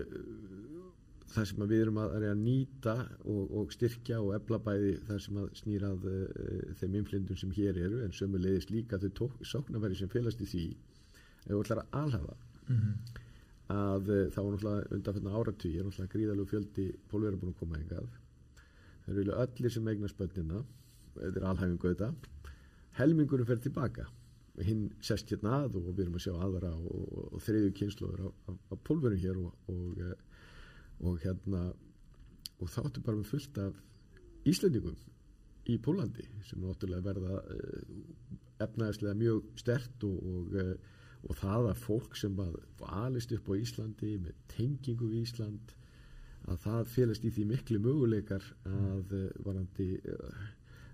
þar 1.29 1.49
sem 1.51 1.63
að 1.65 1.73
við 1.75 1.83
erum 1.85 2.01
að, 2.03 2.17
að 2.31 2.41
nýta 2.41 2.95
og, 3.29 3.55
og 3.61 3.73
styrkja 3.75 4.21
og 4.25 4.35
eflabæði 4.39 4.95
þar 5.09 5.23
sem 5.25 5.41
að 5.43 5.49
snýrað 5.61 6.07
eh, 6.13 6.69
þeim 6.81 6.99
inflindum 7.03 7.41
sem 7.41 7.55
hér 7.59 7.81
eru 7.87 8.03
en 8.05 8.15
sömulegist 8.17 8.73
líka 8.75 9.01
þau 9.03 9.31
sóknarverði 9.53 10.03
sem 10.03 10.13
félast 10.13 10.43
í 10.45 10.51
því 10.53 10.67
ef 11.47 11.53
við 11.53 11.63
ætlar 11.63 11.83
að 11.85 12.01
alhafa 12.03 12.37
mm 12.39 12.79
-hmm. 12.79 12.95
að 13.77 14.11
þá 14.35 14.41
er 14.43 14.51
náttúrulega 14.53 14.97
undanfjörna 14.97 15.37
áratví 15.39 15.75
er 15.77 15.85
náttúrulega 15.85 16.15
gríðalög 16.17 16.51
fjöldi 16.55 16.89
pólverið 17.11 17.41
búin 17.41 17.55
að 17.55 17.61
koma 17.63 17.79
engað 17.83 18.11
það 19.07 19.23
eru 19.23 19.39
allir 19.45 19.73
sem 19.73 19.89
eignar 19.89 20.13
spöldina 20.13 20.65
þetta 21.15 21.41
er 21.41 21.49
alhæfingu 21.51 21.95
þetta 21.95 22.13
helmingurum 22.99 23.47
fer 23.47 23.61
tilbaka 23.63 24.09
hinn 24.65 24.89
sest 25.05 25.31
hérna 25.33 25.63
að 25.65 25.79
og 25.81 25.91
við 25.93 26.05
erum 26.05 26.17
að 26.19 26.25
sjá 26.27 26.33
aðra 26.35 26.73
og, 26.75 26.97
og, 27.05 27.29
og 27.37 27.45
þriðju 27.45 27.75
kynsluður 27.79 28.25
af 28.29 28.81
pólverum 28.87 29.23
hér 29.23 29.39
og, 29.43 29.53
og 30.99 31.21
hérna 31.23 31.69
og 32.59 32.73
þáttu 32.75 33.05
bara 33.05 33.21
með 33.21 33.31
fullt 33.33 33.61
af 33.63 33.79
Íslandingum 34.49 34.99
í 35.69 35.77
Pólandi 35.85 36.25
sem 36.49 36.63
náttúrulega 36.63 37.07
verða 37.11 37.41
uh, 37.43 37.83
efnaðislega 38.65 39.19
mjög 39.19 39.51
stert 39.61 40.07
og 40.09 41.35
það 41.39 41.69
að 41.71 41.83
fólk 41.85 42.17
sem 42.19 42.35
var 42.39 42.55
alist 43.05 43.35
upp 43.37 43.51
á 43.53 43.55
Íslandi 43.59 44.17
með 44.23 44.39
tengingu 44.51 45.11
í 45.13 45.23
Ísland 45.23 45.75
að 46.49 46.63
það 46.65 46.93
félast 46.95 47.27
í 47.29 47.33
því 47.35 47.45
miklu 47.53 47.81
möguleikar 47.85 48.45
að 48.67 49.15
varandi 49.45 49.89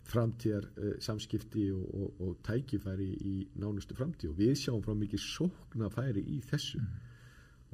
framtíðar 0.09 0.69
uh, 0.77 0.93
samskipti 1.03 1.71
og, 1.75 1.85
og, 1.95 2.21
og 2.21 2.37
tækifæri 2.47 3.09
í 3.25 3.35
nánustu 3.61 3.97
framtíð. 3.97 4.35
Og 4.35 4.41
við 4.43 4.55
sjáum 4.61 4.85
frá 4.85 4.95
mikið 4.99 5.25
sóknafæri 5.25 6.25
í 6.37 6.41
þessu. 6.51 6.83
Mm. 6.83 7.03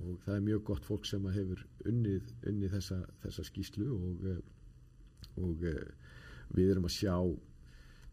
og 0.01 0.17
það 0.25 0.35
er 0.35 0.45
mjög 0.47 0.61
gott 0.65 0.87
fólk 0.89 1.05
sem 1.05 1.27
hefur 1.29 1.61
unnið, 1.85 2.31
unnið 2.49 2.71
þessa, 2.73 2.97
þessa 3.21 3.43
skýslu 3.45 3.89
og, 3.93 4.23
uh, 4.31 4.39
og 5.45 5.65
uh, 5.69 6.15
við 6.57 6.73
erum 6.73 6.89
að 6.89 6.95
sjá 6.97 7.17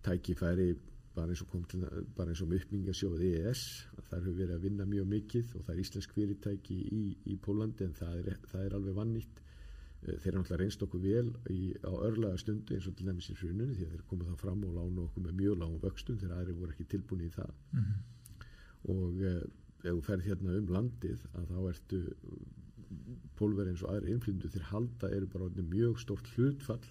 tækifæri 0.04 0.74
bara 1.18 1.34
eins 1.34 1.42
og 1.42 1.56
og 1.56 2.50
með 2.52 2.60
uppbyggingasjóð 2.62 3.24
EES 3.26 3.64
þar 4.10 4.22
hefur 4.22 4.38
verið 4.38 4.56
að 4.56 4.66
vinna 4.68 4.86
mjög 4.86 5.08
mikið 5.14 5.56
og 5.58 5.66
það 5.66 5.74
er 5.74 5.82
íslensk 5.84 6.14
fyrirtæki 6.14 6.78
í, 6.94 7.04
í 7.26 7.38
Pólandi 7.42 7.88
en 7.88 7.96
það 7.98 8.18
er, 8.20 8.38
það 8.52 8.66
er 8.66 8.76
alveg 8.78 8.98
vannýtt. 8.98 9.42
Eh, 9.42 9.47
þeir 10.06 10.28
eru 10.30 10.42
náttúrulega 10.42 10.60
reynst 10.62 10.84
okkur 10.86 11.02
vel 11.04 11.30
í, 11.52 11.62
á 11.82 11.92
örlaga 12.08 12.38
stundu 12.42 12.76
eins 12.76 12.88
og 12.90 12.96
til 12.98 13.08
dæmis 13.08 13.30
í 13.32 13.38
hruninu 13.40 13.74
því 13.74 13.88
að 13.88 13.96
þeir 13.96 14.04
komið 14.12 14.30
það 14.32 14.44
fram 14.44 14.62
og 14.68 14.76
lána 14.78 15.06
okkur 15.08 15.26
með 15.26 15.40
mjög 15.42 15.58
lágum 15.62 15.82
vöxtum 15.84 16.20
þegar 16.22 16.38
aðri 16.38 16.58
voru 16.60 16.76
ekki 16.76 16.88
tilbúin 16.94 17.26
í 17.26 17.32
það 17.34 17.52
mm 17.72 17.82
-hmm. 17.82 17.98
og 18.94 19.26
eh, 19.32 19.42
ef 19.84 19.98
þú 19.98 20.06
ferð 20.10 20.30
hérna 20.30 20.56
um 20.60 20.72
landið 20.76 21.26
að 21.34 21.52
þá 21.52 21.60
ertu 21.72 22.02
pólverið 23.38 23.74
eins 23.74 23.84
og 23.84 23.92
aðri 23.94 24.14
innflyndu 24.14 24.54
þeir 24.54 24.70
halda 24.72 25.12
eru 25.18 25.28
bara 25.34 25.68
mjög 25.74 26.00
stort 26.00 26.32
hlutfall 26.36 26.88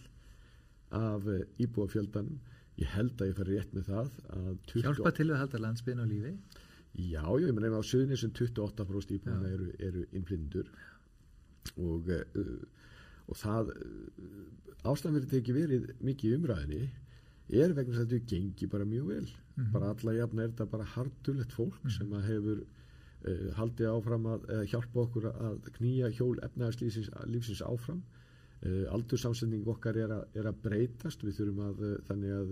af 0.90 1.26
eh, 1.26 1.46
íbúafjöldanum 1.62 2.38
ég 2.76 2.92
held 2.92 3.20
að 3.20 3.30
ég 3.30 3.36
fer 3.38 3.50
rétt 3.52 3.72
með 3.72 3.90
það 3.90 4.10
Hjálpa 4.74 5.12
til 5.16 5.30
að 5.30 5.40
halda 5.40 5.62
landsbyrn 5.62 6.04
á 6.04 6.06
lífi? 6.06 6.34
Já, 6.96 7.24
ég 7.40 7.52
meina 7.52 7.76
á 7.76 7.84
söðunisum 7.84 8.32
28% 8.32 9.16
íbúana 9.16 9.48
eru, 9.52 9.70
eru 9.78 10.04
innflyndur 10.16 10.68
og 11.76 12.08
uh, 12.08 12.75
og 13.26 13.40
það 13.40 13.72
eh, 13.74 14.86
ástæðan 14.86 15.18
verið 15.18 15.36
ekki 15.40 15.56
verið 15.56 15.90
mikið 16.06 16.38
umræðinni 16.38 16.84
er 17.46 17.74
vegna 17.74 17.94
þess 17.94 18.02
að 18.02 18.14
þetta 18.14 18.30
gengi 18.32 18.68
bara 18.70 18.88
mjög 18.88 19.06
vel 19.12 19.26
mm 19.26 19.64
-hmm. 19.64 19.72
bara 19.72 19.90
alla 19.94 20.14
jafn 20.16 20.40
er 20.40 20.50
þetta 20.50 20.66
bara 20.70 20.90
hardulegt 20.94 21.52
fólk 21.52 21.76
mm 21.76 21.88
-hmm. 21.88 21.96
sem 21.98 22.12
að 22.12 22.26
hefur 22.30 22.58
uh, 22.62 23.54
haldið 23.58 23.92
áfram 23.92 24.26
að 24.26 24.48
uh, 24.50 24.64
hjálpa 24.70 25.00
okkur 25.00 25.26
að 25.30 25.70
knýja 25.78 26.10
hjól 26.10 26.38
efnaðarslífsins 26.42 27.62
áfram 27.62 28.02
uh, 28.66 28.84
aldursamsending 28.90 29.66
okkar 29.66 29.96
er, 29.96 30.10
a, 30.10 30.20
er 30.34 30.46
að 30.46 30.60
breytast 30.62 31.22
við 31.22 31.38
þurfum 31.38 31.62
að 31.68 32.02
þannig 32.08 32.32
að 32.40 32.50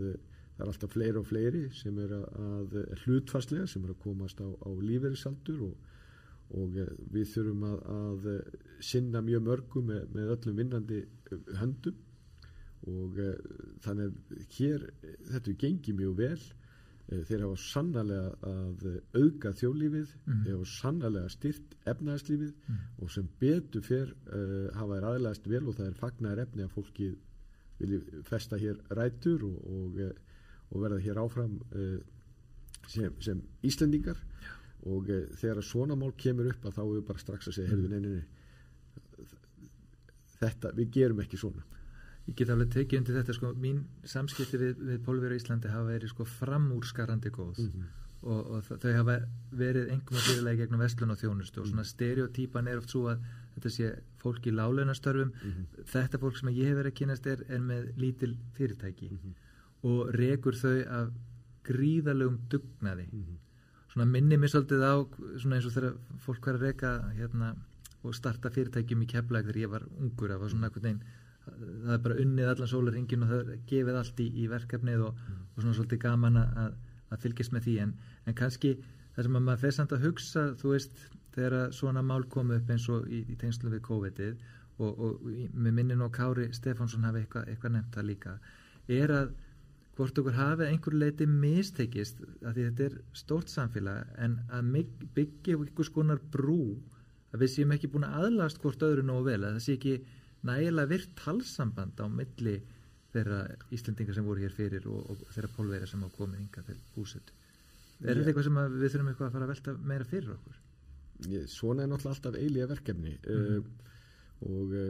það 0.54 0.62
er 0.62 0.70
alltaf 0.70 0.92
fleiri 0.92 1.18
og 1.18 1.26
fleiri 1.26 1.64
sem 1.74 1.98
er 1.98 2.12
að, 2.14 2.26
að 2.38 2.76
hlutfarslega 3.04 3.66
sem 3.66 3.84
er 3.84 3.90
að 3.90 4.02
komast 4.06 4.38
á, 4.38 4.46
á 4.46 4.70
lífeyrisaldur 4.78 5.62
og 5.70 5.74
og 6.54 6.80
eh, 6.80 6.90
við 7.14 7.30
þurfum 7.34 7.62
að, 7.68 7.78
að 7.94 8.26
eh, 8.32 8.58
sinna 8.84 9.22
mjög 9.24 9.46
mörgum 9.48 9.88
með, 9.90 10.02
með 10.14 10.34
öllum 10.36 10.58
vinnandi 10.60 11.00
eh, 11.04 11.54
höndum. 11.60 12.02
Og 12.84 13.16
uh, 13.16 13.30
þannig 13.80 14.42
hér 14.58 14.82
þetta 15.30 15.52
gengi 15.56 15.94
mjög 15.96 16.18
vel. 16.18 16.40
Uh, 17.08 17.22
þeir 17.24 17.44
hafa 17.46 17.60
sannlega 17.62 18.50
að 18.50 18.82
auka 19.16 19.54
þjólífið, 19.56 20.10
mm. 20.26 20.42
þeir 20.42 20.58
hafa 20.58 20.68
sannlega 20.68 21.30
styrt 21.32 21.78
efnaðarslífið 21.88 22.50
mm. 22.52 22.82
og 23.00 23.14
sem 23.14 23.30
betur 23.40 23.86
fyrr 23.86 24.12
uh, 24.12 24.66
hafa 24.76 24.98
þeir 24.98 25.08
aðlæðast 25.12 25.48
vel 25.54 25.62
og 25.62 25.78
það 25.78 25.88
er 25.88 25.96
fagnar 26.02 26.42
efni 26.44 26.66
að 26.66 26.74
fólki 26.76 27.08
vilji 27.80 28.02
festa 28.28 28.60
hér 28.60 28.76
rætur 29.00 29.48
og, 29.48 29.56
og, 29.64 30.04
og 30.68 30.84
verða 30.84 31.00
hér 31.06 31.22
áfram 31.24 31.56
sem, 32.84 33.16
sem 33.24 33.40
Íslendingar. 33.64 34.20
Já 34.44 34.63
og 34.84 35.10
e, 35.10 35.20
þegar 35.40 35.64
svona 35.64 35.96
mál 35.96 36.12
kemur 36.20 36.50
upp 36.50 36.66
að 36.68 36.78
þá 36.78 36.82
er 36.84 36.90
við 36.92 37.04
bara 37.08 37.22
strax 37.22 37.48
að 37.48 37.56
segja 37.58 37.76
mm. 37.76 37.84
neini, 37.92 38.08
neini, 38.08 39.28
þetta, 40.40 40.72
við 40.76 40.92
gerum 40.98 41.24
ekki 41.24 41.40
svona 41.40 41.64
Ég 42.24 42.38
get 42.38 42.48
alveg 42.48 42.70
tekið 42.72 43.02
undir 43.02 43.16
þetta 43.18 43.34
sko, 43.36 43.50
mín 43.60 43.82
samskipti 44.08 44.56
við, 44.56 44.78
við 44.80 45.02
Pólveri 45.04 45.36
Íslandi 45.36 45.68
hafa 45.68 45.90
verið 45.90 46.08
sko 46.14 46.24
framúrskarandi 46.24 47.32
góð 47.34 47.58
mm 47.60 47.66
-hmm. 47.68 47.90
og, 48.22 48.46
og 48.56 48.70
þau 48.80 48.92
hafa 48.96 49.16
verið 49.52 49.90
einhverjum 49.92 50.24
fyrirlega 50.28 50.60
gegnum 50.62 50.80
vestlun 50.80 51.12
og 51.12 51.20
þjónustu 51.20 51.60
og 51.60 51.68
svona 51.68 51.84
mhm. 51.84 51.90
stereotýpan 51.92 52.68
er 52.68 52.80
oft 52.80 52.94
svo 52.94 53.10
að 53.12 53.26
þetta 53.56 53.74
sé 53.76 53.90
fólk 54.22 54.46
í 54.46 54.56
láleinastörfum 54.56 55.32
mm 55.34 55.50
-hmm. 55.50 55.84
þetta 55.92 56.18
fólk 56.18 56.36
sem 56.36 56.48
ég 56.48 56.68
hef 56.68 56.76
verið 56.80 56.92
að 56.92 56.98
kynast 57.00 57.26
er, 57.26 57.44
er 57.48 57.60
með 57.60 57.92
lítil 57.96 58.36
fyrirtæki 58.56 59.10
-hmm. 59.10 59.34
og 59.82 60.14
rekur 60.14 60.56
þau 60.56 60.78
af 60.88 61.12
gríðalegum 61.64 62.38
dugnaði 62.48 63.08
mhm 63.12 63.43
svona 63.94 64.10
minni 64.10 64.38
mér 64.40 64.50
svolítið 64.50 64.82
á 64.82 64.94
svona 65.38 65.58
eins 65.58 65.68
og 65.68 65.76
þegar 65.76 65.98
fólk 66.24 66.48
var 66.48 66.58
að 66.58 66.64
reyka 66.66 66.94
hérna, 67.14 67.52
og 68.02 68.16
starta 68.18 68.50
fyrirtækjum 68.52 69.04
í 69.04 69.10
keflag 69.14 69.46
þegar 69.46 69.60
ég 69.62 69.70
var 69.72 69.84
ungur 70.02 70.32
það 70.34 70.42
var 70.42 70.52
svona 70.52 70.68
eitthvað 70.68 70.88
neinn 70.88 71.04
það 71.44 71.94
er 71.94 72.02
bara 72.06 72.18
unnið 72.24 72.50
allan 72.50 72.70
sólarhingin 72.72 73.24
og 73.24 73.30
það 73.30 73.52
er 73.54 73.62
gefið 73.70 74.00
allt 74.00 74.20
í, 74.20 74.26
í 74.42 74.48
verkefnið 74.50 75.04
og, 75.06 75.20
mm. 75.20 75.44
og 75.54 75.62
svona 75.62 75.76
svolítið 75.78 76.02
gaman 76.04 76.40
að, 76.40 76.74
að 77.12 77.24
fylgjast 77.24 77.54
með 77.54 77.66
því 77.68 77.76
en, 77.84 77.94
en 78.24 78.38
kannski 78.40 78.72
það 79.14 79.28
sem 79.28 79.38
að 79.38 79.46
maður 79.46 79.62
fer 79.64 79.76
samt 79.78 79.94
að 79.94 80.06
hugsa 80.08 80.44
þú 80.60 80.74
veist 80.74 81.04
þegar 81.36 81.72
svona 81.76 82.02
mál 82.02 82.24
komu 82.34 82.58
upp 82.58 82.70
eins 82.74 82.88
og 82.92 83.08
í, 83.12 83.22
í 83.28 83.38
tengslu 83.40 83.72
við 83.72 83.84
COVID-ið 83.88 84.34
og, 84.82 84.90
og 84.90 85.26
með 85.54 85.76
minnin 85.76 86.04
og 86.04 86.12
Kári 86.16 86.48
Stefánsson 86.56 87.06
hafi 87.06 87.24
eitthvað 87.24 87.50
eitthva 87.52 87.72
nefnt 87.76 87.98
það 87.98 88.08
líka 88.10 88.36
er 88.90 89.14
að 89.14 89.34
hvort 89.94 90.18
okkur 90.18 90.36
hafi 90.36 90.66
einhver 90.66 90.96
leiti 90.98 91.26
mistekist 91.30 92.20
að 92.42 92.56
því 92.56 92.66
þetta 92.66 92.86
er 92.88 92.96
stórt 93.14 93.52
samfélag 93.52 94.10
en 94.24 94.36
að 94.50 94.80
byggja 95.14 95.56
einhvers 95.58 95.92
konar 95.94 96.22
brú 96.34 96.74
að 97.34 97.44
við 97.44 97.52
séum 97.54 97.74
ekki 97.74 97.90
búin 97.92 98.06
að 98.08 98.26
aðlast 98.26 98.60
hvort 98.62 98.82
öðru 98.86 99.06
nógu 99.06 99.28
vel 99.28 99.40
að 99.42 99.56
það 99.56 99.64
sé 99.66 99.76
ekki 99.78 99.94
nægilega 100.44 100.90
virt 100.90 101.24
halsamband 101.26 102.02
á 102.02 102.06
milli 102.10 102.58
þeirra 103.14 103.40
Íslendingar 103.74 104.16
sem 104.16 104.26
voru 104.26 104.42
hér 104.42 104.54
fyrir 104.54 104.86
og, 104.90 105.14
og 105.14 105.24
þeirra 105.30 105.54
pólverið 105.54 105.90
sem 105.92 106.02
á 106.02 106.08
komið 106.18 106.42
yngar 106.42 106.66
til 106.66 106.78
búsötu 106.96 107.38
er 108.02 108.18
þetta 108.18 108.30
eitthvað 108.32 108.48
sem 108.48 108.60
við 108.74 108.92
þurfum 108.92 109.10
eitthvað 109.12 109.28
að 109.28 109.36
fara 109.36 109.46
að 109.46 109.52
velta 109.54 109.74
meira 109.92 110.08
fyrir 110.08 110.34
okkur? 110.34 110.60
Svona 111.48 111.84
er 111.84 111.90
náttúrulega 111.90 112.16
alltaf 112.16 112.38
eilíða 112.40 112.70
verkefni 112.74 113.16
mm 113.22 113.58
uh, 113.58 113.72
og 114.44 114.72
uh, 114.76 114.88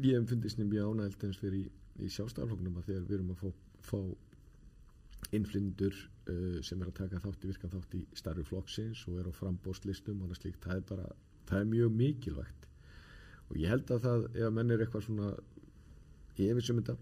ég 0.00 0.16
hef 0.16 0.30
fundist 0.30 0.58
nefnir 0.58 0.86
ánægild 0.88 1.26
eins 1.28 1.38
fyrir 1.38 1.58
í, 1.60 1.66
í 2.02 2.08
sjálfstafloknum 2.10 2.78
að 2.80 2.88
þegar 2.88 3.04
við 3.06 3.16
erum 3.18 3.34
að 3.34 3.42
fá, 3.42 3.50
fá 3.86 3.98
innflindur 5.32 5.94
uh, 6.28 6.58
sem 6.64 6.80
er 6.82 6.90
að 6.90 6.98
taka 7.02 7.20
þátt 7.22 7.44
í 7.44 7.52
virkan 7.52 7.72
þátt 7.76 7.94
í 7.98 8.02
starfi 8.18 8.44
flokksins 8.48 9.04
og 9.08 9.20
er 9.20 9.30
á 9.30 9.32
frambóstlistum 9.36 10.22
og 10.22 10.32
það 10.32 10.40
slíkt, 10.42 10.64
það 10.66 10.80
er 10.80 10.88
bara 10.90 11.12
það 11.48 11.60
er 11.60 11.70
mjög 11.72 11.96
mikilvægt 12.00 12.68
og 13.48 13.58
ég 13.60 13.72
held 13.72 13.90
að 13.92 14.06
það, 14.06 14.26
ef 14.32 14.48
að 14.48 14.54
menn 14.56 14.72
er 14.72 14.84
eitthvað 14.84 15.06
svona 15.06 15.30
yfirsum 16.40 16.80
þetta 16.80 16.96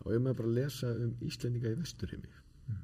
þá 0.00 0.10
er 0.12 0.24
maður 0.24 0.40
bara 0.40 0.50
að 0.50 0.58
lesa 0.60 0.90
um 1.04 1.14
Íslendinga 1.26 1.72
í 1.72 1.78
vesturheimi 1.80 2.32
mm. 2.32 2.82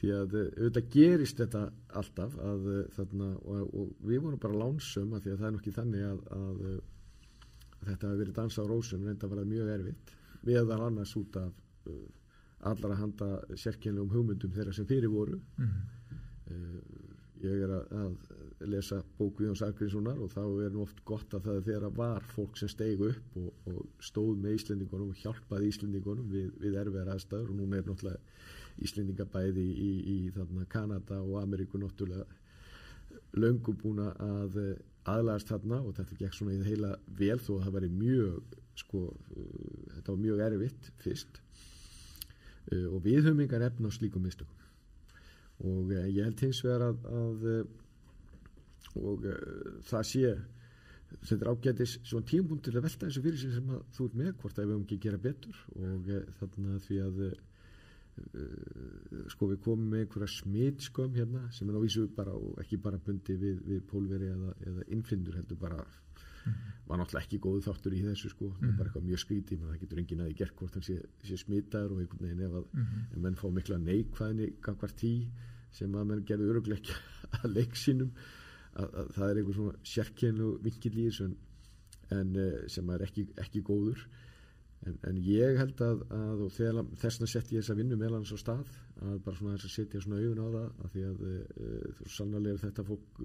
því 0.00 0.12
að 0.16 0.36
eh, 0.40 0.48
auðvitað 0.58 0.88
gerist 0.94 1.42
þetta 1.42 1.64
alltaf 2.00 2.38
að, 2.44 2.70
eh, 2.74 2.86
þarna, 2.96 3.32
og, 3.40 3.74
og 3.80 4.06
við 4.10 4.24
vorum 4.26 4.42
bara 4.42 4.62
lánsum 4.64 5.14
að 5.16 5.26
því 5.26 5.34
að 5.34 5.42
það 5.42 5.50
er 5.50 5.56
nokkið 5.58 5.78
þannig 5.80 6.06
að, 6.10 6.22
að, 6.38 6.64
að 7.80 7.90
þetta 7.90 8.10
hafi 8.10 8.22
verið 8.24 8.40
dansa 8.40 8.64
á 8.66 8.70
rósum 8.70 9.06
reynda 9.06 9.28
að 9.28 9.36
vera 9.36 9.52
mjög 9.54 9.74
erfitt 9.76 10.16
meðal 10.46 10.80
annars 10.86 11.14
út 11.20 11.36
af 11.40 11.52
uh, 11.90 12.02
allara 12.70 12.98
handa 13.00 13.30
sérkynlegum 13.56 14.12
hugmyndum 14.12 14.52
þeirra 14.54 14.74
sem 14.76 14.88
fyrir 14.88 15.12
voru 15.12 15.38
mm. 15.56 15.78
uh, 16.52 17.08
ég 17.40 17.62
er 17.64 17.72
að 17.72 18.16
lesa 18.68 19.00
bóku 19.16 19.46
Jóns 19.46 19.62
Argrínssonar 19.64 20.18
og 20.20 20.32
þá 20.34 20.42
er 20.66 20.74
nú 20.74 20.82
oft 20.84 21.00
gott 21.08 21.32
að 21.36 21.46
það 21.46 21.60
þegar 21.68 21.94
var 21.96 22.26
fólk 22.34 22.58
sem 22.60 22.68
steig 22.68 23.00
upp 23.00 23.38
og, 23.40 23.48
og 23.70 23.78
stóð 24.04 24.42
með 24.42 24.58
Íslendingunum 24.58 25.14
og 25.14 25.22
hjálpaði 25.22 25.70
Íslendingunum 25.72 26.28
við, 26.28 26.50
við 26.60 26.76
erfiðar 26.82 27.14
aðstæður 27.14 27.54
og 27.54 27.60
núna 27.62 27.80
er 27.80 27.88
náttúrulega 27.88 28.84
Íslendingabæði 28.84 29.64
í, 29.64 29.90
í, 30.12 30.18
í 30.26 30.66
Kanada 30.68 31.22
og 31.22 31.40
Ameríku 31.40 31.80
náttúrulega 31.80 32.28
löngu 33.40 33.72
búin 33.78 34.04
að 34.04 34.60
aðlæðast 35.08 35.50
þarna 35.52 35.80
og 35.80 35.94
þetta 35.96 36.18
gekk 36.20 36.36
svona 36.36 36.54
í 36.54 36.60
það 36.60 36.70
heila 36.70 36.92
vel 37.20 37.38
þó 37.40 37.50
að 37.56 37.62
það 37.64 37.76
væri 37.78 37.90
mjög 37.96 38.56
sko, 38.80 39.02
uh, 39.08 39.82
þetta 39.96 40.12
var 40.12 40.22
mjög 40.24 40.44
erfitt 40.46 40.90
fyrst. 41.00 41.42
Uh, 42.70 42.86
og 42.94 42.98
við 43.04 43.22
höfum 43.24 43.44
yngar 43.46 43.66
efna 43.66 43.90
á 43.90 43.96
slíkum 43.96 44.24
mistökum. 44.26 44.56
Og 45.64 45.92
uh, 45.92 46.06
ég 46.08 46.24
held 46.24 46.44
hins 46.44 46.62
vegar 46.64 46.90
að, 46.90 47.04
að 47.10 47.50
og 48.98 49.26
uh, 49.28 49.76
það 49.86 50.08
sé 50.08 50.32
þetta 51.10 51.44
er 51.44 51.50
ágætis 51.50 51.96
svona 52.06 52.26
tímpunkt 52.28 52.66
til 52.66 52.76
að 52.76 52.86
velta 52.86 53.06
þessu 53.06 53.22
fyrir 53.24 53.40
sig 53.40 53.54
sem 53.54 53.70
að 53.74 53.80
þú 53.96 54.06
ert 54.06 54.18
með 54.20 54.32
hvort 54.40 54.58
að 54.58 54.66
við 54.66 54.74
höfum 54.74 54.84
ekki 54.84 54.98
að 54.98 55.06
gera 55.06 55.22
betur. 55.24 55.62
Og 55.76 56.10
uh, 56.10 56.26
þarna 56.40 56.82
því 56.86 57.00
að 57.06 57.22
uh, 57.26 57.38
sko 59.32 59.48
við 59.50 59.60
komum 59.64 59.90
með 59.92 60.04
einhverja 60.04 60.34
smitskömm 60.34 61.16
hérna 61.16 61.46
sem 61.54 61.68
er 61.70 61.78
á 61.78 61.80
vísu 61.82 62.06
bara 62.16 62.34
og 62.36 62.58
ekki 62.62 62.78
bara 62.82 63.00
bundi 63.00 63.36
við, 63.38 63.60
við 63.66 63.82
pólveri 63.88 64.28
eða, 64.34 64.54
eða 64.66 64.86
innflindur 64.96 65.38
heldur 65.38 65.60
bara 65.60 65.78
mm. 65.80 66.58
var 66.88 67.00
náttúrulega 67.00 67.24
ekki 67.24 67.40
góðu 67.44 67.62
þáttur 67.64 67.96
í 67.96 68.02
þessu 68.04 68.32
sko, 68.32 68.50
mm. 68.56 68.74
bara 68.78 68.90
eitthvað 68.90 69.06
mjög 69.08 69.22
skrítið 69.24 69.60
menn 69.60 69.72
það 69.72 69.82
getur 69.84 70.02
engin 70.02 70.24
aðeins 70.24 70.40
gert 70.40 70.56
hvort 70.58 70.76
hann 70.76 70.86
sé, 70.86 70.98
sé 71.26 71.38
smitaður 71.40 71.96
og 71.96 72.02
einhvern 72.04 72.26
veginn 72.26 72.44
ef 72.46 72.56
að 72.60 72.66
mm. 72.72 73.02
en 73.14 73.24
menn 73.26 73.40
fá 73.40 73.46
mikla 73.56 73.80
neikvæðni 73.84 74.50
gangvart 74.66 74.98
tí 75.00 75.14
sem 75.74 75.94
að 75.94 76.08
menn 76.10 76.24
gerði 76.26 76.50
örugleikja 76.50 76.96
að 77.42 77.54
leik 77.56 77.78
sínum 77.78 78.10
að, 78.74 78.88
að 78.88 79.12
það 79.16 79.28
er 79.28 79.42
einhver 79.42 79.60
svona 79.60 79.76
í 81.00 81.06
þessu 81.08 81.28
en, 81.28 81.36
en 82.16 82.34
eh, 82.42 82.58
sem 82.70 82.90
er 82.94 83.06
ekki, 83.06 83.28
ekki 83.42 83.64
góður 83.66 84.04
en, 84.88 84.96
en 85.08 85.18
ég 85.24 85.58
held 85.60 85.82
að, 85.84 86.02
að 86.16 86.44
þessna 87.02 87.28
sett 87.28 87.52
ég 87.52 87.60
þess 87.60 87.74
að 87.74 87.82
vinna 87.82 87.98
meðlan 88.00 88.26
svo 88.28 88.38
stað 88.40 88.64
að 89.04 89.18
bara 89.26 89.36
svona 89.36 89.56
þess 89.56 89.68
að 89.68 89.74
setja 89.76 90.02
svona 90.04 90.20
auðun 90.20 90.40
á 90.40 90.48
það 90.56 90.68
að 90.84 90.94
því 90.94 91.04
að 91.08 91.24
e, 91.28 91.34
þú 91.98 92.10
sannlega 92.16 92.54
er 92.54 92.62
þetta 92.64 92.86
fólk 92.88 93.20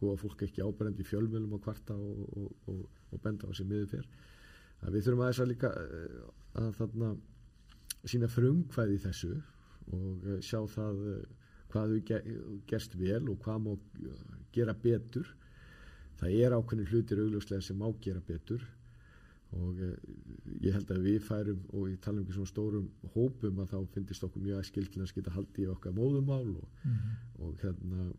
góða 0.00 0.16
fólk 0.22 0.44
ekki 0.46 0.66
ábærend 0.66 1.00
í 1.00 1.06
fjölmjölum 1.06 1.56
og 1.56 1.62
kvarta 1.64 1.96
og, 1.96 2.26
og, 2.42 2.50
og, 2.72 2.82
og 3.12 3.22
benda 3.22 3.46
á 3.46 3.50
þessi 3.52 3.68
miður 3.70 3.90
fyrr 3.94 4.10
að 4.82 4.96
við 4.96 5.06
þurfum 5.06 5.24
að 5.24 5.32
þess 5.32 5.44
að 5.44 5.50
líka 5.52 5.72
að 6.60 6.70
þarna 6.80 7.12
sína 8.06 8.30
frumkvæði 8.30 9.02
þessu 9.06 9.34
og 9.96 10.30
sjá 10.44 10.58
það 10.74 11.02
hvað 11.72 11.94
við 11.94 12.30
gerst 12.70 12.94
vel 12.98 13.22
og 13.30 13.38
hvað 13.44 13.62
má 13.64 13.72
gera 14.54 14.74
betur. 14.82 15.28
Það 16.16 16.36
er 16.40 16.56
ákveðin 16.56 16.90
hlutir 16.90 17.20
augljóslega 17.20 17.64
sem 17.64 17.78
má 17.78 17.88
gera 18.02 18.22
betur 18.24 18.62
og 19.54 19.80
eh, 19.80 19.96
ég 20.66 20.74
held 20.74 20.90
að 20.90 21.04
við 21.06 21.20
færum 21.22 21.60
og 21.72 21.90
ég 21.90 22.00
tala 22.02 22.18
um 22.18 22.24
ekki 22.24 22.36
svona 22.36 22.50
stórum 22.50 22.88
hópum 23.14 23.60
að 23.62 23.74
þá 23.74 23.92
finnist 23.94 24.24
okkur 24.26 24.42
mjög 24.42 24.72
til 24.74 25.02
að 25.02 25.10
skita 25.12 25.34
haldi 25.36 25.66
í 25.66 25.70
okkar 25.70 25.94
móðumál 25.96 26.56
og, 26.56 26.68
mm 26.82 26.96
-hmm. 26.96 27.44
og 27.44 27.58
hérna 27.62 28.12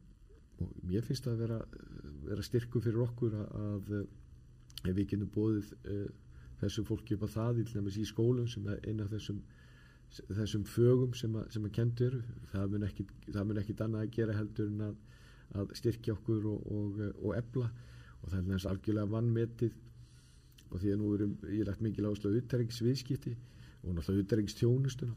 og 0.59 0.71
mér 0.83 1.03
finnst 1.05 1.23
það 1.25 1.33
að 1.33 1.41
vera, 1.43 1.59
vera 2.23 2.43
styrku 2.43 2.81
fyrir 2.81 3.03
okkur 3.03 3.33
að, 3.33 3.47
að 3.65 3.91
ef 4.89 4.95
við 4.95 5.07
getum 5.11 5.29
bóðið 5.35 5.73
uh, 5.85 6.07
þessu 6.61 6.83
fólki 6.87 7.15
upp 7.15 7.27
á 7.27 7.35
það 7.37 7.61
í 7.61 8.05
skólum 8.05 8.47
sem 8.47 8.67
er 8.67 8.79
eina 8.87 9.03
af 9.03 9.11
þessum 9.13 9.43
þessum 10.09 10.63
fögum 10.63 11.13
sem 11.13 11.35
að, 11.35 11.49
sem 11.51 11.65
að 11.67 11.73
kentur 11.75 12.15
það 12.51 12.71
mun 12.71 12.87
ekki 12.87 13.05
það 13.27 13.47
mun 13.49 13.59
ekki 13.61 13.75
annað 13.83 14.05
að 14.05 14.13
gera 14.15 14.37
heldur 14.37 14.69
en 14.71 14.85
að, 14.87 14.95
að 15.59 15.73
styrkja 15.79 16.15
okkur 16.15 16.47
og, 16.53 16.71
og, 16.71 17.01
og 17.21 17.35
ebla 17.35 17.67
og 18.21 18.29
það 18.29 18.39
er 18.39 18.47
næst 18.47 18.69
algjörlega 18.71 19.11
vannmetið 19.11 19.75
og 20.71 20.81
því 20.81 20.93
að 20.93 20.99
nú 21.01 21.13
erum 21.15 21.37
ég 21.47 21.67
lagt 21.67 21.81
mikið 21.85 22.05
lágast 22.05 22.27
á 22.27 22.29
utæringsviðskipti 22.29 23.33
og 23.83 23.95
náttúrulega 23.95 24.25
utæringstjónustuna 24.25 25.15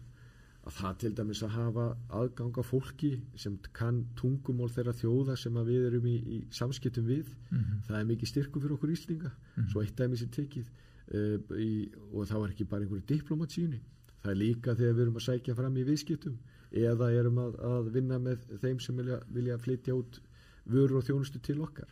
að 0.61 0.76
það 0.76 0.96
til 1.03 1.11
dæmis 1.16 1.40
að 1.44 1.55
hafa 1.57 1.84
aðganga 2.20 2.62
fólki 2.66 3.11
sem 3.40 3.57
kann 3.76 4.03
tungumól 4.18 4.68
þeirra 4.72 4.92
þjóða 4.98 5.36
sem 5.40 5.57
við 5.66 5.86
erum 5.88 6.09
í, 6.11 6.16
í 6.20 6.38
samskiptum 6.53 7.07
við 7.09 7.30
mm 7.32 7.59
-hmm. 7.59 7.80
það 7.86 8.01
er 8.01 8.09
mikið 8.11 8.28
styrku 8.32 8.61
fyrir 8.61 8.76
okkur 8.76 8.92
íslinga 8.92 9.30
mm 9.30 9.36
-hmm. 9.57 9.70
svo 9.72 9.82
eitt 9.82 9.96
dæmis 9.96 10.22
er 10.22 10.30
tekið 10.36 10.66
uh, 11.14 11.38
í, 11.57 11.90
og 12.12 12.28
þá 12.28 12.36
er 12.44 12.51
ekki 12.51 12.64
bara 12.64 12.82
einhverju 12.82 13.09
diplomatsýni 13.09 13.80
það 14.22 14.30
er 14.30 14.36
líka 14.36 14.74
þegar 14.74 14.94
við 14.94 15.03
erum 15.03 15.16
að 15.16 15.28
sækja 15.28 15.55
fram 15.55 15.76
í 15.76 15.84
viðskiptum 15.84 16.36
eða 16.70 17.12
erum 17.12 17.38
að, 17.38 17.53
að 17.72 17.92
vinna 17.92 18.18
með 18.18 18.38
þeim 18.61 18.80
sem 18.80 18.96
vilja, 18.96 19.20
vilja 19.28 19.59
flytja 19.59 19.94
út 19.94 20.20
vörur 20.66 21.01
og 21.01 21.05
þjónustu 21.09 21.40
til 21.40 21.61
okkar 21.61 21.88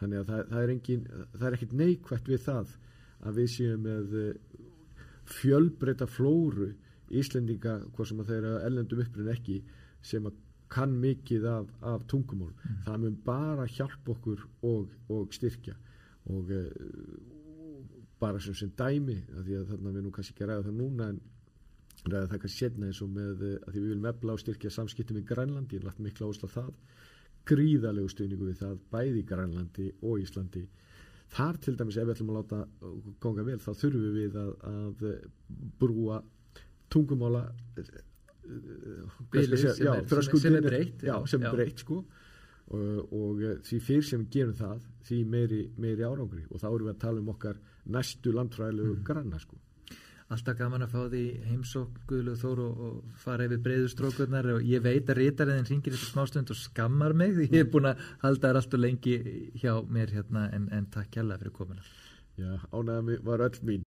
þannig 0.00 0.20
að 0.22 0.32
það, 0.32 0.42
það 0.50 0.62
er 0.62 0.74
engin 0.74 1.06
það 1.12 1.46
er 1.48 1.56
ekkit 1.58 1.78
neikvægt 1.82 2.28
við 2.32 2.44
það 2.44 2.76
að 3.18 3.40
við 3.40 3.48
séum 3.54 3.86
með 3.86 4.18
eh, 4.22 4.60
fjölbreyta 5.38 6.06
flóru 6.08 6.72
Íslendinga, 7.08 7.78
hvað 7.96 8.10
sem 8.10 8.20
að 8.20 8.30
þeirra 8.32 8.50
ellendum 8.66 9.00
upprinn 9.00 9.32
ekki, 9.32 9.62
sem 10.04 10.26
að 10.28 10.36
kann 10.68 10.92
mikið 11.00 11.46
af, 11.48 11.70
af 11.80 12.04
tungumól 12.10 12.50
mm. 12.52 12.82
það 12.84 13.00
mun 13.04 13.16
bara 13.24 13.64
hjálp 13.72 14.10
okkur 14.14 14.44
og, 14.68 14.90
og 15.08 15.32
styrkja. 15.32 15.74
Og 16.28 16.52
e, 16.52 16.60
bara 18.20 18.40
sem 18.44 18.56
sem 18.58 18.72
dæmi, 18.76 19.16
að 19.32 19.48
því 19.48 19.56
að 19.56 19.72
þarna 19.72 19.94
við 19.94 20.04
nú 20.04 20.12
kannski 20.12 20.34
ekki 20.36 20.48
ræða 20.50 20.66
það 20.66 20.78
núna 20.82 21.08
en 21.14 21.20
ræða 22.04 22.26
það 22.26 22.42
kannski 22.44 22.64
setna 22.66 22.90
eins 22.90 23.00
og 23.04 23.12
með 23.14 23.44
eh, 23.48 23.56
að 23.62 23.72
því 23.72 23.80
við 23.80 23.88
viljum 23.88 24.10
efla 24.12 24.34
og 24.34 24.42
styrkja 24.42 24.74
samskiptum 24.74 25.20
í 25.22 25.26
Grænlandi, 25.32 25.78
ég 25.78 25.88
lagt 25.88 26.02
mikla 26.04 26.28
ásla 26.28 26.52
það 26.52 26.74
gríðalegu 27.48 28.10
stuðningu 28.12 28.50
við 28.50 28.60
það 28.62 28.74
bæði 28.92 29.20
í 29.20 29.26
Grænlandi 29.28 29.88
og 30.02 30.22
Íslandi. 30.22 30.64
Þar 31.28 31.58
til 31.64 31.74
dæmis 31.76 31.98
ef 32.00 32.08
við 32.08 32.14
ætlum 32.14 32.32
að 32.32 32.38
láta 32.38 32.60
ganga 33.20 33.44
vel 33.44 33.58
þá 33.60 33.70
þurfum 33.82 34.14
við 34.16 34.38
að, 34.40 34.52
að 34.72 35.08
brúa 35.80 36.22
tungumála 36.88 37.44
Bili, 39.28 39.58
sem, 39.60 39.74
já, 39.84 39.90
er, 39.92 40.06
sem, 40.08 40.38
sem 40.40 40.54
er 40.56 40.64
breytt 40.64 41.02
já, 41.04 41.12
sem 41.28 41.42
er 41.44 41.52
breytt 41.52 41.82
sko. 41.84 41.98
Og, 42.72 43.12
og 43.12 43.42
því 43.64 43.80
fyrr 43.84 44.06
sem 44.08 44.22
við 44.22 44.30
gerum 44.38 44.56
það 44.56 44.86
því 45.04 45.18
meiri, 45.28 45.60
meiri 45.76 46.06
árangri. 46.08 46.46
Og 46.48 46.60
þá 46.62 46.68
erum 46.70 46.86
við 46.88 46.94
að 46.94 47.02
tala 47.04 47.20
um 47.20 47.28
okkar 47.34 47.60
næstu 47.92 48.32
landfræðilegu 48.32 48.94
mm. 48.94 49.04
granna 49.04 49.40
sko 49.42 49.60
alltaf 50.28 50.58
gaman 50.58 50.84
að 50.84 50.92
fá 50.92 51.00
því 51.08 51.22
heimsók 51.48 52.00
Guðluð 52.10 52.42
Þóru 52.42 52.66
og, 52.68 52.80
og 52.88 53.20
fara 53.22 53.46
yfir 53.48 53.62
breyðustrókurnar 53.64 54.50
og 54.54 54.66
ég 54.68 54.84
veit 54.84 55.08
að 55.08 55.22
rítariðin 55.22 55.68
ringir 55.70 55.96
þetta 55.96 56.10
smástund 56.12 56.52
og 56.52 56.60
skammar 56.60 57.16
mig 57.16 57.34
því 57.38 57.48
ég 57.48 57.64
er 57.64 57.70
búin 57.72 57.88
að 57.92 58.02
halda 58.24 58.50
þær 58.50 58.60
alltaf 58.62 58.82
lengi 58.84 59.16
hjá 59.56 59.72
mér 59.88 60.12
hérna 60.18 60.48
en, 60.52 60.68
en 60.74 60.90
takk 60.92 61.16
hjálpa 61.16 61.40
fyrir 61.40 61.56
komina 61.60 61.86
Já, 62.38 62.52
ánægðan 62.70 63.24
var 63.26 63.48
öll 63.48 63.62
mín 63.66 63.87